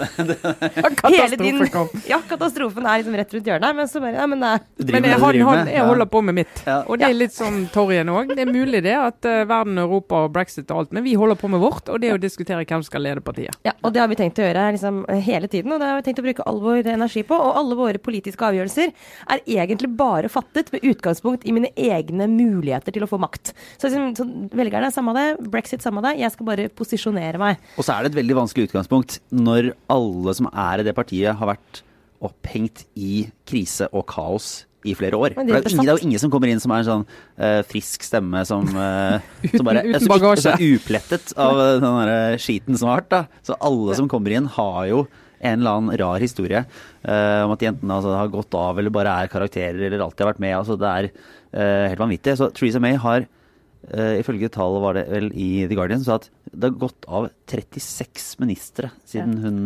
Hele 1.16 1.38
din 1.40 1.62
Ja, 2.10 2.18
katastrofen 2.28 2.86
er 2.86 3.00
liksom 3.00 3.16
rett 3.18 3.32
rundt 3.34 3.48
hjørnet. 3.50 3.76
Men 3.78 3.90
så 3.90 4.02
bare 4.02 4.20
Ja, 4.20 4.26
men 4.30 4.44
er 4.46 4.60
driver 4.76 5.00
Men 5.00 5.10
jeg, 5.10 5.20
han, 5.22 5.40
han, 5.48 5.70
jeg 5.72 5.86
holder 5.88 6.10
på 6.12 6.22
med 6.28 6.38
mitt. 6.40 6.62
Ja. 6.66 6.78
Og 6.86 7.00
det 7.00 7.08
er 7.08 7.16
litt 7.16 7.34
sånn 7.36 7.64
Torjen 7.74 8.10
òg. 8.12 8.34
Det 8.36 8.44
er 8.44 8.52
mulig 8.52 8.82
det 8.86 8.94
at 8.98 9.28
uh, 9.28 9.42
verden, 9.48 9.80
Europa 9.82 10.24
og 10.26 10.34
brexit 10.36 10.70
og 10.70 10.82
alt, 10.82 10.94
men 10.96 11.04
vi 11.06 11.16
holder 11.18 11.38
på 11.40 11.50
med 11.52 11.62
vårt, 11.62 11.90
og 11.92 12.00
det 12.02 12.10
er 12.10 12.18
å 12.18 12.22
diskutere 12.22 12.64
hvem 12.64 12.82
som 12.82 12.88
skal 12.90 13.04
lede 13.06 13.24
partiet. 13.24 13.56
Ja, 13.66 13.74
og 13.82 13.94
det 13.94 14.02
har 14.02 14.10
vi 14.10 14.18
tenkt 14.18 14.40
å 14.40 14.46
gjøre 14.46 14.66
liksom, 14.76 15.02
hele 15.26 15.50
tiden, 15.52 15.74
og 15.74 15.82
det 15.82 15.90
har 15.90 16.00
vi 16.00 16.06
tenkt 16.08 16.22
å 16.22 16.26
bruke 16.26 16.46
all 16.46 16.60
vår 16.62 16.90
energi 16.92 17.24
på. 17.26 17.36
Og 17.36 17.60
alle 17.60 17.78
våre 17.78 18.02
politiske 18.02 18.46
avgjørelser 18.48 18.92
er 19.34 19.44
egentlig 19.44 19.90
bare 19.98 20.30
fattet 20.32 20.72
med 20.74 20.84
utgangspunkt 20.86 21.46
i 21.46 21.54
mine 21.56 21.72
egne 21.76 22.28
muligheter 22.30 22.94
til 22.94 23.06
å 23.06 23.10
få 23.10 23.20
makt. 23.22 23.52
Så, 23.76 23.88
liksom, 23.88 24.14
så 24.18 24.56
velgerne, 24.56 24.92
samme 25.06 25.14
det, 25.16 25.50
brexit, 25.50 25.82
samme 25.84 26.02
det, 26.04 26.16
jeg 26.20 26.32
skal 26.34 26.48
bare 26.48 26.68
posisjonere 26.74 27.40
meg. 27.40 27.60
Og 27.78 27.86
så 27.86 27.94
er 27.94 28.04
det 28.04 28.14
et 28.14 28.20
veldig 28.22 28.38
vanskelig 28.42 28.70
utgangspunkt 28.70 29.20
når 29.34 29.72
alle 29.92 30.34
som 30.38 30.48
er 30.50 30.82
i 30.82 30.86
det 30.86 30.94
partiet, 30.96 31.36
har 31.36 31.52
vært 31.54 31.82
opphengt 32.24 32.86
i 32.96 33.26
krise 33.46 33.86
og 33.92 34.06
kaos 34.10 34.64
i 34.86 34.94
flere 34.96 35.18
år. 35.18 35.34
Men 35.36 35.48
det, 35.48 35.52
de 35.52 35.58
er 35.58 35.66
er 35.66 35.68
jo 35.68 35.74
ingen, 35.74 35.86
det 35.86 35.92
er 35.92 36.00
jo 36.00 36.08
ingen 36.08 36.22
som 36.22 36.32
kommer 36.32 36.50
inn 36.50 36.62
som 36.62 36.72
er 36.72 36.82
en 36.82 36.88
sånn 36.88 37.04
uh, 37.06 37.60
frisk 37.66 38.06
stemme 38.06 38.42
som, 38.48 38.66
uh, 38.72 39.18
Uten- 39.42 39.56
som 39.58 39.68
bare 39.68 39.84
uten 39.84 40.06
som 40.06 40.26
så 40.40 40.54
er 40.54 40.66
uplettet 40.70 41.36
av 41.36 41.60
eh, 41.60 41.76
den 41.82 42.00
der 42.00 42.42
skiten 42.42 42.78
som 42.78 42.90
har 42.90 43.02
vært. 43.02 43.12
Da. 43.12 43.22
Så 43.46 43.58
alle 43.58 43.98
som 43.98 44.10
kommer 44.10 44.34
inn, 44.34 44.50
har 44.56 44.82
jo 44.90 45.06
en 45.36 45.60
eller 45.60 45.78
annen 45.78 45.98
rar 46.00 46.22
historie 46.22 46.62
eh, 46.62 47.40
om 47.44 47.52
at 47.52 47.60
de 47.60 47.68
enten 47.68 47.90
altså, 47.92 48.14
har 48.16 48.30
gått 48.32 48.54
av 48.56 48.78
eller 48.80 48.94
bare 48.94 49.12
er 49.22 49.30
karakterer 49.32 49.82
eller 49.88 50.00
alltid 50.06 50.24
har 50.24 50.32
vært 50.32 50.44
med. 50.46 50.54
Altså, 50.56 50.78
det 50.80 50.92
er 50.92 51.10
eh, 51.10 51.88
helt 51.92 52.02
vanvittig. 52.06 52.38
Så 52.40 52.48
Theresa 52.56 52.80
May 52.82 52.96
har 53.02 53.26
eh, 53.92 54.18
ifølge 54.22 54.48
tall 54.50 54.80
var 54.82 54.94
det 54.94 55.06
vel 55.10 55.30
i 55.34 55.66
The 55.66 55.74
Guardian, 55.78 56.00
så 56.04 56.14
at 56.20 56.30
det 56.52 56.70
har 56.70 56.78
gått 56.78 57.04
av 57.08 57.28
36 57.46 58.38
ministre 58.40 58.90
siden 59.06 59.38
hun 59.42 59.60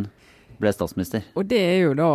ble 0.60 0.72
statsminister. 0.76 1.22
Og 1.36 1.46
det 1.48 1.60
er 1.60 1.78
jo 1.86 1.94
da 1.96 2.10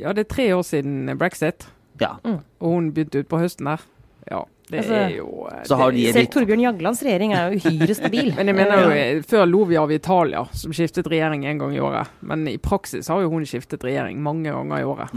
Ja, 0.00 0.12
det 0.12 0.26
er 0.26 0.34
tre 0.34 0.48
år 0.56 0.62
siden 0.66 1.06
brexit, 1.18 1.66
Ja. 2.00 2.16
og 2.24 2.40
hun 2.60 2.92
begynte 2.92 3.22
utpå 3.24 3.38
høsten 3.38 3.64
der. 3.68 3.80
Ja, 4.30 4.44
det 4.70 4.80
Altså, 4.84 4.92
er 4.94 5.10
jo 5.16 5.48
eh, 5.50 5.62
så 5.66 5.76
har 5.76 5.90
det- 5.90 5.96
de- 5.98 6.12
Selv 6.12 6.26
Torbjørn 6.30 6.60
Jaglands 6.62 7.02
regjering 7.02 7.32
er 7.34 7.50
jo 7.52 7.58
uhyre 7.58 7.94
stabil. 7.94 8.32
Men 8.36 8.46
jeg 8.46 8.54
mener 8.56 8.82
jo, 8.84 8.90
eh, 8.90 9.20
før 9.22 9.46
lo 9.50 9.64
vi 9.64 9.76
av 9.76 9.90
Italia, 9.90 10.44
som 10.52 10.72
skiftet 10.72 11.06
regjering 11.10 11.44
en 11.46 11.58
gang 11.58 11.74
i 11.74 11.80
året. 11.80 12.08
Men 12.22 12.46
i 12.48 12.56
praksis 12.58 13.08
har 13.08 13.20
jo 13.22 13.30
hun 13.30 13.42
skiftet 13.44 13.80
regjering 13.82 14.20
mange 14.22 14.50
ganger 14.52 14.78
i 14.78 14.84
året. 14.84 15.10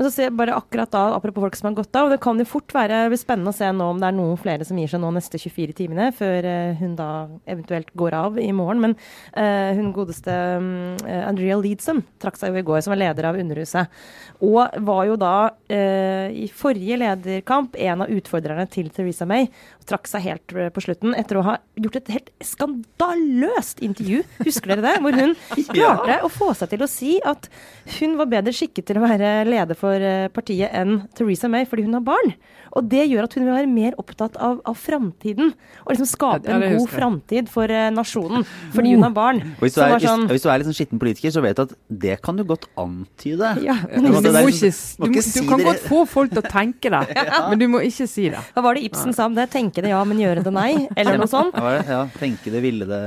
Men 0.00 0.06
så 0.08 0.14
ser 0.14 0.30
jeg 0.30 0.32
bare 0.38 0.54
akkurat 0.56 0.88
da, 0.88 1.00
apropos 1.12 1.44
folk 1.44 1.56
som 1.58 1.66
har 1.68 1.74
gått 1.76 1.96
av, 1.98 2.06
og 2.06 2.14
det 2.14 2.22
kan 2.24 2.38
jo 2.40 2.46
fort 2.48 2.72
være 2.72 3.18
spennende 3.20 3.52
å 3.52 3.56
se 3.58 3.66
nå 3.68 3.88
om 3.92 3.98
det 4.00 4.06
er 4.08 4.14
noen 4.16 4.38
flere 4.40 4.64
som 4.64 4.78
gir 4.80 4.88
seg 4.88 5.02
nå 5.02 5.10
neste 5.12 5.36
24 5.36 5.74
timene, 5.76 6.06
før 6.16 6.46
eh, 6.48 6.78
hun 6.78 6.94
da 6.96 7.08
eventuelt 7.44 7.90
går 8.00 8.16
av 8.16 8.38
i 8.40 8.46
morgen. 8.56 8.80
Men 8.80 8.94
uh, 9.34 9.76
hun 9.76 9.90
godeste 9.92 10.32
um, 10.56 10.70
Andrea 11.04 11.58
Leedsom 11.60 12.00
trakk 12.22 12.40
seg 12.40 12.54
jo 12.54 12.62
i 12.62 12.64
går, 12.64 12.80
som 12.80 12.94
var 12.94 13.02
leder 13.02 13.28
av 13.28 13.36
Underhuset. 13.42 13.92
Og 14.40 14.78
var 14.88 15.02
jo 15.10 15.18
da 15.20 15.34
uh, 15.52 16.32
i 16.32 16.48
forrige 16.48 16.96
lederkamp 17.02 17.76
en 17.76 18.06
av 18.06 18.16
utfordrerne 18.16 18.64
til 18.72 18.88
Theresa 18.96 19.28
May. 19.28 19.50
Og 19.82 19.84
trakk 19.92 20.08
seg 20.08 20.24
helt 20.30 20.56
på 20.72 20.86
slutten 20.86 21.12
etter 21.12 21.42
å 21.42 21.44
ha 21.44 21.58
gjort 21.76 22.00
et 22.00 22.10
helt 22.16 22.32
skandaløst 22.40 23.84
intervju. 23.84 24.24
Husker 24.48 24.72
dere 24.72 24.86
det? 24.88 24.96
Hvor 25.04 25.20
hun 25.20 25.36
klarte 25.74 26.22
å 26.24 26.32
få 26.32 26.54
seg 26.56 26.72
til 26.72 26.88
å 26.88 26.88
si 26.88 27.18
at 27.20 27.52
hun 27.98 28.16
var 28.16 28.32
bedre 28.32 28.56
skikket 28.56 28.88
til 28.88 28.96
å 28.96 29.04
være 29.04 29.36
leder 29.44 29.76
for 29.76 29.89
eh, 29.98 30.28
partiet 30.30 30.70
enn 30.76 31.02
Theresa 31.18 31.48
May 31.50 31.66
fordi 31.66 31.86
hun 31.86 31.96
har 31.98 32.04
barn. 32.06 32.34
Og 32.78 32.86
det 32.86 33.02
gjør 33.10 33.26
at 33.26 33.32
hun 33.34 33.42
vil 33.48 33.56
være 33.56 33.70
mer 33.70 33.96
opptatt 33.98 34.36
av, 34.38 34.60
av 34.68 34.76
framtiden. 34.78 35.50
Og 35.82 35.90
liksom 35.90 36.06
skape 36.06 36.46
Ja, 36.46 36.60
en 36.60 36.76
god 36.78 36.92
framtid 36.92 37.50
for 37.50 37.66
eh, 37.66 37.88
nasjonen 37.90 38.46
fordi 38.74 38.94
hun 38.94 39.02
har 39.08 39.14
barn. 39.16 39.40
Og 39.58 39.64
hvis 39.66 39.74
du, 39.74 39.80
er, 39.82 39.96
sånn- 40.04 40.28
hvis, 40.28 40.36
hvis 40.38 40.46
du 40.46 40.52
er 40.52 40.62
litt 40.62 40.70
sånn 40.70 40.78
skitten 40.78 41.02
politiker, 41.02 41.34
så 41.34 41.42
vet 41.42 41.58
du 41.58 41.64
at 41.66 41.74
det 42.06 42.20
kan 42.22 42.38
du 42.38 42.44
godt 42.46 42.68
antyde. 42.78 43.54
Ja, 43.70 43.74
Men 43.90 44.06
du, 44.06 44.30
må 44.32 44.46
ikke, 44.48 44.70
må 45.02 45.10
du, 45.10 45.18
kan 45.50 45.64
godt 45.66 45.82
få 45.84 46.04
folk 46.08 46.30
til 46.32 46.40
å 46.40 46.46
tenke 46.46 46.90
det, 46.92 47.02
men 47.50 47.60
du 47.60 47.66
må 47.70 47.82
ikke 47.84 48.06
si 48.08 48.28
det. 48.32 48.40
Hva 48.54 48.64
var 48.64 48.78
det 48.78 48.86
Ibsen 48.88 49.14
sa 49.16 49.26
om 49.28 49.34
det? 49.36 49.48
Tenke 49.52 49.82
det 49.84 49.92
ja, 49.92 50.00
men 50.06 50.20
gjøre 50.22 50.44
det 50.46 50.52
nei? 50.54 50.86
Eller 50.94 51.18
noe 51.20 51.28
sånt. 51.30 51.54
Ja, 51.56 51.64
hva 51.66 51.74
det? 51.76 51.84
ja, 51.90 52.00
tenke 52.20 52.54
det, 52.54 52.62
ville 52.64 52.88
det 52.88 53.02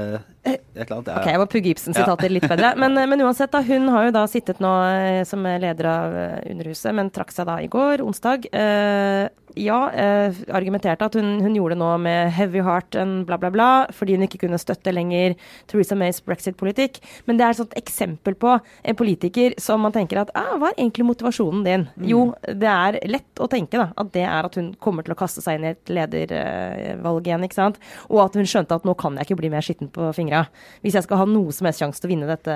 annet. 0.46 1.08
Ja, 1.08 1.18
Ok, 1.20 1.28
jeg 1.32 1.40
må 1.40 1.46
pugge 1.52 1.72
Ibsen-sitater 1.72 2.32
litt 2.34 2.48
bedre. 2.50 2.74
Men, 2.80 2.98
eh, 2.98 3.08
men 3.08 3.22
uansett, 3.24 3.52
da, 3.54 3.62
hun 3.64 3.88
har 3.94 4.10
jo 4.10 4.16
da 4.16 4.26
sittet 4.28 4.60
nå 4.64 4.72
eh, 4.90 5.22
som 5.28 5.44
leder 5.44 5.88
av 5.88 6.18
eh, 6.20 6.52
Underhuset, 6.52 6.94
men 6.96 7.12
trakk 7.16 7.32
seg 7.32 7.48
da 7.48 7.60
i 7.64 7.70
går, 7.72 8.04
onsdag. 8.04 8.50
Eh, 8.52 9.30
ja, 9.60 9.80
eh, 9.94 10.34
argumenterte 10.50 11.06
at 11.06 11.14
hun, 11.14 11.40
hun 11.44 11.56
gjorde 11.56 11.76
det 11.76 11.82
nå 11.84 11.90
med 12.02 12.32
heavy 12.34 12.62
heart 12.66 12.96
and 12.98 13.28
bla, 13.30 13.38
bla, 13.38 13.52
bla, 13.54 13.70
fordi 13.94 14.16
hun 14.18 14.26
ikke 14.26 14.40
kunne 14.46 14.58
støtte 14.62 14.94
lenger 14.94 15.36
Theresa 15.70 15.96
Mays 15.96 16.20
brexit-politikk. 16.26 16.98
Men 17.28 17.38
det 17.38 17.46
er 17.46 17.54
et 17.54 17.62
sånt 17.62 17.78
eksempel 17.78 18.36
på 18.40 18.56
en 18.58 18.98
politiker 18.98 19.54
som 19.62 19.84
man 19.86 19.94
tenker 19.96 20.24
at 20.24 20.34
ah, 20.38 20.56
hva 20.58 20.72
er 20.72 20.80
egentlig 20.80 21.06
motivasjonen 21.06 21.64
din? 21.68 21.86
Jo, 22.10 22.26
det 22.50 22.70
er 22.70 22.98
lett 23.10 23.42
å 23.44 23.50
tenke 23.52 23.78
da, 23.78 23.92
at 23.96 24.12
det 24.16 24.26
er 24.26 24.50
at 24.50 24.58
hun 24.58 24.74
kommer 24.82 25.06
til 25.06 25.14
å 25.14 25.20
kaste 25.20 25.44
seg 25.44 25.60
inn 25.60 25.70
i 25.70 25.74
et 25.76 25.94
ledervalg 25.94 27.30
igjen, 27.30 27.46
ikke 27.46 27.60
sant? 27.60 27.80
Og 28.10 28.24
at 28.26 28.38
hun 28.40 28.50
skjønte 28.50 28.76
at 28.80 28.88
nå 28.88 28.98
kan 29.00 29.18
jeg 29.20 29.30
ikke 29.30 29.40
bli 29.44 29.54
mer 29.54 29.66
skitten 29.66 29.92
på 29.94 30.10
fingra 30.34 30.48
hvis 30.84 30.98
jeg 30.98 31.06
skal 31.06 31.22
ha 31.22 31.28
noe 31.30 31.54
som 31.54 31.68
helst 31.68 31.82
sjanse 31.82 32.02
til 32.02 32.10
å 32.10 32.14
vinne 32.14 32.28
dette, 32.28 32.56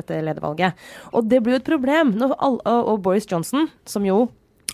dette 0.00 0.22
ledervalget. 0.24 0.74
Og 1.14 1.28
det 1.28 1.42
blir 1.42 1.56
jo 1.56 1.60
et 1.60 1.68
problem. 1.68 2.16
Når 2.18 2.34
all, 2.38 2.58
og, 2.64 2.88
og 2.92 3.02
Boris 3.04 3.28
Johnson, 3.30 3.68
som 3.86 4.06
jo 4.06 4.26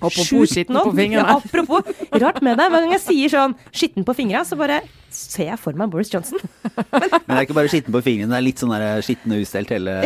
Apropos 0.03 0.51
skitten 0.51 0.81
på 0.81 0.97
fingrene. 0.97 1.23
Ja, 1.33 1.39
apropos. 1.39 1.87
Rart 2.19 2.43
med 2.43 2.59
deg. 2.59 2.73
Hver 2.73 2.85
gang 2.85 2.97
jeg 2.97 3.05
sier 3.05 3.33
sånn 3.33 3.55
'skitten 3.71 4.07
på 4.07 4.17
fingra', 4.17 4.45
så 4.49 4.59
bare 4.59 4.83
ser 5.13 5.51
jeg 5.51 5.61
for 5.61 5.77
meg 5.77 5.91
Boris 5.93 6.11
Johnson. 6.13 6.41
Men 6.73 7.21
det 7.29 7.37
er 7.37 7.45
ikke 7.45 7.57
bare 7.57 7.71
skitten 7.71 7.95
på 7.95 8.03
fingrene, 8.05 8.33
det 8.33 8.39
er 8.39 8.47
litt 8.47 8.63
sånn 8.63 8.73
der 8.73 9.03
skitten 9.05 9.35
og 9.37 9.45
ustelt 9.45 9.73
hele 9.75 9.97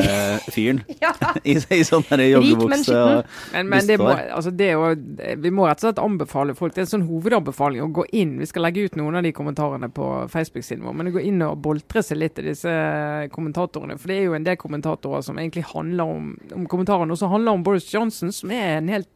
fyren. 0.50 0.82
Ja. 1.06 1.12
I, 1.44 1.54
I 1.76 1.84
sånn 1.86 2.02
men 2.08 2.22
joggebukse 2.24 2.94
og 2.96 3.28
Men, 3.52 3.68
men 3.68 3.86
det 3.86 3.98
må, 4.00 4.08
altså 4.10 4.50
det 4.54 4.70
er 4.72 4.78
jo, 4.78 5.34
vi 5.42 5.52
må 5.54 5.66
rett 5.68 5.82
og 5.82 5.86
slett 5.86 6.00
anbefale 6.02 6.54
folk. 6.56 6.74
Det 6.74 6.82
er 6.82 6.86
en 6.86 6.92
sånn 6.94 7.06
hovedanbefaling 7.06 7.84
å 7.84 7.90
gå 7.94 8.06
inn. 8.16 8.36
Vi 8.40 8.48
skal 8.48 8.64
legge 8.66 8.86
ut 8.86 8.96
noen 8.98 9.18
av 9.20 9.26
de 9.26 9.34
kommentarene 9.36 9.90
på 9.94 10.08
Facebook-siden 10.32 10.82
vår. 10.86 10.96
Men 10.96 11.12
gå 11.14 11.22
inn 11.28 11.44
og 11.46 11.60
boltre 11.62 12.02
seg 12.06 12.18
litt 12.22 12.40
i 12.42 12.46
disse 12.48 12.72
kommentatorene. 13.34 13.98
For 14.00 14.10
det 14.10 14.18
er 14.18 14.28
jo 14.30 14.38
en 14.38 14.48
del 14.48 14.58
kommentatorer 14.60 15.26
som 15.26 15.38
egentlig 15.38 15.66
handler 15.74 16.16
om, 16.16 16.32
om 16.56 16.66
kommentarene, 16.70 17.12
og 17.12 17.20
som 17.20 17.34
handler 17.34 17.58
om 17.58 17.66
Boris 17.66 17.90
Johnson, 17.92 18.32
som 18.34 18.54
er 18.56 18.80
en 18.80 18.90
helt 18.96 19.12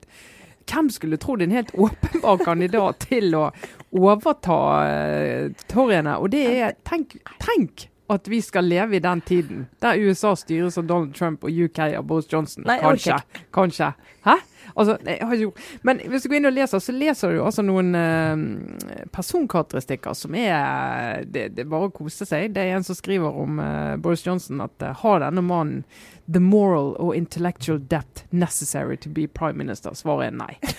hvem 0.70 0.90
skulle 0.94 1.18
trodd 1.20 1.42
en 1.44 1.54
helt 1.54 1.72
åpenbar 1.74 2.44
kandidat 2.46 3.06
til 3.10 3.34
å 3.38 3.48
overta 3.90 4.58
uh, 4.86 5.64
torgene? 5.70 6.18
Og 6.18 6.30
det 6.34 6.44
er 6.50 6.76
Tenk, 6.86 7.18
tenk 7.42 7.88
at 8.10 8.28
vi 8.28 8.40
skal 8.42 8.66
leve 8.66 8.96
i 8.96 9.02
den 9.02 9.20
tiden 9.20 9.66
der 9.82 9.98
USA 9.98 10.34
styres 10.38 10.78
av 10.78 10.88
Donald 10.88 11.14
Trump 11.14 11.44
og 11.46 11.50
UK 11.50 11.78
av 11.94 12.06
Boris 12.06 12.30
Johnson. 12.32 12.64
Nei, 12.66 12.80
kanskje. 12.82 13.14
Okay. 13.14 13.44
Kanskje. 13.54 13.92
Hæ? 14.24 14.40
Altså, 14.76 14.96
jo, 15.34 15.52
men 15.82 16.00
hvis 16.08 16.22
du 16.22 16.30
går 16.30 16.40
inn 16.40 16.50
og 16.50 16.54
leser, 16.54 16.82
så 16.82 16.94
leser 16.94 17.34
du 17.34 17.40
altså 17.42 17.64
noen 17.66 17.94
eh, 17.98 19.06
personkarakteristikker 19.14 20.14
som 20.16 20.36
er 20.38 21.24
det, 21.26 21.50
det 21.56 21.64
er 21.64 21.70
bare 21.70 21.90
å 21.90 21.94
kose 21.94 22.26
seg. 22.28 22.52
Det 22.54 22.64
er 22.64 22.78
en 22.78 22.86
som 22.86 22.98
skriver 22.98 23.40
om 23.42 23.60
eh, 23.62 23.96
Boris 24.02 24.24
Johnson 24.26 24.62
at 24.64 24.86
eh, 24.86 24.96
har 25.02 25.22
denne 25.24 25.44
mannen 25.44 25.84
the 26.26 26.40
moral 26.40 26.96
or 26.98 27.14
intellectual 27.14 27.78
depth 27.78 28.24
necessary 28.30 28.96
to 28.96 29.08
be 29.08 29.26
prime 29.26 29.56
minister? 29.58 29.94
Svaret 29.94 30.32
er 30.32 30.36
nei. 30.36 30.58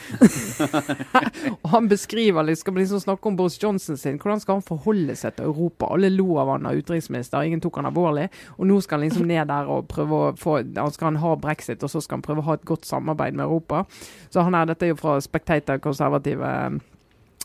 og 1.63 1.69
han 1.73 1.89
beskriver 1.91 2.45
litt, 2.45 2.61
skal 2.61 2.77
liksom 2.79 3.01
snakke 3.03 3.29
om 3.29 3.37
Boris 3.39 3.57
Johnson 3.61 3.97
sin. 3.97 4.19
Hvordan 4.21 4.43
skal 4.43 4.59
han 4.59 4.67
forholde 4.67 5.15
seg 5.19 5.35
til 5.37 5.49
Europa? 5.49 5.89
Alle 5.91 6.11
lo 6.13 6.37
av 6.41 6.53
han 6.53 6.67
av 6.69 6.77
utenriksminister, 6.77 7.43
ingen 7.43 7.63
tok 7.63 7.81
han 7.81 7.89
alvorlig. 7.89 8.29
Og 8.57 8.67
nå 8.69 8.79
skal 8.83 8.99
han 8.99 9.07
liksom 9.09 9.27
ned 9.29 9.49
der 9.51 9.71
og 9.71 9.89
prøve 9.91 10.21
å 10.21 10.31
få 10.39 10.59
Han 10.61 10.93
skal 10.93 11.11
han 11.11 11.21
ha 11.23 11.35
brexit, 11.39 11.83
og 11.83 11.91
så 11.91 12.01
skal 12.01 12.19
han 12.19 12.25
prøve 12.25 12.43
å 12.43 12.49
ha 12.49 12.59
et 12.59 12.67
godt 12.67 12.87
samarbeid 12.89 13.37
med 13.37 13.47
Europa. 13.47 13.85
Så 14.29 14.45
han 14.45 14.55
er, 14.55 14.69
Dette 14.69 14.87
er 14.87 14.93
jo 14.93 15.01
fra 15.01 15.19
Spectator, 15.23 15.81
konservative 15.83 16.79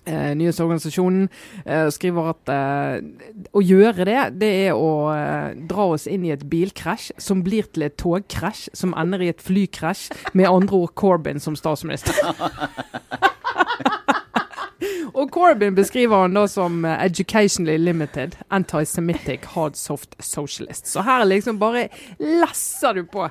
eh, 0.07 0.33
nyhetsorganisasjonen, 0.39 1.29
eh, 1.65 1.89
skriver 1.95 2.31
at 2.33 2.53
eh, 2.53 2.95
å 3.53 3.63
gjøre 3.65 4.09
det, 4.09 4.21
det 4.41 4.53
er 4.67 4.79
å 4.79 4.91
eh, 5.13 5.59
dra 5.69 5.91
oss 5.95 6.07
inn 6.11 6.27
i 6.27 6.35
et 6.35 6.47
bilkrasj 6.51 7.13
som 7.23 7.45
blir 7.47 7.69
til 7.73 7.87
et 7.89 7.99
togkrasj, 8.01 8.69
som 8.77 8.95
ender 8.99 9.27
i 9.27 9.33
et 9.35 9.43
flykrasj, 9.43 10.09
med 10.35 10.51
andre 10.51 10.85
ord 10.85 10.95
Corbyn 10.99 11.43
som 11.43 11.59
statsminister. 11.59 12.15
Og 15.17 15.31
Corbyn 15.33 15.75
beskriver 15.75 16.27
han 16.27 16.35
da 16.37 16.45
som 16.51 16.85
eh, 16.85 17.05
educationally 17.07 17.79
limited, 17.81 18.37
anti-Semitic, 18.53 19.47
hard 19.55 19.77
soft 19.77 20.17
socialist. 20.21 20.87
Så 20.87 21.05
her 21.07 21.25
liksom 21.25 21.59
bare 21.59 21.89
lesser 22.21 22.99
du 22.99 23.07
på. 23.09 23.29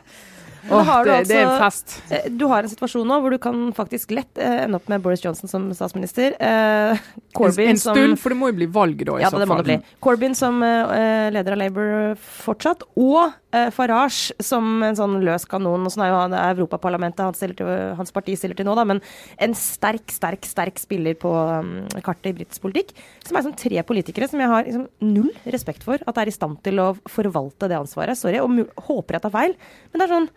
Åh, 0.72 0.84
har 0.84 1.06
du 1.06 1.12
det, 1.12 1.28
det 1.28 1.36
er 1.38 1.42
en 1.44 1.50
altså- 1.50 1.66
fest. 1.66 2.02
Eh, 2.12 2.30
Du 2.32 2.48
har 2.48 2.64
en 2.64 2.70
situasjon 2.70 3.06
nå 3.08 3.20
hvor 3.22 3.30
du 3.32 3.38
kan 3.38 3.72
faktisk 3.74 4.12
lett 4.12 4.38
eh, 4.38 4.64
ende 4.66 4.76
opp 4.80 4.88
med 4.90 5.02
Boris 5.02 5.22
Johnson 5.24 5.48
som 5.50 5.68
statsminister. 5.74 6.34
Eh, 6.40 6.98
Corbyn 7.36 7.70
en 7.70 7.76
en 7.76 7.78
stund, 7.78 8.18
for 8.20 8.30
det 8.30 8.38
må 8.40 8.48
jo 8.52 8.58
bli 8.62 8.66
valg 8.68 9.06
da, 9.06 9.18
i 9.18 9.22
Ja, 9.22 9.30
så 9.30 9.40
det 9.40 9.48
fall. 9.48 9.64
det 9.64 9.80
bli. 9.82 9.96
Corbyn 10.02 10.36
som 10.36 10.62
eh, 10.64 11.30
leder 11.32 11.52
av 11.52 11.58
Labour 11.58 12.16
fortsatt, 12.18 12.84
og 12.98 13.34
Farage 13.76 14.34
som 14.44 14.84
en 14.86 14.98
sånn 14.98 15.20
løs 15.26 15.46
kanon. 15.50 15.86
Og 15.88 15.94
sånn 15.94 16.06
er 16.06 16.12
jo 16.12 16.20
han- 16.20 16.32
det 16.36 16.40
er 16.42 16.56
Europaparlamentet 16.56 17.24
han 17.24 17.34
til, 17.34 17.68
hans 17.96 18.12
parti 18.12 18.36
stiller 18.38 18.56
til 18.58 18.66
nå, 18.68 18.76
da, 18.76 18.84
men 18.88 19.02
en 19.38 19.54
sterk, 19.54 20.08
sterk, 20.12 20.46
sterk 20.46 20.82
spiller 20.82 21.16
på 21.16 21.32
um, 21.32 21.88
kartet 22.02 22.32
i 22.32 22.38
britisk 22.40 22.62
politikk. 22.62 22.92
Som 23.26 23.38
er 23.38 23.46
som 23.48 23.54
tre 23.54 23.84
politikere 23.84 24.30
som 24.30 24.40
jeg 24.40 24.52
har 24.52 24.64
liksom, 24.68 24.88
null 25.02 25.32
respekt 25.46 25.84
for 25.84 25.98
at 26.06 26.18
er 26.18 26.28
i 26.28 26.36
stand 26.36 26.62
til 26.66 26.82
å 26.84 26.90
forvalte 27.08 27.70
det 27.72 27.80
ansvaret. 27.80 28.18
Sorry, 28.18 28.40
og 28.40 28.50
håper 28.88 29.18
jeg 29.18 29.26
tar 29.28 29.36
feil, 29.36 29.56
men 29.92 30.00
det 30.02 30.10
er 30.10 30.14
sånn 30.16 30.30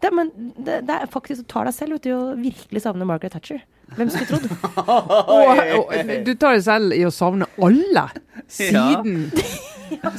det, 0.00 0.10
men 0.16 0.30
det, 0.56 0.78
det 0.88 0.94
er 0.96 1.10
faktisk 1.12 1.44
å 1.44 1.50
ta 1.50 1.64
deg 1.68 1.76
selv 1.76 1.98
ut 1.98 2.06
i 2.08 2.14
å 2.16 2.20
virkelig 2.40 2.80
savne 2.86 3.04
Margaret 3.04 3.34
Thatcher. 3.36 3.60
Hvem 3.98 4.10
skulle 4.12 4.28
trodd? 4.30 4.46
Og, 5.34 5.60
og, 5.76 6.10
du 6.24 6.30
tar 6.38 6.54
deg 6.54 6.62
selv 6.64 6.94
i 6.94 7.02
å 7.04 7.10
savne 7.12 7.48
alle 7.60 8.04
siden, 8.48 9.26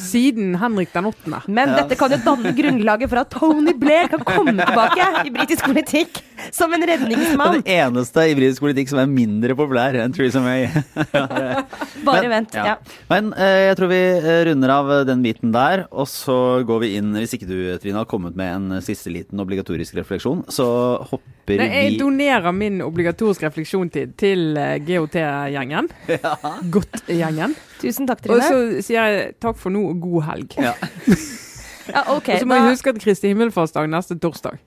siden 0.01 0.55
Henrik 0.61 0.91
den 0.93 1.07
åttende. 1.09 1.41
Men 1.51 1.73
dette 1.77 1.97
kan 1.99 2.11
jo 2.13 2.19
danne 2.25 2.51
grunnlaget 2.57 3.11
for 3.11 3.21
at 3.23 3.31
Tony 3.33 3.73
Blair 3.79 4.09
kan 4.11 4.23
komme 4.27 4.53
tilbake 4.59 5.07
i 5.27 5.33
britisk 5.33 5.65
politikk 5.69 6.21
som 6.51 6.73
en 6.73 6.85
redningsmann. 6.89 7.59
Den 7.61 7.73
eneste 7.79 8.25
i 8.31 8.35
britisk 8.37 8.63
politikk 8.65 8.89
som 8.91 9.01
er 9.03 9.09
mindre 9.11 9.55
populær 9.57 9.97
enn 10.01 10.13
Theresa 10.15 10.41
May. 10.43 10.67
Bare 12.07 12.21
Men- 12.23 12.31
vent. 12.35 12.55
Ja. 12.57 12.77
Men 13.11 13.33
eh, 13.37 13.67
jeg 13.69 13.77
tror 13.79 13.91
vi 13.91 14.01
eh, 14.17 14.39
runder 14.49 14.73
av 14.73 14.91
eh, 14.95 15.03
den 15.07 15.21
biten 15.25 15.53
der, 15.55 15.85
og 15.91 16.07
så 16.09 16.37
går 16.67 16.81
vi 16.85 16.93
inn 16.99 17.11
Hvis 17.17 17.35
ikke 17.37 17.49
du, 17.49 17.57
Trine, 17.81 17.99
har 18.01 18.09
kommet 18.09 18.35
med 18.39 18.55
en 18.55 18.81
siste 18.85 19.11
liten 19.13 19.39
obligatorisk 19.41 19.95
refleksjon, 19.99 20.43
så 20.51 20.65
hopper 21.11 21.29
Nei, 21.59 21.67
jeg 21.73 21.91
vi 21.91 21.97
donerer 21.99 22.51
min 22.55 22.79
obligatoriske 22.85 23.45
refleksjonstid 23.49 24.15
til 24.21 24.57
eh, 24.57 24.77
GOT-gjengen. 24.87 25.89
Godt-gjengen. 26.75 27.55
Tusen 27.81 28.07
takk, 28.07 28.21
Trine. 28.23 28.37
Og 28.37 28.43
så 28.45 28.83
sier 28.85 29.07
jeg 29.11 29.33
takk 29.41 29.57
for 29.59 29.73
nå 29.73 29.81
og 29.91 29.99
god 30.03 30.27
helg. 30.31 30.57
Ja. 30.61 30.75
Ja, 31.91 32.03
ok. 32.13 32.27
Og 32.29 32.39
så 32.39 32.45
må 32.47 32.55
Da, 32.55 32.61
vi 32.67 32.71
huske 32.75 32.91
at 32.93 32.99
Kristi 33.01 33.27
himmelfartsdag 33.31 33.87
neste 33.89 34.15
torsdag. 34.21 34.59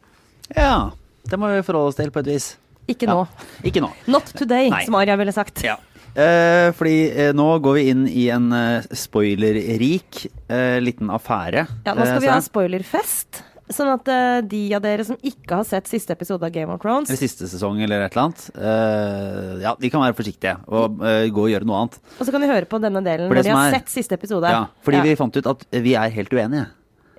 ja. 0.57 0.91
Det 1.25 1.39
må 1.41 1.49
vi 1.55 1.63
forholde 1.65 1.89
oss 1.93 1.97
til 1.97 2.11
på 2.13 2.21
et 2.21 2.27
vis. 2.27 2.47
ikke 2.91 3.07
nå. 3.09 3.23
Ikke 3.65 3.81
nå. 3.81 3.89
Not 4.13 4.27
today, 4.37 4.67
Nei. 4.69 4.83
som 4.85 4.97
Arja 4.99 5.15
ville 5.17 5.33
sagt. 5.33 5.63
Ja. 5.65 5.79
Eh, 6.13 6.69
fordi 6.77 6.97
eh, 7.15 7.31
nå 7.33 7.47
går 7.65 7.79
vi 7.79 7.85
inn 7.95 8.03
i 8.11 8.27
en 8.35 8.51
eh, 8.53 8.85
spoilerrik 8.93 10.27
eh, 10.53 10.81
liten 10.85 11.09
affære. 11.15 11.65
Ja, 11.87 11.95
nå 11.95 12.05
skal 12.05 12.19
eh, 12.19 12.23
vi 12.27 12.29
ha 12.29 12.37
en 12.37 12.45
spoilerfest. 12.45 13.41
Sånn 13.73 13.89
at 13.89 14.09
uh, 14.13 14.43
de 14.45 14.61
av 14.77 14.83
dere 14.85 15.07
som 15.09 15.17
ikke 15.25 15.57
har 15.57 15.65
sett 15.65 15.89
siste 15.89 16.13
episode 16.13 16.45
av 16.45 16.53
Game 16.53 16.69
of 16.75 16.83
Thrones 16.83 17.09
Eller 17.09 17.23
siste 17.23 17.49
sesong 17.49 17.79
eller 17.81 18.05
et 18.05 18.13
eller 18.13 18.27
annet. 18.27 18.43
Uh, 18.59 19.55
ja, 19.63 19.73
de 19.81 19.91
kan 19.93 20.05
være 20.05 20.17
forsiktige 20.19 20.59
og 20.69 21.01
uh, 21.01 21.25
gå 21.33 21.47
og 21.47 21.53
gjøre 21.55 21.69
noe 21.69 21.81
annet. 21.85 21.97
Og 22.19 22.29
så 22.29 22.35
kan 22.35 22.45
de 22.45 22.51
høre 22.51 22.69
på 22.69 22.81
denne 22.85 23.01
delen 23.07 23.33
når 23.33 23.41
de 23.41 23.55
har 23.57 23.71
er- 23.71 23.79
sett 23.79 23.93
siste 23.95 24.19
episode. 24.21 24.53
Ja, 24.53 24.67
fordi 24.85 25.01
ja. 25.01 25.07
vi 25.09 25.17
fant 25.21 25.39
ut 25.41 25.53
at 25.55 25.65
vi 25.73 25.97
er 25.97 26.13
helt 26.13 26.37
uenige. 26.37 26.67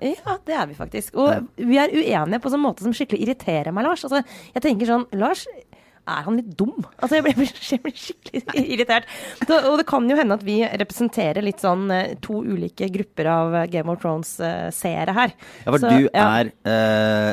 Ja, 0.06 0.36
det 0.44 0.54
er 0.54 0.66
vi 0.68 0.76
faktisk. 0.76 1.14
Og 1.18 1.48
vi 1.56 1.78
er 1.80 1.90
uenige 1.90 2.40
på 2.42 2.50
en 2.50 2.54
sånn 2.54 2.62
måte 2.62 2.84
som 2.84 2.94
skikkelig 2.94 3.24
irriterer 3.24 3.72
meg, 3.74 3.86
Lars. 3.88 4.04
Altså, 4.06 4.20
jeg 4.52 4.64
tenker 4.64 4.90
sånn 4.90 5.06
Lars, 5.16 5.46
er 6.06 6.22
han 6.26 6.36
litt 6.38 6.52
dum? 6.58 6.74
Altså, 7.02 7.18
jeg 7.18 7.24
blir, 7.26 7.52
jeg 7.72 7.82
blir 7.84 7.96
skikkelig 7.98 8.64
irritert. 8.76 9.08
Så, 9.42 9.58
og 9.70 9.78
det 9.80 9.86
kan 9.90 10.06
jo 10.10 10.16
hende 10.18 10.36
at 10.38 10.44
vi 10.46 10.60
representerer 10.64 11.42
litt 11.44 11.62
sånn 11.64 11.88
eh, 11.94 12.14
to 12.24 12.40
ulike 12.46 12.88
grupper 12.94 13.30
av 13.32 13.54
eh, 13.62 13.66
Game 13.72 13.90
of 13.92 14.00
Thrones-seere 14.04 15.16
her. 15.16 15.34
Ja, 15.64 15.70
for 15.72 15.82
Så, 15.82 15.90
du 15.90 16.08
ja. 16.12 16.26
er 16.42 16.52
uh, 16.66 17.32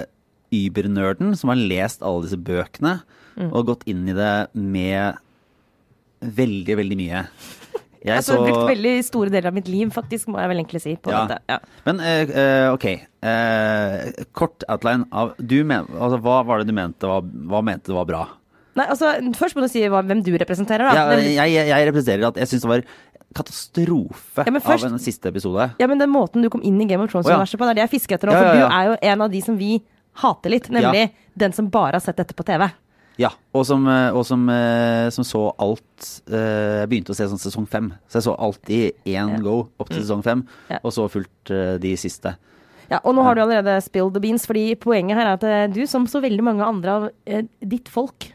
übernerden 0.53 1.35
som 1.39 1.49
har 1.53 1.61
lest 1.61 2.03
alle 2.05 2.25
disse 2.27 2.37
bøkene 2.41 2.99
Mm. 3.33 3.47
og 3.49 3.63
gått 3.65 3.83
inn 3.89 4.03
i 4.05 4.13
det 4.13 4.33
med 4.53 5.15
veldig, 6.21 6.75
veldig 6.77 6.97
mye. 6.99 7.23
Jeg 8.03 8.17
Altså, 8.19 8.35
brukt 8.43 8.67
veldig 8.67 8.91
store 9.07 9.31
deler 9.31 9.47
av 9.47 9.55
mitt 9.55 9.69
liv, 9.71 9.87
faktisk, 9.95 10.27
må 10.29 10.37
jeg 10.41 10.49
vel 10.51 10.59
egentlig 10.59 10.81
si. 10.83 10.93
på 10.99 11.09
Ja. 11.09 11.21
dette. 11.23 11.39
Ja. 11.49 11.57
Men 11.85 12.01
eh, 12.03 12.33
eh, 12.43 12.67
ok. 12.75 12.85
uh, 13.23 14.25
kort 14.35 14.65
outline 14.67 15.05
av 15.15 15.31
du 15.39 15.63
men, 15.63 15.87
altså, 15.95 16.19
Hva 16.19 16.41
var 16.45 16.59
det 16.61 16.67
du 16.67 16.75
mente 16.75 17.07
var, 17.07 17.23
hva 17.23 17.61
mente 17.63 17.87
du 17.89 17.95
var 17.95 18.05
bra? 18.09 18.23
Nei, 18.75 18.85
altså, 18.89 19.11
Først 19.37 19.55
må 19.55 19.61
du 19.61 19.67
si 19.69 19.81
hva, 19.87 20.01
hvem 20.03 20.23
du 20.25 20.31
representerer. 20.37 20.87
da. 20.89 20.93
Ja, 20.93 21.17
jeg, 21.21 21.35
jeg, 21.53 21.67
jeg 21.69 21.87
representerer 21.91 22.27
at 22.31 22.37
jeg 22.41 22.47
syns 22.49 22.63
det 22.65 22.69
var 22.71 22.85
katastrofe 23.33 24.45
Ja, 24.45 24.53
først- 24.59 24.85
av 24.85 24.93
en 24.93 24.99
siste 25.01 25.29
episode. 25.29 25.71
Ja, 25.79 25.87
men 25.87 25.97
den 25.99 26.09
måten 26.13 26.41
du 26.41 26.49
kom 26.49 26.61
inn 26.63 26.79
i 26.81 26.85
Game 26.89 27.03
of 27.03 27.11
Thrones-universet 27.11 27.57
på, 27.59 27.65
det 27.65 27.71
er 27.71 27.79
det 27.81 27.85
jeg 27.91 27.93
fisker 27.99 28.15
etter 28.17 28.27
nå. 28.29 28.33
Ja, 28.33 28.39
For 28.39 28.45
ja, 28.45 28.53
ja. 28.53 28.67
du 28.67 28.73
er 28.73 28.85
jo 28.91 28.97
en 29.13 29.21
av 29.21 29.31
de 29.31 29.41
som 29.41 29.57
vi 29.57 29.81
hater 30.21 30.49
litt, 30.53 30.69
nemlig 30.69 31.11
den 31.35 31.51
som 31.53 31.69
bare 31.69 31.93
har 31.97 31.99
sett 32.05 32.17
dette 32.17 32.33
på 32.37 32.43
TV. 32.45 32.67
Ja, 33.21 33.29
og 33.53 33.65
som, 33.65 33.85
eh, 33.87 34.09
og 34.11 34.25
som, 34.25 34.49
eh, 34.49 35.09
som 35.13 35.23
så 35.23 35.53
alt 35.61 36.21
eh, 36.31 36.81
Jeg 36.81 36.89
begynte 36.89 37.13
å 37.13 37.15
se 37.15 37.27
sånn 37.29 37.37
sesong 37.37 37.67
fem. 37.69 37.91
Så 38.09 38.17
jeg 38.17 38.23
så 38.25 38.33
alt 38.39 38.69
i 38.73 38.91
én 39.05 39.29
Ja. 39.29 39.37
go 39.37 39.69
opp 39.79 39.89
til 39.89 40.01
sesong 40.01 40.23
fem, 40.23 40.47
Ja. 40.69 40.79
og 40.83 40.91
så 40.91 41.05
fulgt 41.09 41.51
eh, 41.51 41.77
de 41.77 41.93
siste. 41.95 42.35
Ja, 42.89 42.99
og 43.05 43.13
nå 43.15 43.23
har 43.23 43.35
du 43.35 43.41
allerede 43.41 43.81
spilled 43.83 44.13
the 44.15 44.19
beans, 44.19 44.45
fordi 44.47 44.75
poenget 44.75 45.15
her 45.15 45.27
er 45.27 45.33
at 45.33 45.43
eh, 45.43 45.67
du, 45.67 45.85
som 45.85 46.05
så 46.07 46.21
veldig 46.21 46.41
mange 46.43 46.61
andre 46.65 46.89
av 46.89 47.09
eh, 47.27 47.43
ditt 47.63 47.87
folk, 47.87 48.32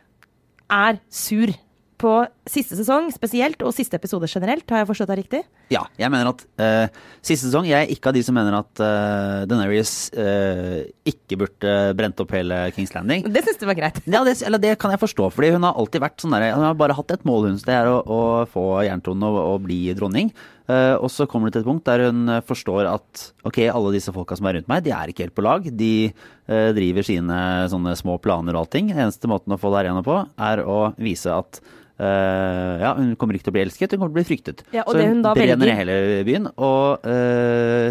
er 0.68 1.00
sur 1.10 1.54
på 1.98 2.12
siste 2.48 2.76
sesong 2.78 3.08
spesielt, 3.10 3.60
og 3.66 3.74
siste 3.74 3.98
episode 3.98 4.28
generelt. 4.30 4.66
Har 4.70 4.82
jeg 4.82 4.88
forstått 4.92 5.10
deg 5.10 5.20
riktig? 5.24 5.40
Ja, 5.72 5.82
jeg 5.98 6.10
mener 6.14 6.30
at 6.30 6.44
uh, 6.62 7.00
siste 7.20 7.48
sesong 7.48 7.66
Jeg 7.68 7.76
er 7.84 7.90
ikke 7.92 8.08
av 8.08 8.16
de 8.16 8.22
som 8.24 8.36
mener 8.38 8.54
at 8.56 8.80
uh, 8.80 9.42
Denarius 9.50 9.92
uh, 10.16 10.86
ikke 11.08 11.40
burde 11.42 11.74
brent 11.98 12.22
opp 12.22 12.34
hele 12.36 12.60
Kings 12.76 12.94
Landing. 12.94 13.26
Det 13.34 13.42
syns 13.44 13.60
du 13.60 13.66
var 13.68 13.78
greit? 13.78 13.98
Ja, 14.06 14.22
det, 14.26 14.38
eller 14.46 14.62
det 14.62 14.76
kan 14.80 14.94
jeg 14.94 15.02
forstå, 15.02 15.30
fordi 15.34 15.52
hun 15.56 15.66
har 15.66 15.76
alltid 15.80 16.04
vært 16.06 16.22
sånn 16.22 16.36
der 16.36 16.52
Hun 16.54 16.68
har 16.68 16.78
bare 16.78 16.96
hatt 16.96 17.16
et 17.18 17.26
mål, 17.28 17.50
hun. 17.50 17.58
Det 17.66 17.74
er 17.74 17.90
å, 17.90 17.98
å 18.00 18.20
få 18.48 18.68
jerntronen 18.86 19.28
og, 19.28 19.40
og, 19.42 19.58
bli 19.66 19.82
dronning. 19.98 20.30
Uh, 20.68 21.00
og 21.00 21.08
så 21.08 21.24
kommer 21.24 21.48
det 21.48 21.56
til 21.56 21.64
et 21.64 21.68
punkt 21.70 21.86
der 21.88 22.02
hun 22.10 22.28
forstår 22.44 22.90
at 22.90 23.22
ok, 23.48 23.62
alle 23.72 23.94
disse 23.94 24.12
folka 24.12 24.36
som 24.36 24.50
er 24.50 24.58
rundt 24.58 24.68
meg, 24.68 24.84
de 24.84 24.92
er 24.92 25.08
ikke 25.08 25.24
helt 25.24 25.36
på 25.38 25.46
lag. 25.46 25.64
De 25.64 25.92
uh, 26.12 26.70
driver 26.76 27.08
sine 27.08 27.40
sånne 27.72 27.96
små 27.96 28.18
planer 28.20 28.52
og 28.52 28.66
allting. 28.66 28.92
Eneste 28.92 29.30
måten 29.32 29.56
å 29.56 29.60
få 29.60 29.72
det 29.72 29.80
her 29.80 29.90
igjennom 29.90 30.06
på, 30.06 30.22
er 30.50 30.64
å 30.64 30.80
vise 31.00 31.32
at 31.34 31.62
Uh, 31.98 32.78
ja, 32.78 32.92
hun 32.94 33.16
kommer 33.18 33.34
ikke 33.34 33.48
til 33.48 33.50
å 33.50 33.56
bli 33.56 33.62
elsket, 33.64 33.90
hun 33.90 33.98
kommer 33.98 34.12
til 34.12 34.14
å 34.14 34.20
bli 34.20 34.28
fryktet. 34.28 34.60
Ja, 34.70 34.84
så 34.86 34.94
hun, 35.00 35.16
hun 35.18 35.24
brenner 35.34 35.58
ned 35.58 35.78
hele 35.80 35.96
byen 36.22 36.46
og 36.54 37.02
uh, 37.02 37.90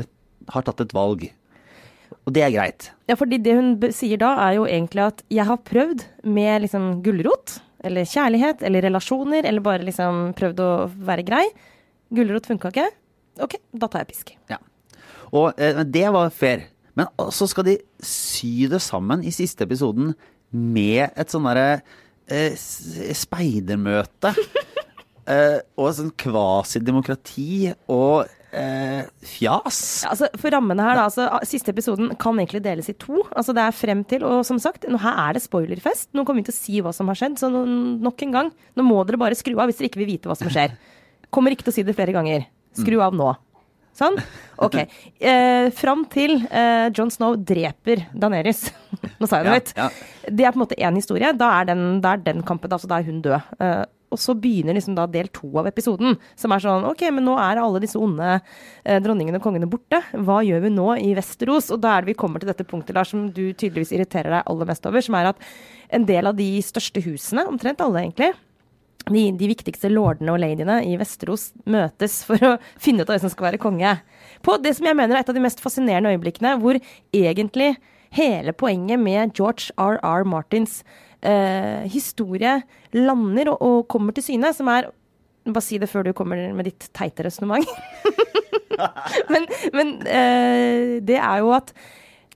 har 0.53 0.63
tatt 0.63 0.85
et 0.85 0.95
valg. 0.95 1.25
Og 2.23 2.31
det 2.35 2.45
er 2.45 2.53
greit. 2.55 2.89
Ja, 3.11 3.17
fordi 3.19 3.39
det 3.43 3.55
hun 3.57 3.73
sier 3.95 4.19
da, 4.21 4.33
er 4.45 4.57
jo 4.61 4.67
egentlig 4.67 5.03
at 5.09 5.23
jeg 5.31 5.47
har 5.47 5.59
prøvd 5.59 6.05
med 6.23 6.63
liksom 6.63 7.01
gulrot, 7.03 7.57
eller 7.87 8.07
kjærlighet, 8.07 8.63
eller 8.67 8.87
relasjoner, 8.87 9.43
eller 9.47 9.63
bare 9.63 9.85
liksom 9.87 10.31
prøvd 10.39 10.63
å 10.63 10.71
være 11.07 11.27
grei. 11.27 11.43
Gulrot 12.13 12.47
funka 12.49 12.71
ikke. 12.73 12.87
OK, 13.43 13.59
da 13.75 13.89
tar 13.91 14.03
jeg 14.03 14.11
pisk. 14.13 14.33
Ja. 14.51 14.59
Og 15.35 15.57
eh, 15.61 15.83
det 15.85 16.07
var 16.13 16.31
fair. 16.33 16.67
Men 16.97 17.11
så 17.33 17.45
skal 17.49 17.67
de 17.67 17.77
sy 18.01 18.65
det 18.71 18.81
sammen 18.81 19.21
i 19.25 19.33
siste 19.35 19.67
episoden 19.67 20.15
med 20.49 21.11
et 21.13 21.29
sånn 21.33 21.45
derre 21.45 21.81
eh, 22.25 22.55
speidermøte. 22.57 24.33
eh, 25.33 25.59
og 25.77 25.93
sånn 25.93 26.09
kvasidemokrati 26.17 27.75
og 27.93 28.25
eh, 28.49 29.05
fjas. 29.21 29.81
Ja, 30.05 30.13
altså, 30.13 30.31
for 30.39 30.53
rammene 30.55 30.87
her, 30.87 30.97
da. 30.97 31.05
Altså, 31.09 31.27
siste 31.49 31.73
episoden 31.75 32.13
kan 32.21 32.39
egentlig 32.39 32.63
deles 32.65 32.89
i 32.89 32.97
to. 32.97 33.21
Altså, 33.29 33.55
det 33.57 33.65
er 33.67 33.77
frem 33.77 34.03
til, 34.09 34.25
og 34.27 34.41
som 34.47 34.61
sagt, 34.63 34.87
nå, 34.89 34.99
her 35.03 35.21
er 35.27 35.37
det 35.37 35.45
spoilerfest. 35.45 36.09
Nå 36.17 36.25
kommer 36.25 36.41
vi 36.41 36.49
til 36.49 36.55
å 36.55 36.61
si 36.61 36.83
hva 36.83 36.95
som 36.95 37.11
har 37.11 37.19
skjedd. 37.19 37.37
Så 37.41 37.51
nok 37.51 38.25
en 38.25 38.37
gang, 38.39 38.53
nå 38.77 38.87
må 38.87 39.03
dere 39.07 39.21
bare 39.21 39.37
skru 39.37 39.57
av 39.57 39.69
hvis 39.69 39.81
dere 39.81 39.91
ikke 39.91 40.01
vil 40.03 40.15
vite 40.15 40.31
hva 40.31 40.39
som 40.39 40.49
skjer. 40.49 40.77
Kommer 41.33 41.53
ikke 41.53 41.67
til 41.67 41.73
å 41.73 41.77
si 41.79 41.85
det 41.87 41.95
flere 41.97 42.15
ganger. 42.15 42.47
Skru 42.77 42.99
av 43.03 43.15
nå. 43.17 43.33
Sånn? 43.97 44.19
OK. 44.61 44.81
Eh, 45.17 45.71
fram 45.73 46.03
til 46.13 46.35
eh, 46.45 46.87
John 46.93 47.09
Snow 47.09 47.33
dreper 47.41 48.03
Daenerys. 48.13 48.67
Nå 49.19 49.25
sa 49.25 49.39
jeg 49.39 49.47
det 49.47 49.55
høyt. 49.55 49.71
Ja, 49.73 49.87
ja. 49.89 50.29
Det 50.29 50.45
er 50.45 50.53
på 50.53 50.59
en 50.59 50.61
måte 50.61 50.77
én 50.77 50.99
historie. 50.99 51.31
Da 51.33 51.49
er 51.57 51.71
den, 51.71 51.85
da 52.03 52.13
er 52.13 52.21
den 52.21 52.43
kampen, 52.45 52.71
altså 52.71 52.89
da 52.89 52.99
er 53.01 53.07
hun 53.07 53.23
død. 53.25 53.49
Eh, 53.57 53.81
og 54.13 54.21
så 54.21 54.35
begynner 54.39 54.77
liksom 54.77 54.95
da 54.95 55.07
del 55.09 55.27
to 55.35 55.49
av 55.59 55.67
episoden, 55.67 56.15
som 56.39 56.53
er 56.55 56.63
sånn 56.63 56.85
OK, 56.87 57.01
men 57.11 57.25
nå 57.27 57.33
er 57.43 57.59
alle 57.59 57.81
disse 57.83 57.99
onde 57.99 58.37
eh, 58.37 59.01
dronningene 59.03 59.41
og 59.41 59.47
kongene 59.49 59.67
borte. 59.69 59.99
Hva 60.13 60.39
gjør 60.47 60.63
vi 60.63 60.73
nå 60.77 60.87
i 61.01 61.11
Vesterås? 61.17 61.71
Og 61.75 61.81
da 61.83 61.95
er 61.95 62.05
det 62.05 62.13
vi 62.13 62.19
kommer 62.21 62.43
til 62.43 62.51
dette 62.51 62.67
punktet, 62.67 62.95
Lars, 62.95 63.11
som 63.11 63.27
du 63.27 63.49
tydeligvis 63.49 63.91
irriterer 63.97 64.37
deg 64.37 64.53
aller 64.53 64.69
mest 64.69 64.87
over, 64.87 65.03
som 65.03 65.17
er 65.19 65.33
at 65.33 65.49
en 65.97 66.05
del 66.07 66.29
av 66.29 66.37
de 66.37 66.51
største 66.63 67.03
husene, 67.03 67.47
omtrent 67.49 67.83
alle 67.83 68.05
egentlig, 68.05 68.31
de, 69.07 69.23
de, 69.39 69.49
viktigste 69.49 69.91
lordene 69.91 70.33
og 70.33 70.41
ladyene 70.41 70.81
i 70.87 70.97
Vesterås 70.99 71.51
møtes 71.69 72.19
for 72.27 72.41
å 72.43 72.55
finne 72.81 73.03
ut 73.03 73.09
av 73.09 73.15
hvem 73.15 73.25
som 73.25 73.33
skal 73.33 73.49
være 73.51 73.61
konge. 73.61 73.93
På 74.43 74.57
det 74.61 74.73
som 74.77 74.87
jeg 74.89 74.97
mener 74.97 75.15
er 75.15 75.23
et 75.23 75.31
av 75.31 75.37
de 75.37 75.43
mest 75.43 75.61
fascinerende 75.63 76.11
øyeblikkene, 76.15 76.57
hvor 76.61 76.79
egentlig 77.15 77.75
hele 78.17 78.53
poenget 78.55 78.99
med 78.99 79.35
George 79.37 79.73
R.R. 79.77 80.25
Martins 80.27 80.81
eh, 81.21 81.87
historie 81.91 82.61
lander 82.95 83.53
og, 83.53 83.61
og, 83.61 83.87
kommer 83.91 84.15
til 84.15 84.31
syne, 84.31 84.53
som 84.55 84.71
er 84.73 84.91
Bare 85.47 85.63
si 85.63 85.77
det 85.79 85.87
før 85.87 86.03
du 86.03 86.09
kommer 86.11 86.41
med 86.51 86.67
ditt 86.67 86.89
teite 86.91 87.23
resonnement. 87.23 87.63
men, 89.31 89.45
men 89.71 89.93
eh, 90.03 90.97
det 91.07 91.15
er 91.15 91.37
jo 91.39 91.53
at 91.55 91.71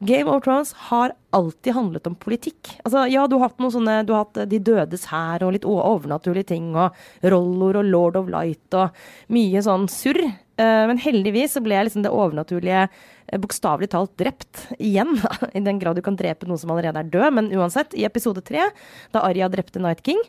Game 0.02 0.32
of 0.32 0.44
Thrones 0.44 0.74
har 0.90 1.14
alltid 1.30 1.74
handlet 1.74 2.08
om 2.10 2.16
politikk. 2.18 2.72
Altså, 2.84 3.04
ja, 3.12 3.28
du 3.30 3.36
har 3.38 3.52
hatt 3.52 3.60
noen 3.62 3.74
sånne 3.76 4.00
Du 4.08 4.16
har 4.16 4.24
hatt 4.26 4.50
De 4.50 4.58
dødes 4.58 5.06
hær 5.12 5.46
og 5.46 5.54
litt 5.54 5.68
overnaturlige 5.68 6.50
ting, 6.56 6.72
og 6.74 6.96
Rollor 7.22 7.78
og 7.84 7.90
Lord 7.90 8.18
of 8.18 8.32
Light 8.34 8.78
og 8.78 8.98
mye 9.34 9.62
sånn 9.62 9.86
surr. 9.92 10.24
Uh, 10.62 10.86
men 10.90 11.02
heldigvis 11.02 11.54
så 11.56 11.62
ble 11.64 11.84
liksom 11.86 12.06
det 12.06 12.14
overnaturlige 12.14 12.88
uh, 12.90 13.38
bokstavelig 13.42 13.92
talt 13.94 14.16
drept 14.18 14.66
igjen. 14.80 15.20
I 15.58 15.62
den 15.62 15.82
grad 15.82 16.00
du 16.00 16.06
kan 16.06 16.18
drepe 16.18 16.50
noen 16.50 16.62
som 16.62 16.74
allerede 16.74 17.04
er 17.04 17.12
død. 17.14 17.38
Men 17.38 17.52
uansett, 17.54 17.94
i 17.94 18.08
episode 18.10 18.42
tre, 18.46 18.72
da 19.14 19.26
Arya 19.28 19.52
drepte 19.54 19.82
Night 19.82 20.02
King, 20.06 20.22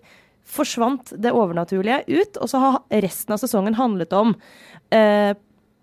forsvant 0.44 1.14
det 1.16 1.32
overnaturlige 1.32 2.02
ut. 2.12 2.36
Og 2.44 2.52
så 2.52 2.60
har 2.60 3.02
resten 3.04 3.32
av 3.32 3.40
sesongen 3.40 3.80
handlet 3.80 4.12
om 4.16 4.36
uh, 4.36 5.32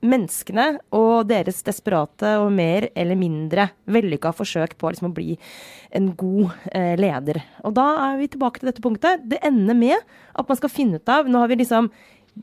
menneskene 0.05 0.65
og 0.95 1.27
deres 1.29 1.59
desperate 1.65 2.35
og 2.39 2.51
mer 2.55 2.87
eller 2.97 3.19
mindre 3.19 3.69
vellykka 3.91 4.31
forsøk 4.35 4.77
på 4.79 4.91
liksom 4.91 5.09
å 5.09 5.15
bli 5.15 5.35
en 5.95 6.11
god 6.19 6.53
eh, 6.71 6.95
leder. 6.99 7.41
Og 7.67 7.75
da 7.77 7.87
er 8.05 8.21
vi 8.21 8.29
tilbake 8.31 8.61
til 8.61 8.71
dette 8.71 8.83
punktet. 8.83 9.25
Det 9.29 9.41
ender 9.45 9.77
med 9.77 9.97
at 9.99 10.47
man 10.47 10.59
skal 10.59 10.71
finne 10.71 11.01
ut 11.01 11.11
av 11.11 11.27
Nå 11.29 11.41
har 11.41 11.51
vi 11.51 11.59
liksom 11.63 11.91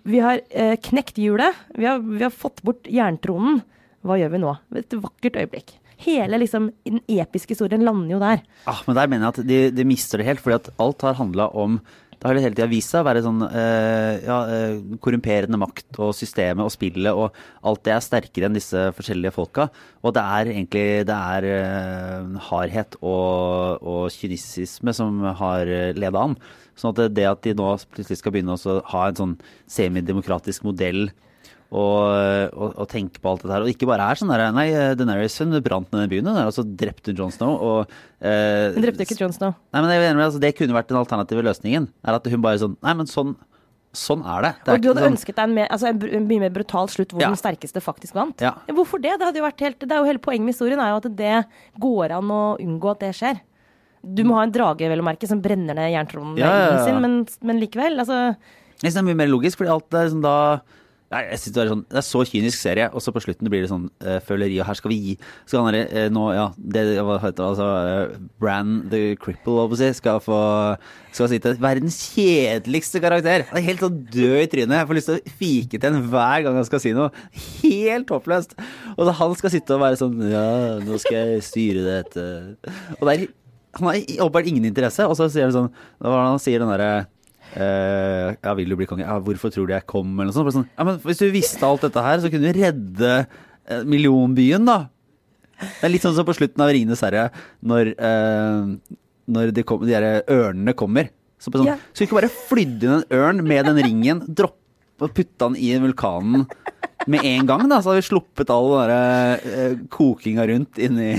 Vi 0.04 0.20
har 0.20 0.42
eh, 0.50 0.76
knekt 0.76 1.16
hjulet. 1.18 1.56
Vi 1.74 1.86
har, 1.88 2.02
vi 2.04 2.22
har 2.24 2.34
fått 2.34 2.60
bort 2.66 2.88
jerntronen. 2.90 3.62
Hva 4.04 4.18
gjør 4.20 4.34
vi 4.34 4.42
nå? 4.42 4.52
Et 4.76 4.96
vakkert 5.00 5.38
øyeblikk. 5.40 5.78
Hele 6.04 6.36
liksom, 6.42 6.68
den 6.84 7.00
episke 7.08 7.54
historien 7.54 7.84
lander 7.86 8.12
jo 8.12 8.18
der. 8.20 8.42
Ah, 8.68 8.82
men 8.84 8.98
der 8.98 9.08
mener 9.08 9.24
jeg 9.24 9.32
at 9.32 9.48
de, 9.48 9.60
de 9.72 9.86
mister 9.88 10.20
det 10.20 10.26
helt, 10.28 10.42
fordi 10.44 10.58
at 10.58 10.68
alt 10.82 11.06
har 11.06 11.16
handla 11.16 11.48
om 11.56 11.78
det 12.16 12.28
har 12.28 12.38
hele 12.40 12.56
tida 12.56 12.68
vist 12.70 12.92
seg 12.92 13.02
å 13.02 13.06
være 13.06 13.22
sånn 13.24 13.42
eh, 13.46 14.24
ja, 14.24 14.36
eh, 14.48 14.76
korrumperende 15.04 15.58
makt 15.60 15.98
og 16.00 16.14
systemet 16.16 16.64
og 16.64 16.72
spillet 16.72 17.12
og 17.12 17.36
alt 17.66 17.82
det 17.84 17.92
er 17.92 18.04
sterkere 18.04 18.48
enn 18.48 18.56
disse 18.56 18.86
forskjellige 18.96 19.34
folka. 19.36 19.68
Og 20.00 20.14
det 20.16 20.24
er 20.24 20.52
egentlig 20.54 20.86
det 21.10 21.18
er 21.36 21.48
eh, 21.50 22.38
hardhet 22.48 22.96
og, 23.02 23.84
og 23.84 24.08
kynisisme 24.14 24.96
som 24.96 25.20
har 25.42 25.68
leda 25.98 26.24
an. 26.24 26.38
Sånn 26.76 26.94
at 26.94 27.14
det 27.16 27.28
at 27.28 27.44
de 27.44 27.54
nå 27.56 27.68
plutselig 27.92 28.20
skal 28.22 28.34
begynne 28.34 28.56
å 28.56 28.80
ha 28.94 29.06
en 29.10 29.20
sånn 29.20 29.38
semidemokratisk 29.76 30.64
modell 30.66 31.10
og, 31.66 32.52
og, 32.54 32.76
og, 32.76 32.84
tenke 32.90 33.18
på 33.18 33.30
alt 33.30 33.42
dette 33.42 33.54
her. 33.56 33.64
Og 33.64 33.72
ikke 33.72 33.88
bare 33.90 34.06
er 34.06 34.20
sånn 34.20 34.30
der 34.30 34.44
Nei, 34.54 34.68
Deneris 34.98 35.34
hun 35.42 35.56
brant 35.64 35.90
ned 35.90 36.04
den 36.04 36.12
byen. 36.12 36.30
Hun 36.30 36.44
altså 36.44 36.62
drepte 36.62 37.14
John 37.16 37.34
Snow. 37.34 37.56
Og, 37.58 37.98
eh, 38.20 38.70
hun 38.76 38.86
drepte 38.86 39.06
ikke 39.06 39.18
John 39.18 39.34
Snow. 39.34 39.56
Nei, 39.74 39.82
men 39.82 39.92
jeg, 39.96 40.14
altså, 40.14 40.42
Det 40.42 40.54
kunne 40.58 40.76
vært 40.76 40.92
den 40.92 41.00
alternative 41.00 41.42
løsningen. 41.48 41.90
Er 42.06 42.18
at 42.20 42.30
hun 42.30 42.42
bare 42.44 42.62
sånn 42.62 42.78
Nei, 42.86 42.96
men 43.02 43.10
sånn 43.10 43.36
Sånn 43.96 44.20
er 44.28 44.44
det. 44.44 44.48
det 44.60 44.68
er 44.68 44.76
og 44.76 44.82
du 44.82 44.88
hadde 44.90 45.00
sånn... 45.00 45.14
ønsket 45.14 45.36
deg 45.38 45.46
en, 45.46 45.52
mer, 45.56 45.68
altså 45.72 45.86
en, 45.88 46.24
mye 46.28 46.42
mer 46.42 46.50
brutal 46.52 46.90
slutt 46.92 47.14
hvor 47.14 47.22
ja. 47.22 47.30
den 47.32 47.38
sterkeste 47.40 47.80
faktisk 47.80 48.16
vant? 48.18 48.42
Ja. 48.44 48.50
Hvorfor 48.76 49.00
det? 49.00 49.14
Det, 49.14 49.24
hadde 49.24 49.40
jo 49.40 49.46
vært 49.46 49.62
helt, 49.64 49.78
det 49.80 49.94
er 49.94 50.02
jo 50.02 50.08
hele 50.10 50.20
poenget 50.20 50.44
med 50.44 50.52
historien 50.52 50.82
er 50.84 50.90
jo 50.92 50.98
at 51.00 51.06
det 51.16 51.36
går 51.80 52.12
an 52.18 52.32
å 52.34 52.40
unngå 52.60 52.90
at 52.92 53.06
det 53.06 53.14
skjer. 53.16 53.40
Du 54.04 54.20
må 54.28 54.36
ha 54.36 54.44
en 54.44 54.52
drage 54.52 54.90
vel 54.90 55.00
å 55.00 55.06
merke, 55.06 55.28
som 55.30 55.40
brenner 55.42 55.78
ned 55.78 55.94
jerntronen 55.94 56.36
sin, 56.84 57.00
men, 57.02 57.16
men, 57.40 57.62
likevel. 57.62 57.96
Altså 58.04 58.18
Jeg 58.26 58.84
synes 58.84 58.98
det 58.98 59.00
er 59.00 59.08
mye 59.08 59.20
mer 59.22 59.32
logisk, 59.32 59.62
fordi 59.62 59.72
alt 59.72 59.96
er 59.96 60.12
sånn 60.12 60.26
da 60.26 60.36
Nei, 61.06 61.20
jeg 61.30 61.38
synes 61.38 61.54
Det 61.54 61.60
er 61.62 61.68
sånn, 61.70 61.82
det 61.86 61.98
er 62.00 62.04
så 62.04 62.20
kynisk 62.26 62.58
serie, 62.58 62.86
og 62.90 63.02
så 63.02 63.12
på 63.14 63.22
slutten 63.22 63.50
blir 63.50 63.62
det 63.62 63.70
sånn 63.70 63.86
uh, 64.02 64.16
føleri. 64.26 64.56
Og 64.58 64.66
her 64.66 64.78
skal 64.78 64.90
vi 64.90 64.98
gi 65.04 65.14
Skal 65.46 65.62
han 65.62 65.78
uh, 65.78 66.08
nå, 66.10 66.24
ja 66.34 66.46
det, 66.58 66.82
Hva 66.98 67.18
heter 67.22 67.38
det? 67.38 67.46
Altså, 67.46 67.68
uh, 67.70 68.26
Bran 68.42 68.74
the 68.90 69.02
Cripple, 69.22 69.54
holdt 69.60 69.78
si, 69.78 69.92
skal 70.00 70.18
få 70.24 70.40
Skal 71.14 71.30
sitte 71.30 71.54
verdens 71.62 72.00
kjedeligste 72.12 73.00
karakter. 73.04 73.46
Han 73.52 73.60
er 73.62 73.68
helt 73.70 73.86
sånn 73.86 74.02
død 74.12 74.36
i 74.42 74.50
trynet. 74.52 74.76
Jeg 74.80 74.90
får 74.90 74.98
lyst 74.98 75.10
til 75.12 75.16
å 75.16 75.34
fike 75.38 75.80
til 75.80 75.88
en 75.88 76.10
hver 76.10 76.44
gang 76.44 76.58
han 76.58 76.66
skal 76.68 76.82
si 76.82 76.92
noe. 76.96 77.08
Helt 77.62 78.10
håpløst. 78.12 78.52
Og 78.98 79.14
han 79.22 79.38
skal 79.38 79.54
sitte 79.54 79.78
og 79.78 79.84
være 79.86 80.00
sånn 80.02 80.20
Ja, 80.28 80.46
nå 80.82 80.98
skal 81.00 81.36
jeg 81.36 81.46
styre 81.46 81.86
dette. 81.86 82.26
Og 82.98 83.06
det 83.06 83.14
er 83.14 83.28
Han 83.76 83.90
har 83.90 84.24
åpenbart 84.24 84.46
ingen 84.48 84.64
interesse, 84.64 85.04
og 85.06 85.16
så 85.18 85.30
sier 85.30 85.48
han 85.48 85.54
sånn 85.54 85.74
Hva 86.00 86.16
er 86.16 86.22
det 86.24 86.32
han 86.34 86.42
sier, 86.42 86.62
den 86.62 86.74
derre 86.74 87.06
Uh, 87.54 88.34
ja, 88.34 88.52
vil 88.58 88.72
du 88.72 88.76
bli 88.78 88.88
konge? 88.88 89.06
Ja, 89.06 89.16
hvorfor 89.22 89.52
tror 89.52 89.68
du 89.68 89.72
jeg 89.72 89.86
kom? 89.88 90.10
Eller 90.18 90.28
noe 90.28 90.36
sånt. 90.36 90.52
Sånn, 90.56 90.68
ja, 90.74 90.86
men 90.88 90.98
hvis 91.04 91.22
du 91.22 91.26
visste 91.32 91.64
alt 91.68 91.86
dette 91.86 92.04
her, 92.04 92.20
så 92.20 92.30
kunne 92.32 92.50
du 92.50 92.58
redde 92.60 93.12
uh, 93.24 93.82
millionbyen, 93.88 94.66
da. 94.68 94.78
Det 95.56 95.86
er 95.88 95.94
litt 95.94 96.04
sånn 96.04 96.16
som 96.18 96.26
på 96.28 96.36
slutten 96.36 96.60
av 96.60 96.68
'Ringenes 96.72 97.00
herre', 97.06 97.30
når, 97.64 97.94
uh, 97.96 98.98
når 99.32 99.54
de, 99.56 99.64
kom, 99.64 99.86
de 99.88 99.96
her 99.96 100.20
ørnene 100.28 100.76
kommer. 100.76 101.08
Så, 101.40 101.52
sånn, 101.52 101.68
ja. 101.68 101.78
Skulle 101.92 102.10
ikke 102.10 102.20
bare 102.20 102.36
flydd 102.50 102.84
inn 102.84 102.98
en 102.98 103.08
ørn 103.16 103.44
med 103.46 103.70
den 103.70 103.80
ringen, 103.84 104.24
droppe 104.28 105.04
og 105.04 105.12
putte 105.12 105.44
den 105.44 105.56
i 105.60 105.74
vulkanen 105.80 106.46
med 107.06 107.24
en 107.28 107.48
gang, 107.48 107.66
da, 107.68 107.82
så 107.84 107.92
hadde 107.92 108.00
vi 108.00 108.06
sluppet 108.08 108.48
all 108.50 108.70
den 108.72 108.88
der 108.88 109.74
kokinga 109.92 110.46
rundt 110.48 110.80
inni 110.80 111.10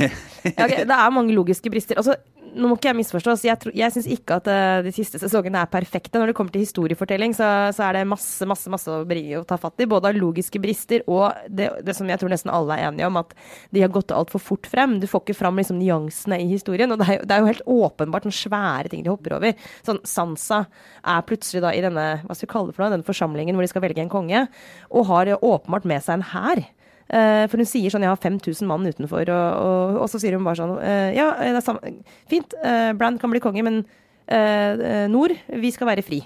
okay, 0.50 0.82
Det 0.90 0.96
er 0.96 1.14
mange 1.14 1.36
logiske 1.38 1.70
brister. 1.72 2.00
Altså, 2.02 2.18
nå 2.58 2.70
må 2.70 2.78
ikke 2.78 2.90
jeg 2.92 2.98
misforstås. 3.00 3.46
Jeg, 3.48 3.72
jeg 3.78 3.94
syns 3.94 4.10
ikke 4.18 4.40
at 4.42 4.50
uh, 4.52 4.80
de 4.86 4.94
siste 4.96 5.22
sesongene 5.22 5.62
er 5.62 5.72
perfekte. 5.72 6.18
Når 6.20 6.32
det 6.32 6.38
kommer 6.38 6.54
til 6.54 6.66
historiefortelling, 6.66 7.36
så, 7.38 7.48
så 7.76 7.88
er 7.88 8.00
det 8.00 8.08
masse 8.10 8.48
masse, 8.50 8.70
masse 8.72 8.92
å, 8.92 9.04
bringe, 9.08 9.40
å 9.40 9.46
ta 9.48 9.58
fatt 9.62 9.84
i. 9.84 9.88
Både 9.90 10.12
av 10.12 10.18
logiske 10.18 10.62
brister 10.64 11.06
og 11.06 11.36
det, 11.48 11.70
det 11.86 11.96
som 11.98 12.10
jeg 12.10 12.22
tror 12.22 12.34
nesten 12.34 12.54
alle 12.54 12.78
er 12.78 12.90
enige 12.90 13.10
om, 13.10 13.20
at 13.22 13.34
de 13.76 13.84
har 13.84 13.94
gått 13.94 14.14
altfor 14.16 14.44
fort 14.44 14.70
frem. 14.70 14.98
Du 15.02 15.08
får 15.10 15.26
ikke 15.26 15.38
fram 15.38 15.60
liksom, 15.62 15.80
nyansene 15.82 16.40
i 16.44 16.50
historien. 16.52 16.94
Og 16.94 17.02
det 17.02 17.10
er, 17.10 17.26
det 17.28 17.36
er 17.36 17.44
jo 17.44 17.52
helt 17.52 17.68
åpenbart 17.78 18.28
sånne 18.28 18.42
svære 18.42 18.94
ting 18.94 19.06
de 19.06 19.14
hopper 19.14 19.38
over. 19.38 19.70
Sånn, 19.88 20.02
Sansa 20.08 20.64
er 21.04 21.28
plutselig 21.28 21.64
da 21.66 21.74
i 21.76 21.84
denne 21.86 22.08
hva 22.24 22.36
skal 22.36 22.48
vi 22.48 22.54
kalle 22.54 22.72
det 22.72 22.78
for 22.78 22.86
noe, 22.86 22.96
denne 22.96 23.08
forsamlingen 23.08 23.58
hvor 23.58 23.66
de 23.66 23.72
skal 23.72 23.86
velge 23.86 24.04
en 24.04 24.12
konge, 24.12 24.48
og 24.92 25.08
har 25.12 25.36
åpenbart 25.38 25.88
med 25.90 26.04
seg 26.06 26.20
en 26.20 26.28
hær. 26.34 26.66
Eh, 27.10 27.46
for 27.48 27.58
hun 27.58 27.66
sier 27.70 27.90
sånn 27.90 28.04
'jeg 28.04 28.12
har 28.12 28.20
5000 28.20 28.68
mann 28.68 28.84
utenfor', 28.84 29.30
og, 29.32 29.48
og, 29.64 30.02
og 30.04 30.10
så 30.12 30.20
sier 30.20 30.36
hun 30.36 30.44
bare 30.44 30.60
sånn 30.60 30.76
eh, 30.82 31.16
'ja, 31.16 31.32
det 31.40 31.56
er 31.56 31.62
samme, 31.62 32.04
fint, 32.28 32.54
Brand 32.98 33.20
kan 33.20 33.32
bli 33.32 33.40
konge, 33.40 33.64
men 33.64 33.86
eh, 34.28 34.74
eh, 34.76 35.08
Nord, 35.08 35.32
vi 35.48 35.72
skal 35.72 35.88
være 35.88 36.04
fri'. 36.04 36.26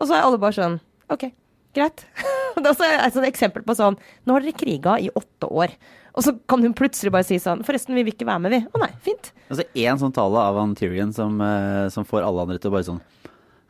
Og 0.00 0.08
så 0.08 0.16
er 0.16 0.24
alle 0.24 0.40
bare 0.40 0.56
sånn 0.56 0.80
'ok, 1.10 1.30
greit'. 1.76 2.04
det 2.56 2.64
er 2.64 2.72
også 2.72 3.22
et 3.22 3.28
eksempel 3.28 3.62
på 3.62 3.76
sånn 3.76 3.96
'nå 4.24 4.32
har 4.32 4.40
dere 4.40 4.56
kriga 4.56 4.96
i 4.98 5.10
åtte 5.12 5.48
år'. 5.48 5.76
Og 6.16 6.24
så 6.24 6.32
kan 6.48 6.62
hun 6.64 6.72
plutselig 6.72 7.12
bare 7.12 7.24
si 7.28 7.36
sånn 7.36 7.64
'forresten, 7.64 7.94
vi 7.94 8.02
vil 8.06 8.14
ikke 8.14 8.28
være 8.28 8.40
med, 8.40 8.52
vi'. 8.52 8.66
Å 8.72 8.80
nei, 8.80 8.92
fint. 9.04 9.32
Altså 9.50 9.64
én 9.74 10.00
sånn 10.00 10.14
tale 10.16 10.40
av 10.40 10.56
han 10.56 11.12
som, 11.12 11.40
eh, 11.40 11.88
som 11.88 12.04
får 12.04 12.24
alle 12.24 12.40
andre 12.40 12.58
til 12.58 12.70
å 12.70 12.74
bare 12.74 12.88
sånn 12.88 13.00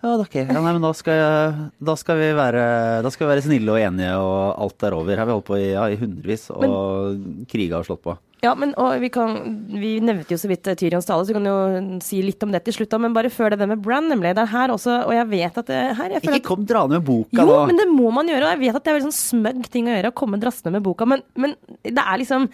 Ja, 0.07 0.14
ok. 0.22 0.36
Ja, 0.38 0.61
nei, 0.61 0.72
men 0.76 0.84
da 0.84 0.92
skal, 0.94 1.18
jeg, 1.18 1.66
da, 1.88 1.96
skal 1.98 2.20
vi 2.20 2.28
være, 2.38 2.62
da 3.02 3.11
skal 3.11 3.26
vi 3.26 3.32
være 3.32 3.42
snille 3.48 3.74
og 3.74 3.82
enige, 3.82 4.12
og 4.22 4.62
alt 4.66 4.86
er 4.86 4.94
over. 4.94 5.11
Her 5.11 5.24
har 5.24 5.28
vi 5.28 5.34
holdt 5.34 5.48
på 5.48 5.59
i, 5.59 5.66
ja, 5.72 5.88
i 5.90 5.98
hundrevis 5.98 6.46
og 6.54 7.46
kriga 7.50 7.80
har 7.80 7.88
slått 7.88 8.04
på. 8.07 8.14
Ja, 8.44 8.52
men 8.54 8.74
og 8.78 9.00
vi, 9.00 9.09
kan, 9.11 9.34
vi 9.80 9.96
nevnte 10.04 10.34
jo 10.34 10.38
så 10.38 10.50
vidt 10.50 10.68
eh, 10.68 10.76
Tyrions 10.78 11.09
tale, 11.09 11.24
så 11.24 11.32
vi 11.32 11.38
kan 11.38 11.48
jo 11.48 11.98
si 12.04 12.20
litt 12.22 12.42
om 12.44 12.52
det 12.54 12.62
til 12.66 12.76
slutt. 12.76 12.94
Men 13.02 13.16
bare 13.16 13.32
før 13.32 13.54
det 13.54 13.59
der 13.62 13.70
med 13.70 13.82
Bran, 13.82 14.11
nemlig. 14.12 14.34
Det 14.36 14.44
er 14.44 14.52
her 14.52 14.74
også, 14.74 15.00
og 15.09 15.14
jeg 15.16 15.28
vet 15.32 15.61
at 15.62 15.70
det 15.72 15.82
her 15.98 16.16
jeg 16.16 16.22
føler 16.22 16.38
Ikke 16.38 16.50
kom 16.52 16.66
draende 16.68 17.00
med 17.00 17.07
boka 17.09 17.40
Jo, 17.40 17.46
nå! 17.48 17.61
men 17.72 17.80
det 17.80 17.88
må 17.90 18.12
man 18.14 18.30
gjøre. 18.30 18.44
Og 18.44 18.54
jeg 18.54 18.62
vet 18.66 18.78
at 18.78 18.84
det 18.84 18.92
er 18.92 18.98
veldig 19.00 19.09
sånn 19.09 19.20
smøgg 19.22 19.70
ting 19.72 19.88
å 19.88 19.96
gjøre, 19.96 20.12
å 20.12 20.18
komme 20.22 20.40
drassende 20.42 20.76
med 20.76 20.84
boka, 20.86 21.09
men, 21.09 21.24
men 21.40 21.57
det 21.82 21.96
er 21.96 22.20
liksom 22.22 22.46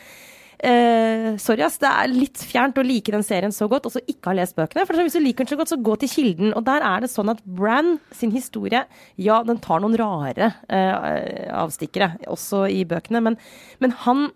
eh, 0.65 1.29
sorry, 1.43 1.65
ass. 1.67 1.79
Det 1.83 1.91
er 1.91 2.13
litt 2.13 2.43
fjernt 2.49 2.79
å 2.81 2.85
like 2.87 3.13
den 3.15 3.25
serien 3.27 3.55
så 3.55 3.69
godt, 3.71 3.89
og 3.89 3.95
så 3.95 4.03
ikke 4.07 4.31
ha 4.31 4.37
lest 4.39 4.57
bøkene. 4.59 4.87
For 4.89 4.99
hvis 5.01 5.19
du 5.19 5.23
liker 5.23 5.45
den 5.45 5.53
så 5.53 5.59
godt, 5.61 5.73
så 5.73 5.81
gå 5.81 5.97
til 6.03 6.13
kilden. 6.13 6.53
Og 6.59 6.65
der 6.69 6.85
er 6.87 7.05
det 7.05 7.13
sånn 7.13 7.33
at 7.33 7.43
Bran 7.45 7.97
sin 8.17 8.35
historie, 8.35 8.85
ja, 9.21 9.41
den 9.47 9.61
tar 9.65 9.83
noen 9.83 9.99
rare 10.01 10.53
eh, 10.69 11.51
avstikkere, 11.57 12.15
også 12.33 12.67
i 12.73 12.85
bøkene, 12.89 13.25
men, 13.25 13.41
men 13.83 13.97
han 14.05 14.31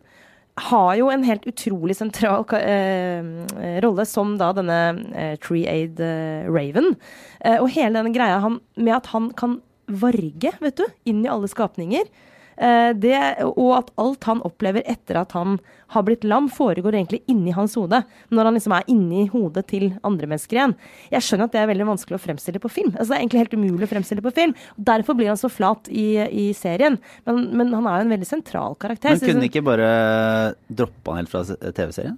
har 0.56 0.94
jo 0.96 1.10
en 1.12 1.24
helt 1.26 1.44
utrolig 1.48 1.98
sentral 1.98 2.46
eh, 2.56 3.26
rolle 3.84 4.06
som 4.08 4.36
da 4.40 4.52
denne 4.56 4.78
eh, 5.12 5.34
Tree-Aid 5.42 6.00
eh, 6.00 6.46
Raven. 6.48 6.94
Eh, 7.44 7.58
og 7.60 7.68
hele 7.74 7.98
denne 7.98 8.14
greia 8.14 8.40
han, 8.40 8.62
med 8.80 8.94
at 8.96 9.10
han 9.12 9.28
kan 9.36 9.58
varge, 9.86 10.54
vet 10.62 10.80
du, 10.80 10.86
inn 11.12 11.20
i 11.26 11.30
alle 11.30 11.50
skapninger. 11.50 12.08
Eh, 12.56 12.90
det, 12.96 13.16
og 13.52 13.72
at 13.76 13.90
alt 14.00 14.24
han 14.28 14.40
opplever 14.46 14.84
etter 14.88 15.18
at 15.20 15.34
han 15.36 15.58
har 15.92 16.04
blitt 16.06 16.24
lam, 16.24 16.48
foregår 16.50 16.96
egentlig 16.96 17.20
inni 17.30 17.52
hans 17.54 17.76
hode. 17.76 18.00
Når 18.32 18.48
han 18.48 18.56
liksom 18.56 18.74
er 18.76 18.86
inni 18.90 19.26
hodet 19.32 19.66
til 19.70 19.90
andre 20.06 20.28
mennesker 20.30 20.58
igjen. 20.58 20.76
Jeg 21.12 21.26
skjønner 21.26 21.50
at 21.50 21.56
det 21.56 21.62
er 21.62 21.70
veldig 21.72 21.88
vanskelig 21.92 22.18
å 22.18 22.22
fremstille 22.22 22.62
på 22.62 22.72
film. 22.72 22.94
Altså, 22.94 23.12
det 23.12 23.18
er 23.18 23.24
egentlig 23.24 23.42
helt 23.44 23.58
umulig 23.58 23.88
å 23.88 23.92
fremstille 23.92 24.24
på 24.24 24.34
film. 24.36 24.54
Derfor 24.76 25.18
blir 25.18 25.32
han 25.32 25.40
så 25.40 25.50
flat 25.52 25.90
i, 25.92 26.08
i 26.26 26.46
serien. 26.56 26.96
Men, 27.28 27.42
men 27.56 27.74
han 27.76 27.90
er 27.90 28.00
jo 28.00 28.08
en 28.08 28.14
veldig 28.16 28.30
sentral 28.30 28.78
karakter. 28.80 29.14
Men 29.14 29.20
Så- 29.22 29.30
kunne 29.30 29.50
ikke 29.50 29.66
bare 29.66 29.90
droppe 30.72 31.12
han 31.12 31.22
helt 31.22 31.32
fra 31.32 31.44
TV-serien? 31.44 32.16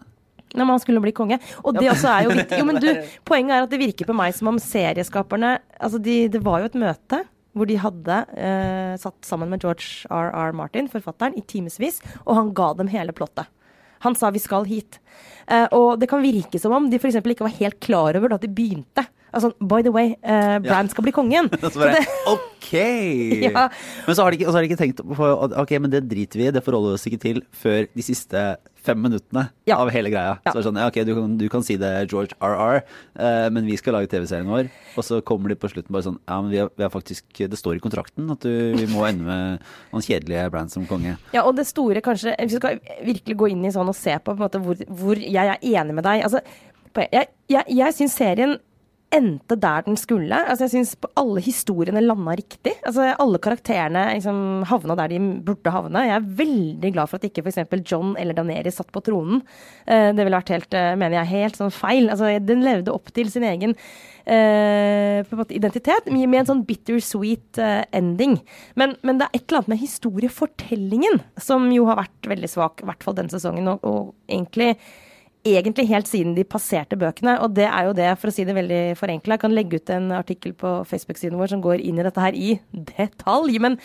Nei, 0.54 0.64
men 0.64 0.72
han 0.72 0.80
skulle 0.80 1.02
bli 1.04 1.12
konge. 1.12 1.36
Og 1.60 1.76
det 1.76 1.90
også 1.92 2.08
er 2.08 2.24
jo 2.24 2.30
viktig. 2.32 2.58
Jo, 2.62 2.68
men 2.70 2.78
du, 2.80 2.88
poenget 3.28 3.52
er 3.56 3.66
at 3.66 3.74
det 3.74 3.82
virker 3.82 4.08
på 4.08 4.16
meg 4.16 4.32
som 4.36 4.48
om 4.54 4.60
serieskaperne 4.62 5.58
Altså, 5.78 6.00
de, 6.02 6.14
det 6.32 6.40
var 6.42 6.62
jo 6.62 6.70
et 6.70 6.78
møte 6.80 7.20
hvor 7.58 7.68
de 7.68 7.78
hadde 7.82 8.22
eh, 8.38 8.94
satt 9.00 9.26
sammen 9.26 9.50
med 9.52 9.64
George 9.64 10.08
R.R. 10.10 10.54
Martin, 10.56 10.90
forfatteren, 10.90 11.36
i 11.38 11.44
timevis, 11.44 12.00
og 12.24 12.36
han 12.38 12.52
ga 12.56 12.72
dem 12.78 12.90
hele 12.92 13.14
plottet. 13.16 13.50
Han 14.06 14.14
sa 14.14 14.30
'vi 14.30 14.38
skal 14.38 14.64
hit'. 14.64 15.00
Eh, 15.50 15.66
og 15.72 15.98
det 15.98 16.08
kan 16.08 16.22
virke 16.22 16.58
som 16.60 16.72
om 16.72 16.90
de 16.90 16.98
f.eks. 16.98 17.16
ikke 17.18 17.46
var 17.46 17.58
helt 17.58 17.80
klar 17.80 18.16
over 18.16 18.28
da 18.28 18.38
de 18.38 18.48
begynte. 18.48 19.06
Altså, 19.32 19.50
by 19.60 19.82
the 19.82 19.92
way, 19.92 20.14
eh, 20.24 20.58
Brand 20.64 20.90
skal 20.90 21.04
bli 21.04 21.12
kongen. 21.12 21.50
Så 21.60 21.76
bare, 21.80 22.04
ok! 22.26 22.70
Ja. 23.48 23.68
Men 24.06 24.14
så 24.14 24.22
har, 24.22 24.30
de 24.30 24.38
ikke, 24.38 24.50
så 24.50 24.56
har 24.58 24.62
de 24.62 24.68
ikke 24.68 24.80
tenkt 24.80 25.00
på 25.00 25.28
ok, 25.62 25.70
men 25.80 25.90
det 25.90 26.08
driter 26.08 26.40
vi 26.40 26.48
i, 26.48 26.52
det 26.52 26.62
forholder 26.64 26.92
vi 26.92 26.98
oss 26.98 27.06
ikke 27.08 27.20
til 27.22 27.42
før 27.52 27.86
de 27.94 28.04
siste 28.04 28.42
fem 28.84 29.00
minuttene 29.02 29.48
Ja. 29.68 29.76
av 29.82 29.90
hele 29.90 30.10
greia. 30.12 30.38
Ja. 30.46 30.52
Så 30.52 30.58
er 30.60 30.66
sånn, 30.68 30.78
ja 30.80 30.86
ok, 30.88 30.98
du 31.04 31.14
kan, 31.16 31.36
du 31.40 31.48
kan 31.52 31.62
si 31.66 31.76
det 31.80 31.90
George 32.10 32.36
RR, 32.40 32.82
eh, 33.18 33.48
men 33.50 33.66
vi 33.66 33.76
skal 33.76 33.94
lage 33.98 34.08
TV-serien 34.12 34.46
vår. 34.48 34.70
Og 34.96 35.04
så 35.04 35.20
kommer 35.26 35.48
de 35.52 35.56
på 35.60 35.70
slutten 35.72 35.92
bare 35.94 36.06
sånn, 36.06 36.18
ja 36.28 36.40
men 36.42 36.50
vi 36.52 36.60
har, 36.62 36.70
vi 36.76 36.86
har 36.86 36.92
faktisk, 36.94 37.24
det 37.38 37.58
står 37.58 37.76
i 37.76 37.82
kontrakten 37.84 38.30
at 38.34 38.40
du, 38.46 38.52
vi 38.78 38.86
må 38.92 39.04
ende 39.08 39.26
med 39.26 39.66
noen 39.92 40.04
kjedelige 40.06 40.48
brands 40.54 40.74
som 40.78 40.86
konge. 40.88 41.16
Ja, 41.34 41.42
og 41.44 41.56
det 41.58 41.66
store 41.68 42.00
kanskje 42.04 42.34
Hvis 42.38 42.54
vi 42.56 42.62
skal 42.62 42.80
virkelig 43.04 43.36
gå 43.36 43.50
inn 43.52 43.64
i 43.66 43.72
sånn 43.74 43.88
og 43.90 43.96
se 43.98 44.14
på, 44.18 44.32
på 44.34 44.40
måte, 44.40 44.60
hvor, 44.62 44.78
hvor 44.88 45.18
jeg 45.18 45.36
er 45.54 45.58
enig 45.62 45.94
med 45.98 46.04
deg 46.06 46.22
altså, 46.26 46.40
Jeg, 47.12 47.28
jeg, 47.50 47.64
jeg 47.78 47.94
syns 47.94 48.16
serien 48.18 48.56
endte 49.14 49.56
der 49.56 49.84
den 49.86 49.96
skulle. 49.96 50.36
Altså, 50.36 50.66
jeg 50.66 50.74
syns 50.74 50.94
alle 51.18 51.40
historiene 51.44 52.02
landa 52.04 52.34
riktig. 52.36 52.74
Altså, 52.86 53.06
alle 53.16 53.40
karakterene 53.42 54.04
liksom, 54.18 54.40
havna 54.68 54.96
der 55.00 55.14
de 55.14 55.20
burde 55.46 55.72
havne. 55.72 56.04
Jeg 56.08 56.16
er 56.18 56.28
veldig 56.42 56.92
glad 56.92 57.10
for 57.10 57.20
at 57.20 57.28
ikke 57.28 57.46
f.eks. 57.46 57.62
John 57.88 58.14
eller 58.20 58.36
Daenerys 58.36 58.78
satt 58.80 58.92
på 58.92 59.02
tronen. 59.06 59.40
Eh, 59.86 60.10
det 60.12 60.20
ville 60.26 60.36
vært 60.36 60.52
helt, 60.52 60.76
eh, 60.76 60.92
mener 61.00 61.20
jeg, 61.20 61.32
helt 61.32 61.60
sånn 61.60 61.74
feil. 61.74 62.10
Altså, 62.12 62.34
den 62.44 62.64
levde 62.66 62.94
opp 62.94 63.08
til 63.16 63.32
sin 63.32 63.46
egen 63.48 63.74
eh, 64.28 65.24
identitet, 65.56 66.12
med 66.12 66.40
en 66.42 66.50
sånn 66.52 66.64
bittersweet 66.68 67.60
eh, 67.64 67.82
ending. 67.96 68.38
Men, 68.78 68.96
men 69.00 69.20
det 69.20 69.28
er 69.28 69.40
et 69.40 69.44
eller 69.46 69.62
annet 69.62 69.74
med 69.74 69.84
historiefortellingen 69.86 71.20
som 71.40 71.68
jo 71.72 71.88
har 71.88 72.02
vært 72.02 72.32
veldig 72.36 72.52
svak, 72.52 72.84
i 72.84 72.90
hvert 72.90 73.06
fall 73.06 73.16
denne 73.16 73.32
sesongen, 73.32 73.72
og, 73.72 73.84
og 73.88 74.14
egentlig 74.28 74.74
Egentlig 75.46 75.86
helt 75.88 76.08
siden 76.10 76.34
de 76.34 76.42
passerte 76.44 76.96
bøkene, 76.98 77.36
og 77.44 77.52
det 77.54 77.68
er 77.68 77.86
jo 77.86 77.94
det, 77.96 78.08
for 78.18 78.30
å 78.30 78.34
si 78.34 78.44
det 78.44 78.56
veldig 78.56 78.80
forenkla. 78.98 79.36
Jeg 79.36 79.42
kan 79.44 79.54
legge 79.54 79.78
ut 79.78 79.92
en 79.94 80.10
artikkel 80.18 80.54
på 80.58 80.72
Facebook-siden 80.90 81.38
vår 81.38 81.52
som 81.52 81.62
går 81.64 81.84
inn 81.84 82.00
i 82.00 82.06
dette 82.06 82.24
her 82.24 82.34
i 82.36 82.56
detalj. 82.72 83.60
Men, 83.62 83.78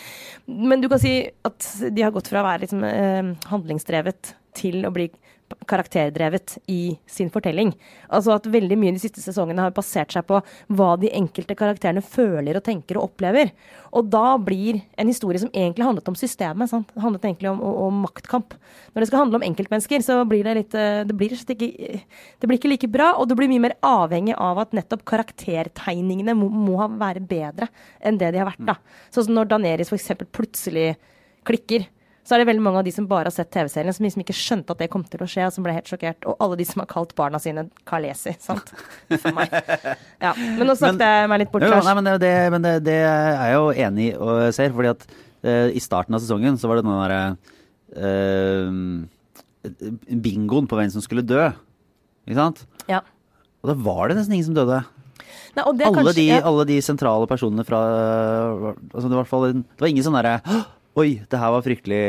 men 0.49 0.81
du 0.81 0.89
kan 0.91 1.01
si 1.01 1.13
at 1.45 1.69
de 1.93 2.03
har 2.03 2.15
gått 2.15 2.31
fra 2.31 2.41
å 2.41 2.47
være 2.47 2.65
liksom, 2.65 2.83
eh, 2.89 3.33
handlingsdrevet 3.53 4.33
til 4.57 4.81
å 4.87 4.93
bli 4.93 5.07
karakterdrevet 5.69 6.57
i 6.71 6.95
sin 7.09 7.29
fortelling. 7.33 7.73
Altså 8.13 8.33
at 8.35 8.49
veldig 8.49 8.77
mye 8.79 8.95
de 8.95 9.01
siste 9.01 9.21
sesongene 9.23 9.63
har 9.65 9.75
basert 9.75 10.13
seg 10.15 10.25
på 10.29 10.39
hva 10.73 10.89
de 10.99 11.11
enkelte 11.13 11.55
karakterene 11.57 12.03
føler 12.05 12.59
og 12.59 12.65
tenker 12.65 12.99
og 12.99 13.11
opplever. 13.11 13.53
Og 13.93 14.09
da 14.11 14.35
blir 14.41 14.81
en 14.99 15.09
historie 15.11 15.41
som 15.41 15.51
egentlig 15.53 15.85
handlet 15.85 16.09
om 16.09 16.17
systemet, 16.17 16.71
sant? 16.71 16.91
Handlet 16.99 17.27
egentlig 17.27 17.51
om, 17.51 17.61
om, 17.61 17.79
om 17.87 18.03
maktkamp. 18.07 18.55
Når 18.93 19.03
det 19.03 19.09
skal 19.09 19.23
handle 19.23 19.39
om 19.39 19.47
enkeltmennesker, 19.47 20.05
så 20.05 20.19
blir 20.29 20.45
det 20.47 20.57
litt 20.59 20.77
eh, 20.77 21.03
Det 21.07 21.17
blir, 21.17 21.33
ikke, 21.33 21.71
det 22.41 22.49
blir 22.49 22.59
ikke 22.59 22.73
like 22.73 22.91
bra, 22.91 23.13
og 23.17 23.29
du 23.29 23.37
blir 23.37 23.51
mye 23.51 23.67
mer 23.67 23.77
avhengig 23.85 24.37
av 24.37 24.61
at 24.63 24.75
nettopp 24.75 25.05
karaktertegningene 25.09 26.35
må, 26.37 26.49
må 26.49 26.79
være 26.99 27.23
bedre 27.23 27.69
enn 28.01 28.19
det 28.21 28.33
de 28.33 28.41
har 28.41 28.49
vært. 28.49 28.63
da. 28.73 28.77
Sånn 29.13 29.29
som 29.29 29.37
når 29.37 29.51
Daenerys 29.51 29.93
f.eks. 29.93 30.13
plutselig 30.33 30.93
klikker 31.47 31.87
så 32.23 32.35
er 32.35 32.39
det 32.39 32.47
veldig 32.47 32.63
mange 32.63 32.79
av 32.79 32.85
de 32.87 32.91
som 32.95 33.07
bare 33.07 33.27
har 33.27 33.35
sett 33.35 33.49
TV-serien, 33.51 33.91
som 33.95 34.05
liksom 34.05 34.21
ikke 34.23 34.35
skjønte 34.37 34.71
at 34.71 34.79
det 34.79 34.87
kom 34.93 35.01
til 35.11 35.25
å 35.25 35.27
skje, 35.27 35.43
og 35.49 35.55
som 35.55 35.65
ble 35.65 35.73
helt 35.75 35.89
sjokkert. 35.91 36.23
Og 36.29 36.37
alle 36.45 36.55
de 36.61 36.65
som 36.69 36.79
har 36.79 36.87
kalt 36.87 37.11
barna 37.17 37.39
sine 37.43 37.65
Kalesi, 37.89 38.31
sant. 38.39 38.71
For 39.11 39.35
meg. 39.35 39.51
Ja. 40.23 40.31
Men 40.39 40.69
nå 40.69 40.75
snakket 40.79 41.03
jeg 41.03 41.31
meg 41.31 41.41
litt 41.41 41.51
bort, 41.51 41.65
Jo, 41.67 41.81
nei, 41.83 41.95
men 41.99 42.07
det, 42.23 42.31
men 42.53 42.63
det, 42.63 42.73
det 42.87 42.95
er 43.03 43.35
jeg 43.35 43.57
jo 43.57 43.65
enig 43.87 44.05
i 44.05 44.13
og 44.15 44.55
ser, 44.55 44.71
fordi 44.75 44.93
at 44.93 45.03
uh, 45.11 45.67
i 45.67 45.81
starten 45.83 46.15
av 46.15 46.23
sesongen 46.23 46.55
så 46.59 46.71
var 46.71 46.79
det 46.79 46.85
den 46.87 46.95
derre 47.01 47.21
uh, 47.99 48.71
bingoen 50.23 50.69
på 50.71 50.79
hvem 50.79 50.93
som 50.93 51.03
skulle 51.03 51.25
dø. 51.27 51.49
Ikke 52.23 52.39
sant? 52.39 52.63
Ja. 52.87 53.01
Og 53.63 53.73
da 53.73 53.75
var 53.83 54.07
det 54.07 54.15
nesten 54.21 54.37
ingen 54.37 54.47
som 54.47 54.55
døde. 54.55 54.79
Nei, 55.53 55.63
Alle, 55.67 55.91
kanskje, 55.91 56.15
de, 56.17 56.25
ja. 56.31 56.39
alle 56.47 56.63
de 56.71 56.79
sentrale 56.81 57.27
personene 57.29 57.67
fra 57.67 57.79
altså 58.63 59.11
det, 59.11 59.19
var 59.19 59.91
ingen 59.91 60.05
sånn 60.07 60.17
derre 60.17 60.39
«Hå! 60.47 60.61
Oi, 60.93 61.15
det 61.25 61.39
her 61.41 61.49
var 61.55 61.63
fryktelig 61.65 61.99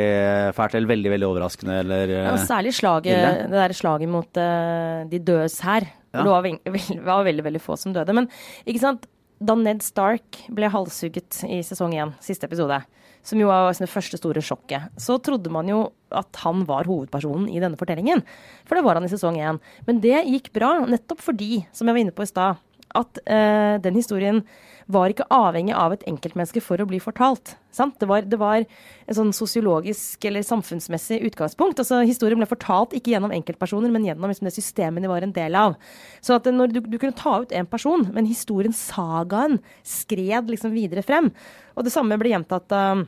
fælt, 0.57 0.75
eller 0.77 0.91
veldig, 0.91 1.11
veldig 1.15 1.29
overraskende, 1.31 1.79
eller 1.81 2.11
Ja, 2.13 2.25
eh, 2.35 2.43
særlig 2.45 2.75
slaget, 2.77 3.15
Ille. 3.17 3.31
det 3.49 3.57
der 3.57 3.73
slaget 3.73 4.11
mot 4.13 4.29
uh, 4.37 5.05
de 5.09 5.21
dødes 5.25 5.57
hær. 5.65 5.87
Ja. 6.13 6.21
Det 6.21 6.29
var, 6.29 6.43
veng- 6.45 6.61
vel- 6.75 7.01
var 7.07 7.25
veldig, 7.25 7.45
veldig 7.47 7.63
få 7.65 7.79
som 7.81 7.95
døde. 7.97 8.13
Men 8.13 8.29
ikke 8.69 8.83
sant, 8.83 9.07
da 9.41 9.57
Ned 9.57 9.81
Stark 9.83 10.43
ble 10.53 10.69
halshugget 10.71 11.41
i 11.49 11.63
sesong 11.65 11.97
én, 11.97 12.13
siste 12.23 12.45
episode, 12.47 12.77
som 13.25 13.41
jo 13.41 13.49
var 13.49 13.73
det 13.73 13.89
første 13.89 14.21
store 14.21 14.43
sjokket, 14.45 14.93
så 15.01 15.17
trodde 15.25 15.49
man 15.53 15.67
jo 15.73 15.81
at 16.13 16.37
han 16.45 16.63
var 16.69 16.85
hovedpersonen 16.85 17.49
i 17.49 17.59
denne 17.65 17.81
fortellingen. 17.81 18.21
For 18.69 18.77
det 18.77 18.85
var 18.85 19.01
han 19.01 19.09
i 19.09 19.11
sesong 19.11 19.41
én. 19.41 19.59
Men 19.89 20.03
det 20.05 20.21
gikk 20.29 20.53
bra, 20.53 20.75
nettopp 20.85 21.25
fordi, 21.25 21.65
som 21.73 21.89
jeg 21.89 21.97
var 21.97 22.05
inne 22.05 22.15
på 22.15 22.23
i 22.27 22.31
stad, 22.31 22.61
at 22.99 23.21
uh, 23.27 23.75
den 23.83 23.99
historien 23.99 24.43
var 24.91 25.09
ikke 25.09 25.27
avhengig 25.33 25.73
av 25.77 25.95
et 25.95 26.03
enkeltmenneske 26.09 26.61
for 26.61 26.81
å 26.81 26.87
bli 26.89 26.99
fortalt. 27.01 27.55
Det 27.75 28.07
var, 28.07 28.27
det, 28.29 28.37
var, 28.39 28.67
et 28.67 29.17
sånn 29.17 29.33
sosiologisk 29.35 30.27
eller 30.29 30.45
samfunnsmessig 30.45 31.23
utgangspunkt. 31.31 31.81
Altså, 31.81 32.03
historien 32.05 32.39
ble 32.39 32.49
fortalt 32.51 32.93
ikke 32.95 33.15
gjennom 33.15 33.33
enkeltpersoner, 33.35 33.91
men 33.93 34.05
gjennom 34.07 34.29
liksom, 34.31 34.51
det 34.51 34.55
systemet 34.59 35.05
de 35.05 35.11
var 35.11 35.25
en 35.25 35.35
del 35.35 35.57
av. 35.59 35.79
Så 36.21 36.37
at 36.37 36.47
når 36.53 36.77
du, 36.77 36.83
du 36.85 36.99
kunne 36.99 37.17
ta 37.17 37.39
ut 37.43 37.57
én 37.57 37.69
person, 37.71 38.05
men 38.13 38.29
historien, 38.29 38.77
sagaen, 38.77 39.59
skred 39.89 40.53
liksom 40.53 40.77
videre 40.77 41.05
frem. 41.07 41.33
Og 41.75 41.89
det 41.89 41.95
samme 41.95 42.21
ble 42.21 42.35
gjentatt 42.35 42.77
uh, 42.77 43.07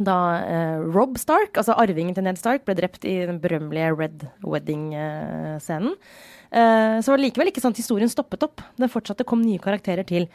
da 0.00 0.18
eh, 0.40 0.78
Rob 0.94 1.18
Stark, 1.20 1.58
altså 1.58 1.76
arvingen 1.76 2.16
til 2.16 2.24
Ned 2.24 2.38
Stark, 2.40 2.64
ble 2.64 2.76
drept 2.78 3.04
i 3.04 3.18
den 3.28 3.40
berømmelige 3.42 3.92
Red 3.92 4.24
Wedding-scenen. 4.40 5.92
Eh, 5.92 6.41
så 6.52 7.08
var 7.08 7.16
det 7.16 7.30
likevel 7.30 7.48
ikke 7.48 7.62
sånn 7.64 7.72
at 7.72 7.80
historien 7.80 8.10
stoppet 8.12 8.44
opp. 8.44 8.60
Den 8.76 8.90
fortsatte, 8.92 9.24
kom 9.24 9.40
nye 9.40 9.62
karakterer 9.62 10.04
til. 10.04 10.26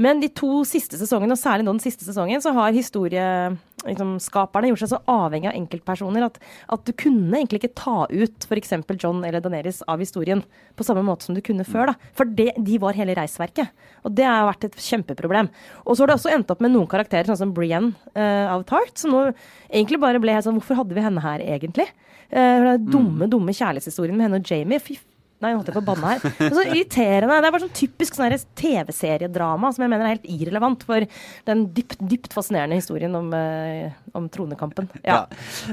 Men 0.00 0.18
de 0.18 0.28
to 0.34 0.64
siste 0.66 0.98
sesongene, 0.98 1.36
og 1.36 1.38
særlig 1.38 1.66
nå 1.66 1.76
den 1.76 1.82
siste 1.82 2.02
sesongen, 2.06 2.42
så 2.42 2.50
har 2.56 2.74
historieskaperne 2.74 3.60
liksom, 3.86 4.66
gjort 4.72 4.82
seg 4.82 4.90
så 4.90 4.98
avhengig 5.10 5.50
av 5.52 5.54
enkeltpersoner 5.54 6.26
at, 6.26 6.40
at, 6.74 6.82
du 6.82 6.90
kunne 6.98 7.38
egentlig 7.38 7.60
ikke 7.62 7.76
ta 7.78 8.08
ut 8.10 8.48
f.eks. 8.48 8.74
John 8.98 9.22
eller 9.22 9.44
Daenerys 9.44 9.84
av 9.86 10.02
historien 10.02 10.42
på 10.74 10.86
samme 10.86 11.04
måte 11.06 11.28
som 11.28 11.38
du 11.38 11.42
kunne 11.46 11.66
før. 11.68 11.92
da. 11.92 12.10
For 12.18 12.26
det, 12.26 12.50
de 12.66 12.80
var 12.82 12.98
hele 12.98 13.14
reisverket. 13.14 13.70
Og 14.02 14.18
det 14.18 14.26
har 14.26 14.48
vært 14.50 14.66
et 14.66 14.82
kjempeproblem. 14.82 15.52
Og 15.84 15.94
så 15.94 16.02
har 16.02 16.10
det 16.10 16.18
også 16.18 16.34
endt 16.34 16.50
opp 16.50 16.64
med 16.64 16.74
noen 16.74 16.90
karakterer, 16.90 17.30
sånn 17.30 17.44
som 17.44 17.54
Brienne 17.54 17.94
uh, 18.18 18.50
av 18.50 18.66
Tart, 18.66 18.96
som 18.98 19.14
nå 19.14 19.28
egentlig 19.70 20.02
bare 20.02 20.22
ble 20.22 20.34
helt 20.34 20.48
sånn 20.48 20.58
Hvorfor 20.58 20.82
hadde 20.82 20.98
vi 20.98 21.06
henne 21.06 21.22
her, 21.22 21.42
egentlig? 21.54 21.86
Uh, 22.34 22.74
dumme, 22.82 23.30
dumme 23.30 23.54
kjærlighetshistorien 23.54 24.18
med 24.18 24.26
henne 24.26 24.42
og 24.42 24.50
Jamie. 24.50 24.82
Fy 24.82 24.98
Nei, 25.44 25.52
nå 25.52 25.60
holdt 25.60 25.68
jeg 25.68 25.76
på 25.76 25.82
å 25.82 25.88
banne 25.90 26.14
her. 26.14 26.24
Det 26.24 26.48
er 26.48 26.56
så 26.56 26.64
irriterende. 26.64 27.36
Det 27.36 27.48
er 27.50 27.54
bare 27.54 27.64
sånn 27.66 27.76
typisk 27.76 28.16
sånn 28.16 28.36
TV-seriedrama 28.56 29.72
som 29.76 29.84
jeg 29.84 29.92
mener 29.92 30.08
er 30.08 30.16
helt 30.16 30.28
irrelevant 30.32 30.84
for 30.88 31.04
den 31.50 31.66
dypt, 31.76 31.98
dypt 32.00 32.32
fascinerende 32.36 32.78
historien 32.80 33.12
om, 33.18 33.28
uh, 33.36 33.92
om 34.16 34.28
tronekampen. 34.32 34.88
Ja. 35.02 35.20
ja. 35.20 35.22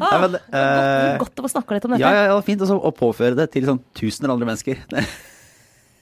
Ah, 0.01 0.17
Nei, 0.17 0.21
men, 0.25 0.39
uh, 0.51 1.19
godt, 1.23 1.39
å 1.39 1.47
få 1.47 1.53
snakka 1.55 1.77
litt 1.77 1.87
om 1.87 1.95
dette. 1.95 2.03
Ja, 2.03 2.25
ja, 2.25 2.29
ja 2.33 2.39
fint 2.45 2.63
også, 2.65 2.75
å 2.75 2.91
påføre 2.95 3.37
det 3.39 3.47
til 3.55 3.69
sånn 3.69 3.79
tusener 3.97 4.35
andre 4.35 4.51
mennesker. 4.51 4.83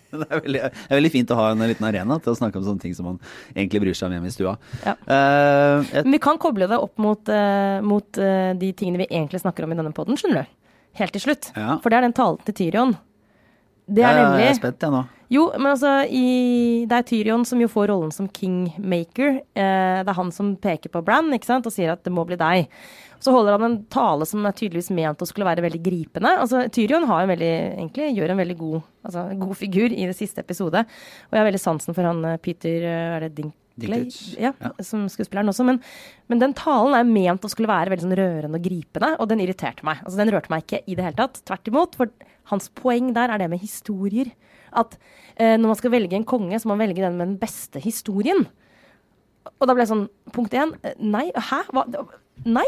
Det 0.10 0.26
er, 0.26 0.40
veldig, 0.42 0.62
det 0.64 0.70
er, 0.88 0.96
veldig, 0.96 1.10
fint 1.14 1.32
å 1.34 1.36
ha 1.38 1.50
en 1.54 1.60
liten 1.70 1.86
arena 1.86 2.16
til 2.18 2.34
å 2.34 2.38
snakke 2.40 2.58
om 2.58 2.64
sånne 2.66 2.82
ting 2.82 2.96
som 2.98 3.06
man 3.06 3.20
egentlig 3.54 3.84
bryr 3.84 3.98
seg 3.98 4.08
om 4.08 4.16
hjemme 4.16 4.32
i 4.32 4.34
stua. 4.34 4.56
Ja. 4.82 4.96
Uh, 5.06 5.84
et... 5.86 6.02
Men 6.02 6.16
vi 6.16 6.22
kan 6.24 6.40
koble 6.42 6.66
det 6.72 6.80
opp 6.82 6.98
mot, 6.98 7.30
uh, 7.30 7.78
mot 7.86 8.18
uh, 8.18 8.50
de 8.58 8.72
tingene 8.74 9.04
vi 9.04 9.10
egentlig 9.12 9.44
snakker 9.44 9.68
om 9.68 9.76
i 9.76 9.78
denne 9.78 9.94
poden, 9.94 10.18
skjønner 10.18 10.48
du. 10.48 10.58
Helt 10.98 11.14
til 11.14 11.28
slutt. 11.28 11.52
Ja. 11.54 11.78
For 11.84 11.94
det 11.94 12.00
er 12.00 12.08
den 12.08 12.18
talen 12.18 12.42
til 12.48 12.58
Tyrion 12.58 12.96
det 13.90 14.06
er 14.06 14.20
nemlig 14.20 14.46
Jeg 14.46 14.54
er 14.54 14.60
spent, 14.60 14.86
jeg 14.86 14.94
nå. 14.94 15.04
Jo, 15.30 15.44
men 15.62 15.70
altså 15.76 15.92
i, 16.10 16.86
Det 16.90 16.96
er 16.98 17.06
Tyrion 17.06 17.44
som 17.46 17.60
jo 17.62 17.70
får 17.70 17.92
rollen 17.92 18.14
som 18.14 18.30
kingmaker. 18.34 19.44
Eh, 19.54 20.00
det 20.02 20.10
er 20.10 20.18
han 20.18 20.32
som 20.34 20.56
peker 20.58 20.90
på 20.94 21.04
Bran 21.06 21.30
ikke 21.36 21.50
sant, 21.52 21.70
og 21.70 21.76
sier 21.76 21.94
at 21.94 22.02
det 22.06 22.14
må 22.14 22.26
bli 22.26 22.40
deg. 22.40 22.72
Så 23.22 23.34
holder 23.36 23.58
han 23.58 23.68
en 23.68 23.78
tale 23.92 24.26
som 24.26 24.46
er 24.48 24.56
tydeligvis 24.56 24.90
ment 24.96 25.22
å 25.22 25.28
skulle 25.28 25.48
være 25.50 25.66
veldig 25.66 25.82
gripende. 25.86 26.32
Altså, 26.40 26.64
Tyrion 26.74 27.06
har 27.10 27.26
en 27.26 27.34
veldig, 27.34 27.54
egentlig 27.76 28.14
gjør 28.16 28.34
en 28.34 28.42
veldig 28.42 28.58
god, 28.62 28.78
altså, 29.06 29.26
god 29.44 29.58
figur 29.60 29.92
i 29.92 30.08
det 30.10 30.16
siste 30.18 30.42
episode. 30.42 30.86
Og 31.28 31.36
jeg 31.36 31.44
har 31.44 31.50
veldig 31.52 31.62
sansen 31.62 31.98
for 31.98 32.10
han 32.10 32.24
eh, 32.26 32.40
Peter 32.42 32.90
eh, 32.90 33.16
Er 33.18 33.28
det 33.28 33.36
Dink 33.38 33.54
ja, 34.40 34.52
ja. 34.52 34.72
som 34.86 35.06
skuespilleren 35.12 35.52
også. 35.52 35.66
Men, 35.68 35.80
men, 36.32 36.42
den 36.42 36.56
talen 36.58 36.98
er 36.98 37.08
ment 37.08 37.46
å 37.46 37.52
skulle 37.52 37.72
være 37.72 37.94
veldig 37.94 38.06
sånn 38.08 38.18
rørende 38.20 38.60
og 38.60 38.66
gripende, 38.66 39.14
og 39.18 39.32
den 39.32 39.44
irriterte 39.46 39.88
meg. 39.88 40.04
Altså, 40.04 40.20
den 40.22 40.34
rørte 40.36 40.54
meg 40.54 40.66
ikke 40.66 40.84
i 40.86 40.98
det 40.98 41.08
hele 41.08 41.20
tatt. 41.20 41.42
Tvert 41.48 41.72
imot. 41.72 41.98
For 42.00 42.14
hans 42.52 42.70
poeng 42.78 43.14
der 43.16 43.34
er 43.34 43.42
det 43.42 43.50
med 43.52 43.64
historier. 43.64 44.32
At 44.70 44.98
eh, 45.36 45.56
når 45.58 45.72
man 45.72 45.80
skal 45.80 45.94
velge 45.94 46.18
en 46.18 46.28
konge, 46.28 46.60
så 46.60 46.70
må 46.70 46.76
man 46.76 46.88
velge 46.88 47.06
den 47.06 47.18
med 47.18 47.34
den 47.34 47.40
beste 47.42 47.82
historien. 47.84 48.46
Og 49.58 49.68
da 49.68 49.74
ble 49.74 49.86
jeg 49.86 49.94
sånn 49.94 50.08
Punkt 50.36 50.54
én. 50.58 50.76
Eh, 50.86 50.96
nei. 51.02 51.28
Hæ? 51.34 51.64
Hva? 51.74 51.86
Nei. 52.46 52.68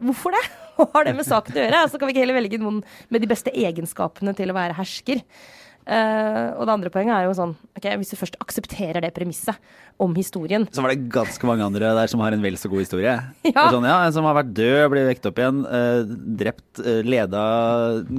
Hvorfor 0.00 0.34
det? 0.34 0.42
Hva 0.80 0.88
har 0.94 1.06
det 1.06 1.16
med 1.18 1.28
saken 1.28 1.56
å 1.56 1.64
gjøre? 1.64 1.82
Altså, 1.86 2.00
kan 2.00 2.08
vi 2.08 2.16
ikke 2.16 2.24
heller 2.24 2.40
velge 2.40 2.60
noen 2.62 2.80
med 3.12 3.22
de 3.22 3.28
beste 3.30 3.52
egenskapene 3.52 4.34
til 4.38 4.52
å 4.52 4.56
være 4.56 4.78
hersker? 4.78 5.20
Uh, 5.90 6.54
og 6.54 6.68
det 6.68 6.74
andre 6.76 6.90
poenget 6.94 7.16
er 7.16 7.24
jo 7.26 7.32
sånn 7.34 7.56
ok, 7.74 7.86
Hvis 7.98 8.12
du 8.12 8.18
først 8.20 8.36
aksepterer 8.38 9.02
det 9.02 9.08
premisset 9.16 9.56
om 9.98 10.12
historien 10.14 10.62
Så 10.70 10.84
var 10.84 10.92
det 10.92 11.08
ganske 11.10 11.48
mange 11.48 11.64
andre 11.66 11.90
der 11.96 12.10
som 12.12 12.22
har 12.22 12.30
en 12.36 12.44
vel 12.44 12.54
så 12.60 12.70
god 12.70 12.84
historie. 12.84 13.16
Ja. 13.50 13.64
Sånn, 13.72 13.88
ja 13.88 13.96
som 14.14 14.28
har 14.28 14.36
vært 14.38 14.52
død, 14.54 14.84
ble 14.92 15.02
vekket 15.08 15.26
opp 15.32 15.40
igjen, 15.42 15.64
uh, 15.66 16.06
drept, 16.38 16.68
uh, 16.84 17.00
leda 17.02 17.42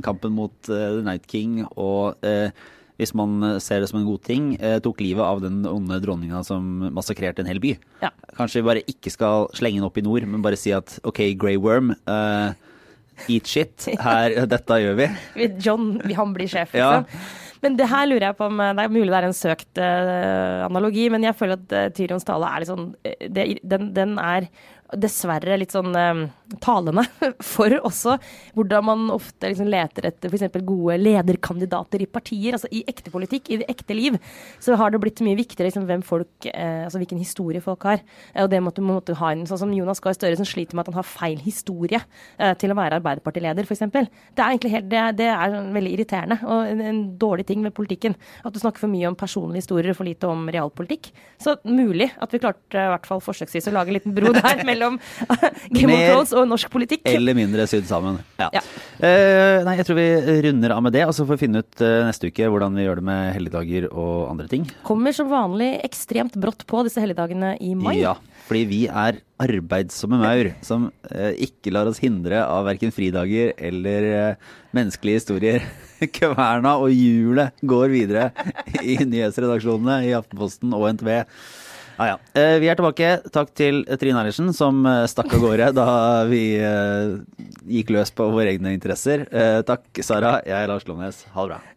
kampen 0.04 0.36
mot 0.36 0.54
The 0.68 1.00
Night 1.06 1.30
King 1.32 1.62
og 1.72 2.20
hvis 3.00 3.16
man 3.18 3.40
ser 3.64 3.82
det 3.82 3.88
som 3.90 3.98
en 3.98 4.06
god 4.06 4.22
ting, 4.28 4.50
tok 4.86 5.00
livet 5.02 5.24
av 5.26 5.40
den 5.42 5.64
onde 5.66 5.96
dronninga 6.04 6.44
som 6.46 6.84
massakrerte 6.94 7.42
en 7.42 7.50
hel 7.50 7.58
by. 7.64 7.72
Ja. 8.04 8.12
Kanskje 8.38 8.60
vi 8.60 8.68
bare 8.68 8.84
ikke 8.92 9.10
skal 9.10 9.48
slenge 9.58 9.80
den 9.80 9.88
opp 9.88 9.98
i 9.98 10.04
nord, 10.06 10.28
men 10.30 10.44
bare 10.46 10.60
si 10.60 10.70
at 10.76 11.00
OK, 11.08 11.24
Grey 11.42 11.58
Worm. 11.58 11.96
eat 13.26 13.50
shit. 13.50 13.88
Her, 14.06 14.44
dette 14.46 14.78
gjør 14.84 15.00
vi. 15.00 15.08
John, 15.58 15.96
han 16.14 16.36
blir 16.38 16.52
sjef, 16.52 16.76
liksom. 16.78 17.08
Ja. 17.10 17.51
Men 17.62 17.78
det 17.78 17.90
her 17.92 18.08
lurer 18.10 18.28
jeg 18.30 18.38
på 18.40 18.48
om 18.50 18.60
eh, 18.64 18.74
Det 18.78 18.84
er 18.84 18.94
mulig 18.96 19.12
det 19.12 19.20
er 19.20 19.28
en 19.30 19.38
søkt 19.38 19.82
uh, 19.82 20.66
analogi, 20.68 21.08
men 21.14 21.26
jeg 21.28 21.38
føler 21.38 21.60
at 21.60 21.76
uh, 21.78 21.88
Tyrions 21.98 22.26
tale 22.28 22.50
er 22.50 22.64
litt 22.64 22.72
sånn 22.72 22.88
det, 23.04 23.46
den, 23.62 23.92
den, 23.96 24.16
er 24.22 24.50
dessverre 25.00 25.58
litt 25.60 25.74
sånn 25.74 25.96
um, 25.96 26.24
talende 26.60 27.04
for 27.54 27.74
også 27.80 28.18
hvordan 28.58 28.86
man 28.88 29.06
ofte 29.14 29.52
liksom 29.52 29.70
leter 29.72 30.10
etter 30.10 30.32
f.eks. 30.32 30.58
gode 30.68 30.98
lederkandidater 31.00 32.04
i 32.04 32.10
partier. 32.12 32.58
Altså 32.58 32.70
i 32.72 32.84
ekte 32.90 33.14
politikk, 33.14 33.50
i 33.52 33.62
det 33.62 33.70
ekte 33.72 33.96
liv, 33.98 34.18
så 34.60 34.76
har 34.80 34.92
det 34.92 35.02
blitt 35.04 35.22
mye 35.26 35.40
viktigere 35.40 35.70
liksom, 35.70 35.88
hvem 35.90 36.04
folk, 36.06 36.32
eh, 36.50 36.84
altså 36.86 37.02
hvilken 37.02 37.22
historie 37.22 37.64
folk 37.64 37.88
har. 37.88 38.04
Og 38.44 38.52
det 38.52 38.62
måtte, 38.64 38.84
måtte 38.86 39.16
ha 39.20 39.32
en, 39.34 39.46
sånn 39.50 39.64
som 39.64 39.76
Jonas 39.76 40.04
Gahr 40.04 40.18
Støre 40.18 40.40
som 40.40 40.48
sliter 40.48 40.78
med 40.78 40.86
at 40.86 40.92
han 40.92 41.00
har 41.00 41.08
feil 41.08 41.40
historie 41.44 42.02
eh, 42.38 42.54
til 42.60 42.74
å 42.74 42.78
være 42.78 43.00
Arbeiderpartileder, 43.00 43.68
f.eks. 43.68 43.86
Det 43.92 44.44
er 44.44 44.48
egentlig 44.50 44.74
helt, 44.76 44.90
det, 44.92 45.06
det 45.22 45.30
er 45.32 45.58
veldig 45.72 45.96
irriterende 45.96 46.40
og 46.52 46.68
en, 46.68 46.84
en, 46.86 47.02
dårlig 47.22 47.46
ting 47.50 47.62
med 47.64 47.74
politikken. 47.76 48.16
At 48.46 48.54
du 48.54 48.60
snakker 48.62 48.84
for 48.84 48.92
mye 48.92 49.10
om 49.10 49.18
personlige 49.18 49.64
historier 49.66 49.94
og 49.94 50.00
for 50.00 50.08
lite 50.08 50.30
om 50.30 50.48
realpolitikk. 50.52 51.12
Så 51.42 51.56
mulig 51.68 52.10
at 52.22 52.34
vi 52.34 52.42
klarte 52.42 52.86
i 52.86 52.92
hvert 52.94 53.08
fall 53.08 53.22
forsøksvis 53.24 53.70
å 53.70 53.76
lage 53.76 53.92
en 53.92 53.98
liten 54.00 54.16
bro 54.16 54.34
der 54.38 54.64
mellom 54.68 54.81
Game 55.76 55.94
of 55.94 56.02
Thrones 56.02 56.34
og 56.38 56.48
norsk 56.50 56.72
politikk. 56.74 57.06
Eller 57.10 57.38
mindre 57.38 57.68
sydd 57.70 57.88
sammen. 57.90 58.20
Ja. 58.42 58.50
ja. 58.58 58.64
Uh, 58.98 59.62
nei, 59.68 59.78
jeg 59.80 59.88
tror 59.88 60.00
vi 60.00 60.08
runder 60.48 60.76
av 60.76 60.84
med 60.86 60.96
det, 60.96 61.06
og 61.08 61.14
så 61.16 61.26
får 61.28 61.38
vi 61.38 61.44
finne 61.46 61.64
ut 61.64 61.84
uh, 61.84 62.08
neste 62.08 62.32
uke 62.32 62.50
hvordan 62.52 62.78
vi 62.78 62.86
gjør 62.88 63.02
det 63.02 63.08
med 63.12 63.22
helligdager 63.38 63.88
og 63.92 64.32
andre 64.32 64.50
ting. 64.52 64.68
Kommer 64.88 65.16
som 65.16 65.32
vanlig 65.32 65.74
ekstremt 65.86 66.38
brått 66.42 66.66
på 66.70 66.84
disse 66.88 67.04
helligdagene 67.04 67.56
i 67.64 67.74
mai. 67.78 67.96
Ja, 68.02 68.16
fordi 68.48 68.66
vi 68.70 68.82
er 68.90 69.22
arbeidsomme 69.42 70.20
maur 70.22 70.52
som 70.66 70.90
uh, 71.12 71.32
ikke 71.34 71.74
lar 71.74 71.90
oss 71.90 72.02
hindre 72.04 72.44
av 72.46 72.68
verken 72.70 72.94
fridager 72.96 73.56
eller 73.58 74.36
menneskelige 74.76 75.22
historier. 75.22 75.66
Kverna 76.18 76.78
og 76.82 76.94
hjulet 76.94 77.58
går 77.62 77.92
videre 77.94 78.30
i 78.82 78.98
nyhetsredaksjonene 79.06 80.02
i 80.08 80.16
Aftenposten 80.18 80.74
og 80.78 80.88
NTB. 80.96 81.12
Ah, 82.02 82.08
ja. 82.08 82.18
Eh, 82.34 82.56
vi 82.58 82.70
er 82.72 82.80
tilbake. 82.80 83.10
Takk 83.30 83.52
til 83.54 83.84
Trine 84.02 84.24
Eilertsen, 84.24 84.50
som 84.58 84.80
eh, 84.90 85.04
stakk 85.12 85.36
av 85.38 85.44
gårde 85.44 85.68
da 85.78 85.86
vi 86.32 86.42
eh, 86.58 87.14
gikk 87.70 87.94
løs 87.94 88.10
på 88.18 88.26
våre 88.34 88.50
egne 88.56 88.74
interesser. 88.74 89.28
Takk, 89.68 89.86
Sara. 90.02 90.40
Jeg 90.48 90.58
er 90.64 90.72
Lars 90.72 90.90
Lomnes. 90.90 91.28
Ha 91.36 91.46
det 91.46 91.54
bra. 91.54 91.71